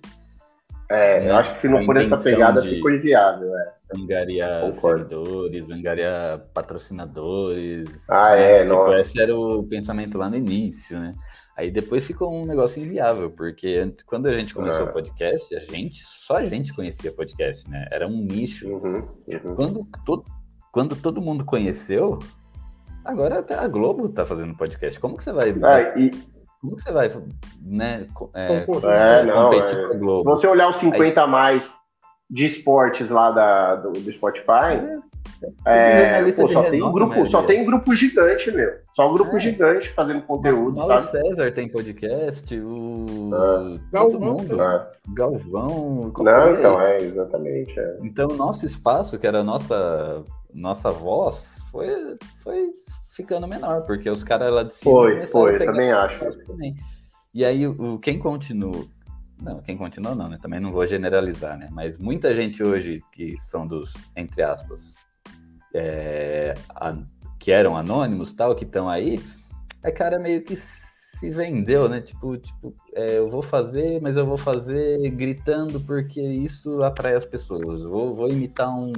[0.88, 1.30] É, né?
[1.30, 2.70] eu acho que se não for essa pegada, de...
[2.70, 8.08] ficou inviável, é angariar seguidores, angariar patrocinadores.
[8.08, 8.60] Ah, né?
[8.60, 8.98] é, tipo, não.
[8.98, 11.12] Esse era o pensamento lá no início, né?
[11.56, 16.04] Aí depois ficou um negócio inviável, porque quando a gente começou o podcast, a gente,
[16.04, 17.88] só a gente conhecia podcast, né?
[17.90, 18.68] Era um nicho.
[18.68, 19.54] Uhum, uhum.
[19.54, 20.22] Quando, todo,
[20.76, 22.18] quando todo mundo conheceu,
[23.02, 25.00] agora até a Globo tá fazendo podcast.
[25.00, 25.48] Como que você vai.
[25.62, 26.10] Ah, e...
[26.60, 27.10] Como que você vai,
[27.62, 28.06] né?
[28.34, 29.86] É, é, não, competir é.
[29.86, 30.30] com a Globo?
[30.36, 31.66] Se você olhar os 50 a mais
[32.28, 35.00] de esportes lá da, do, do Spotify.
[35.64, 38.72] É, é pô, só, tem um grupo, né, só tem grupo gigante, meu.
[38.94, 39.40] Só um grupo é.
[39.40, 40.78] gigante fazendo conteúdo.
[40.78, 43.30] O César tem podcast, o.
[43.32, 43.78] É.
[43.92, 44.40] Galvão.
[44.40, 44.86] É.
[45.14, 46.12] Galvão.
[46.18, 46.52] Não, é?
[46.52, 47.78] então, é, exatamente.
[47.78, 47.96] É.
[48.02, 50.22] Então, o nosso espaço, que era a nossa,
[50.56, 52.72] nossa voz, foi, foi
[53.10, 54.90] ficando menor, porque os caras lá de cima.
[54.90, 56.38] Foi, foi, também acho.
[56.46, 56.74] Também.
[57.34, 58.86] E aí, o, quem continua,
[59.40, 60.38] não, quem continua não, né?
[60.40, 61.68] Também não vou generalizar, né?
[61.70, 64.94] Mas muita gente hoje que são dos, entre aspas,
[65.74, 66.96] é, a,
[67.38, 69.20] que eram anônimos, tal, que estão aí,
[69.82, 72.00] é cara meio que se vendeu, né?
[72.00, 77.26] Tipo, tipo é, eu vou fazer, mas eu vou fazer gritando porque isso atrai as
[77.26, 77.82] pessoas.
[77.82, 78.92] Vou, vou imitar um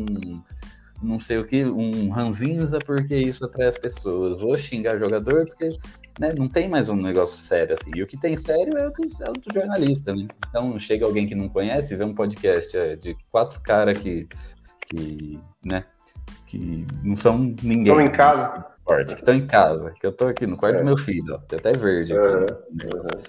[1.02, 4.40] não sei o que, um ranzinza porque isso atrai as pessoas.
[4.40, 5.76] Vou xingar jogador porque
[6.18, 7.90] né, não tem mais um negócio sério assim.
[7.94, 10.26] E o que tem sério é o do, é o do jornalista, né?
[10.48, 14.28] Então chega alguém que não conhece, vê um podcast é, de quatro caras que,
[14.86, 15.84] que, né,
[16.46, 17.92] que não são ninguém.
[17.92, 18.66] Estão em casa.
[19.06, 20.78] Que estão em casa, que eu tô aqui no quarto é.
[20.78, 22.28] do meu filho, ó, tem até verde aqui.
[22.28, 23.22] Né?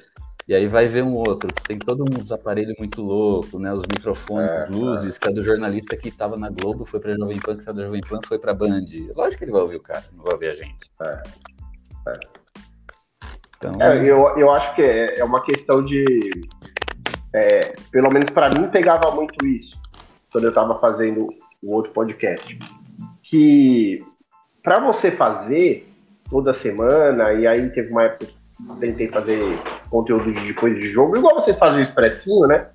[0.49, 3.71] E aí vai ver um outro, que tem todos uns aparelhos muito loucos, né?
[3.71, 5.19] Os microfones, é, luzes, é.
[5.19, 7.85] que é do jornalista que estava na Globo, foi pra Jovem Pan, que saiu da
[7.85, 8.85] Jovem Pan, foi pra Band.
[9.15, 10.89] Lógico que ele vai ouvir o cara, não vai ouvir a gente.
[11.05, 11.21] É.
[12.07, 12.19] é.
[13.57, 13.73] Então...
[13.79, 16.03] É, eu, eu acho que é, é uma questão de.
[17.31, 19.79] É, pelo menos para mim, pegava muito isso
[20.31, 21.27] quando eu estava fazendo
[21.61, 22.57] o outro podcast.
[23.21, 24.03] Que
[24.63, 25.87] para você fazer
[26.27, 28.38] toda semana, e aí teve uma época que
[28.79, 29.41] tentei fazer
[29.89, 32.67] conteúdo de coisa de jogo, igual vocês fazem o expressinho, né?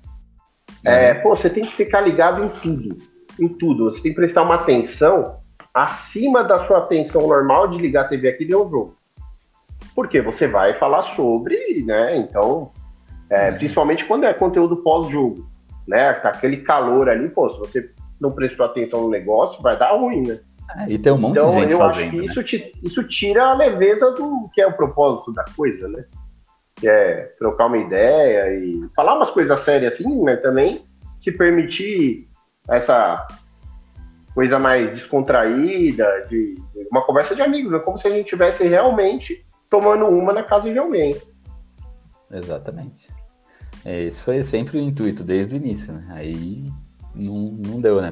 [0.83, 1.21] É, uhum.
[1.21, 2.97] pô, você tem que ficar ligado em tudo.
[3.39, 3.91] Em tudo.
[3.91, 5.39] Você tem que prestar uma atenção
[5.73, 8.95] acima da sua atenção normal de ligar a TV aqui e ver um jogo.
[9.93, 12.17] Porque você vai falar sobre, né?
[12.17, 12.71] Então,
[13.29, 13.57] é, uhum.
[13.57, 15.47] principalmente quando é conteúdo pós-jogo,
[15.87, 16.09] né?
[16.09, 17.89] Aquele calor ali, pô, se você
[18.19, 20.39] não prestou atenção no negócio, vai dar ruim, né?
[20.77, 22.25] É, e tem um monte então, de gente eu fazendo, acho que né?
[22.25, 26.05] isso, te, isso tira a leveza do que é o propósito da coisa, né?
[26.75, 30.83] Que é trocar uma ideia e falar umas coisas sérias assim, mas também
[31.21, 32.27] se permitir
[32.67, 33.25] essa
[34.33, 38.67] coisa mais descontraída, de, de uma conversa de amigos, é como se a gente estivesse
[38.67, 41.15] realmente tomando uma na casa de alguém.
[42.29, 43.09] Exatamente.
[43.85, 46.07] É, esse foi sempre o intuito desde o início, né?
[46.09, 46.65] Aí
[47.13, 48.11] não, não deu, né?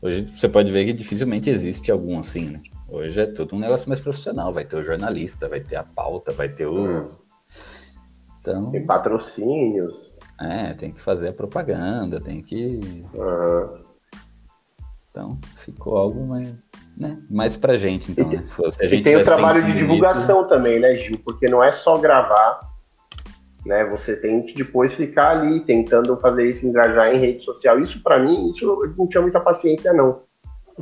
[0.00, 2.60] Hoje você pode ver que dificilmente existe algum assim, né?
[2.88, 4.52] Hoje é tudo um negócio mais profissional.
[4.52, 7.10] Vai ter o jornalista, vai ter a pauta, vai ter o.
[8.40, 8.70] Então.
[8.70, 9.94] Tem patrocínios.
[10.40, 13.04] É, tem que fazer a propaganda, tem que.
[13.14, 13.88] Aham.
[15.10, 16.54] Então, ficou algo mais,
[16.96, 17.18] né?
[17.28, 18.44] mais pra gente, então, né?
[18.44, 21.18] Se a E gente tem o trabalho de divulgação também, né, Gil?
[21.24, 22.60] Porque não é só gravar,
[23.68, 23.84] né?
[23.84, 27.78] Você tem que depois ficar ali tentando fazer isso, engajar em rede social.
[27.78, 28.66] Isso, pra mim, isso
[28.96, 30.22] não tinha muita paciência, não.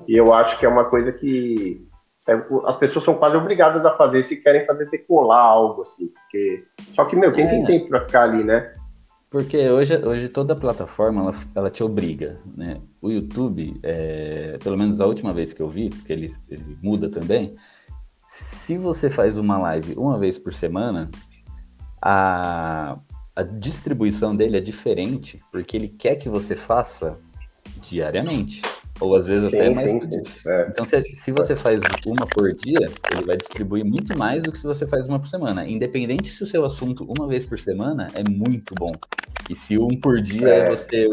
[0.07, 1.85] E eu acho que é uma coisa que
[2.29, 6.09] é, as pessoas são quase obrigadas a fazer se querem fazer decolar algo, assim.
[6.09, 6.65] Porque...
[6.95, 7.51] Só que, meu, quem É.
[7.51, 8.73] tem tempo pra ficar ali, né?
[9.29, 12.81] Porque hoje, hoje toda plataforma ela, ela te obriga, né?
[13.03, 17.09] O YouTube, é, pelo menos a última vez que eu vi, porque ele, ele muda
[17.09, 17.57] também,
[18.29, 21.11] se você faz uma live uma vez por semana,
[22.09, 22.99] a,
[23.35, 27.19] a distribuição dele é diferente, porque ele quer que você faça
[27.83, 28.63] diariamente,
[29.01, 30.01] ou às vezes até Sim, mais sim.
[30.47, 30.69] É.
[30.71, 34.59] Então, se, se você faz uma por dia, ele vai distribuir muito mais do que
[34.59, 35.69] se você faz uma por semana.
[35.69, 38.93] Independente se o seu assunto uma vez por semana é muito bom.
[39.51, 41.09] E se um por dia é, É, você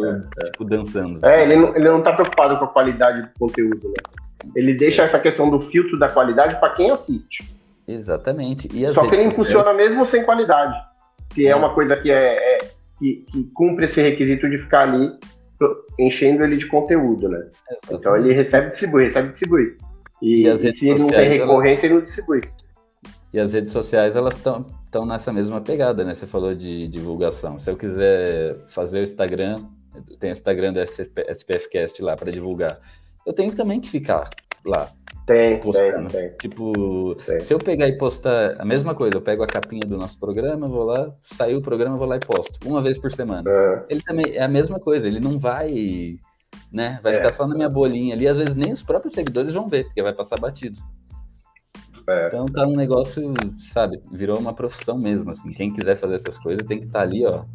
[0.46, 1.26] tipo, dançando.
[1.26, 4.52] É, ele não, ele não tá preocupado com a qualidade do conteúdo, né?
[4.56, 7.53] Ele deixa essa questão do filtro da qualidade pra quem assiste.
[7.88, 8.68] Exatamente.
[8.74, 10.76] E Só que ele redes funciona sociais- mesmo sem qualidade.
[11.34, 11.56] Se é É.
[11.56, 12.70] uma coisa que é, é-
[13.00, 15.12] que, que cumpre esse requisito de ficar ali
[16.00, 17.48] enchendo ele de conteúdo, né?
[17.92, 19.78] Então ele recebe e distribui, recebe e distribui.
[20.22, 22.42] E, E as redes se ele não tem sociais, elas- recorrência, ele não distribui.
[23.34, 26.14] E as redes sociais, elas estão nessa mesma pegada, né?
[26.14, 27.58] Você falou de divulgação.
[27.60, 29.56] Se eu quiser fazer o Instagram,
[30.20, 32.80] tem o Instagram SP, SPFcast lá para divulgar.
[33.26, 34.30] Eu tenho também que ficar
[34.66, 34.90] lá.
[35.26, 36.10] Tem, Postando.
[36.10, 36.38] tem, tem.
[36.38, 37.40] Tipo, Tem.
[37.40, 40.68] se eu pegar e postar a mesma coisa, eu pego a capinha do nosso programa,
[40.68, 42.60] vou lá, saiu o programa, vou lá e posto.
[42.68, 43.50] Uma vez por semana.
[43.50, 46.18] É, Ele também é a mesma coisa, ele não vai,
[46.70, 47.00] né?
[47.02, 47.16] Vai É.
[47.16, 48.28] ficar só na minha bolinha ali.
[48.28, 50.78] Às vezes nem os próprios seguidores vão ver, porque vai passar batido.
[52.06, 52.28] é.
[52.28, 53.34] Então tá um negócio,
[53.72, 55.54] sabe, virou uma profissão mesmo, assim.
[55.54, 57.46] Quem quiser fazer essas coisas tem que estar ali, ó.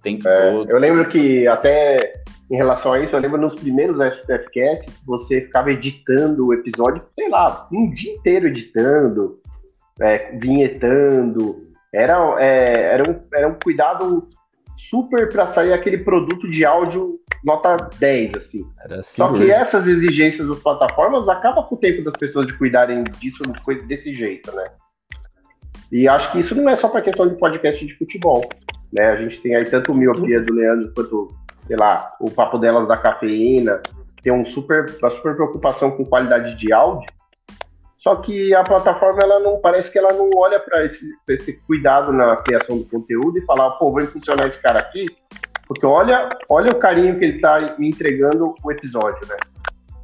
[0.00, 0.70] Tem que É, todo.
[0.70, 5.70] eu lembro que até em relação a isso, eu lembro nos primeiros SPFcast, você ficava
[5.70, 9.40] editando o episódio, sei lá, um dia inteiro editando,
[10.00, 11.68] é, vinhetando.
[11.92, 14.28] Era, é, era, um, era um cuidado
[14.90, 18.66] super para sair aquele produto de áudio nota 10, assim.
[18.84, 23.04] Era Só que essas exigências das plataformas acabam com o tempo das pessoas de cuidarem
[23.18, 24.64] disso coisa desse jeito, né?
[25.90, 28.48] E acho que isso não é só para questão de podcast de futebol,
[28.92, 29.10] né?
[29.10, 31.34] A gente tem aí tanto o miopia do Leandro quanto,
[31.66, 33.80] sei lá, o papo delas da cafeína,
[34.22, 37.10] tem um super, uma super preocupação com qualidade de áudio.
[37.98, 41.52] Só que a plataforma ela não parece que ela não olha para esse, pra esse
[41.66, 45.06] cuidado na criação do conteúdo e falar, pô, vou impulsionar esse cara aqui,
[45.66, 49.36] porque olha, olha o carinho que ele tá me entregando o episódio, né?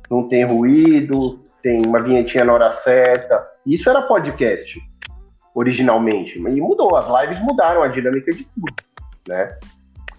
[0.08, 3.46] Não tem ruído, tem uma vinhetinha na hora certa.
[3.66, 4.80] Isso era podcast
[5.58, 6.94] originalmente, e mudou.
[6.94, 8.72] As lives mudaram a dinâmica de tudo,
[9.26, 9.58] né?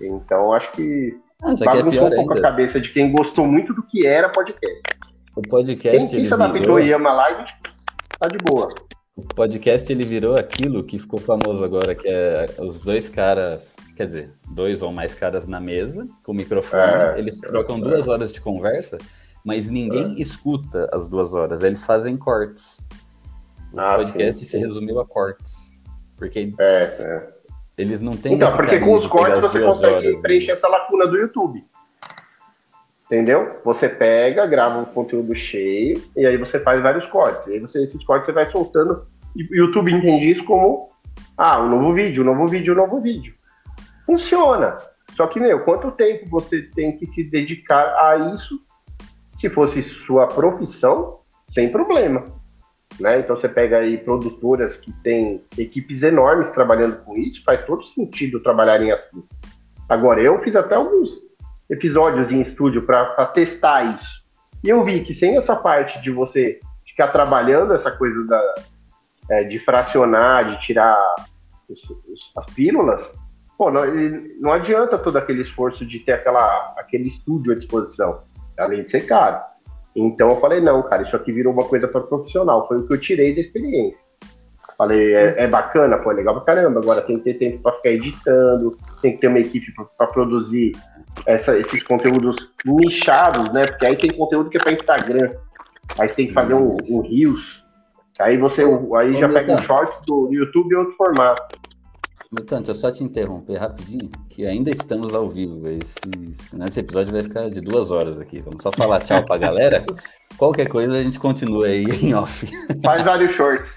[0.02, 2.48] Então acho que Ah, isso aqui é pior um pouco a ainda.
[2.50, 4.82] cabeça de quem gostou muito do que era podcast.
[5.36, 7.46] O Quem, podcast, quem ele se adaptou e ama live,
[8.20, 8.68] tá de boa.
[9.16, 14.08] o podcast, ele virou aquilo que ficou famoso agora, que é os dois caras, quer
[14.08, 18.34] dizer, dois ou mais caras na mesa, com o microfone, É, eles trocam duas horas
[18.34, 18.98] de conversa,
[19.46, 20.22] mas ninguém É.
[20.22, 22.80] escuta as duas horas, eles fazem cortes.
[23.74, 24.60] O Ah, podcast sim, se sim.
[24.60, 25.80] resumiu a cortes.
[26.18, 27.39] Porque É, é.
[27.80, 30.22] Eles não têm Então, porque com os cortes você consegue horas, né?
[30.22, 31.64] preencher essa lacuna do YouTube.
[33.06, 33.60] Entendeu?
[33.64, 37.48] Você pega, grava um conteúdo cheio, e aí você faz vários cortes.
[37.48, 39.04] E aí você, esses cortes você vai soltando.
[39.36, 40.90] E o YouTube entende isso como
[41.38, 43.34] ah, um novo vídeo, um novo vídeo, um novo vídeo.
[44.06, 44.78] Funciona.
[45.16, 48.60] Só que, meu, quanto tempo você tem que se dedicar a isso?
[49.40, 51.20] Se fosse sua profissão,
[51.54, 52.26] sem problema.
[53.00, 53.20] Né?
[53.20, 58.42] Então você pega aí produtoras que têm equipes enormes trabalhando com isso, faz todo sentido
[58.42, 59.24] trabalharem assim.
[59.88, 61.10] Agora, eu fiz até alguns
[61.70, 64.20] episódios em estúdio para testar isso.
[64.64, 68.56] E eu vi que sem essa parte de você ficar trabalhando essa coisa da,
[69.32, 70.98] é, de fracionar, de tirar
[71.70, 73.02] os- os- as pílulas,
[73.58, 73.84] pô, não,
[74.42, 78.20] não adianta todo aquele esforço de ter aquela, aquele estúdio à disposição,
[78.58, 79.40] além de ser caro.
[79.96, 82.94] Então eu falei, não, cara, isso aqui virou uma coisa para profissional, foi o que
[82.94, 84.00] eu tirei da experiência.
[84.78, 87.74] Falei, é, é bacana, pô, é legal pra caramba, agora tem que ter tempo para
[87.74, 90.72] ficar editando, tem que ter uma equipe para produzir
[91.26, 92.36] essa- esses conteúdos
[92.66, 93.66] nichados, né?
[93.68, 95.32] Porque aí tem conteúdo que é para Instagram,
[95.98, 97.62] aí tem que fazer um, um Reels,
[98.22, 101.60] aí você aí Ô, já pega um short do YouTube e outro formato.
[102.32, 105.68] Mutante, eu só te interromper rapidinho, que ainda estamos ao vivo.
[105.68, 105.98] Esse,
[106.54, 108.40] nesse episódio vai ficar de duas horas aqui.
[108.42, 109.84] Vamos só falar tchau pra galera.
[110.38, 112.46] Qualquer coisa a gente continua aí em off.
[112.84, 113.72] Faz vários shorts.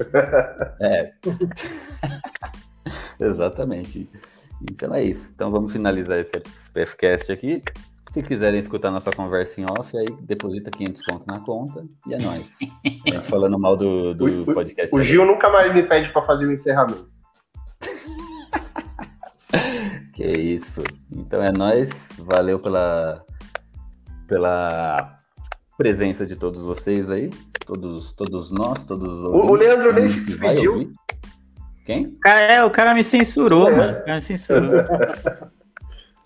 [0.80, 1.12] É.
[3.20, 4.08] Exatamente.
[4.62, 5.30] Então é isso.
[5.34, 6.32] Então vamos finalizar esse
[6.72, 7.62] PFcast aqui.
[8.10, 12.18] Se quiserem escutar nossa conversa em off, aí deposita 500 pontos na conta e é
[12.18, 12.56] nóis.
[13.06, 14.96] A gente falando mal do, do O- o- podcast.
[14.96, 17.06] O Gil nunca mais me pede pra fazer o encerramento.
[20.14, 20.82] Que isso.
[21.10, 22.08] Então é nóis.
[22.18, 23.24] Valeu pela,
[24.28, 25.18] pela
[25.78, 27.30] presença de todos vocês aí.
[27.66, 30.72] Todos, todos nós, todos os o Leandro nem se que vai despediu.
[30.72, 30.90] ouvir.
[31.86, 32.06] Quem?
[32.06, 33.76] O cara, é, o cara me censurou, É.
[33.76, 33.92] mano.
[33.92, 34.70] O cara me censurou.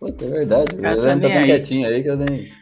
[0.00, 0.74] Puta, é verdade.
[0.76, 1.44] O cara tá Leandro tá aí.
[1.44, 2.52] quietinho aí que eu nem.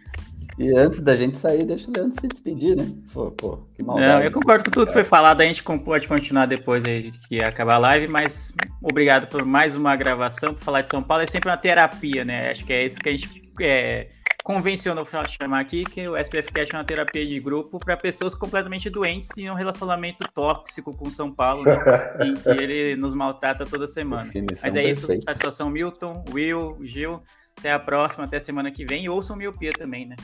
[0.58, 2.90] E antes da gente sair, deixa o Leandro se despedir, né?
[3.12, 4.12] Pô, pô que maldade.
[4.12, 5.40] Não, eu concordo com tudo que foi falado.
[5.40, 8.52] A gente pode continuar depois aí que acabar a live, mas
[8.82, 10.54] obrigado por mais uma gravação.
[10.54, 12.50] Por falar de São Paulo é sempre uma terapia, né?
[12.50, 14.08] Acho que é isso que a gente é,
[14.42, 18.90] convencionou chamar aqui, que o SPF Cast é uma terapia de grupo para pessoas completamente
[18.90, 21.78] doentes e um relacionamento tóxico com São Paulo, né?
[22.20, 24.24] em que ele nos maltrata toda semana.
[24.24, 25.32] Definição Mas é isso, perfeita.
[25.32, 27.22] satisfação Milton, Will, Gil.
[27.58, 29.04] Até a próxima, até semana que vem.
[29.04, 30.16] E ouçam Miopia também, né?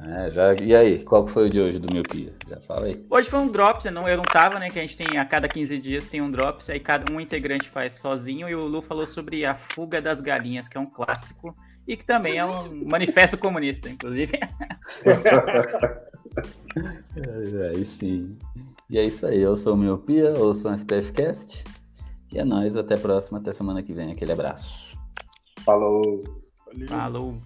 [0.00, 0.54] É, já...
[0.54, 2.32] E aí, qual que foi o de hoje do Miopia?
[2.48, 3.04] Já fala aí.
[3.10, 4.70] Hoje foi um drops, eu não, eu não tava, né?
[4.70, 7.68] Que a gente tem a cada 15 dias tem um drops, aí cada um integrante
[7.68, 8.48] faz sozinho.
[8.48, 11.54] E o Lu falou sobre a fuga das galinhas, que é um clássico
[11.86, 14.38] e que também é um manifesto comunista, inclusive.
[17.14, 18.38] É, Aí sim.
[18.88, 19.40] E é isso aí.
[19.40, 21.64] Eu sou o Miopia, eu sou o SPFcast.
[22.32, 22.76] E é nóis.
[22.76, 24.10] Até a próxima, até semana que vem.
[24.10, 24.98] Aquele abraço.
[25.64, 26.24] Falou.
[26.88, 27.36] Falou.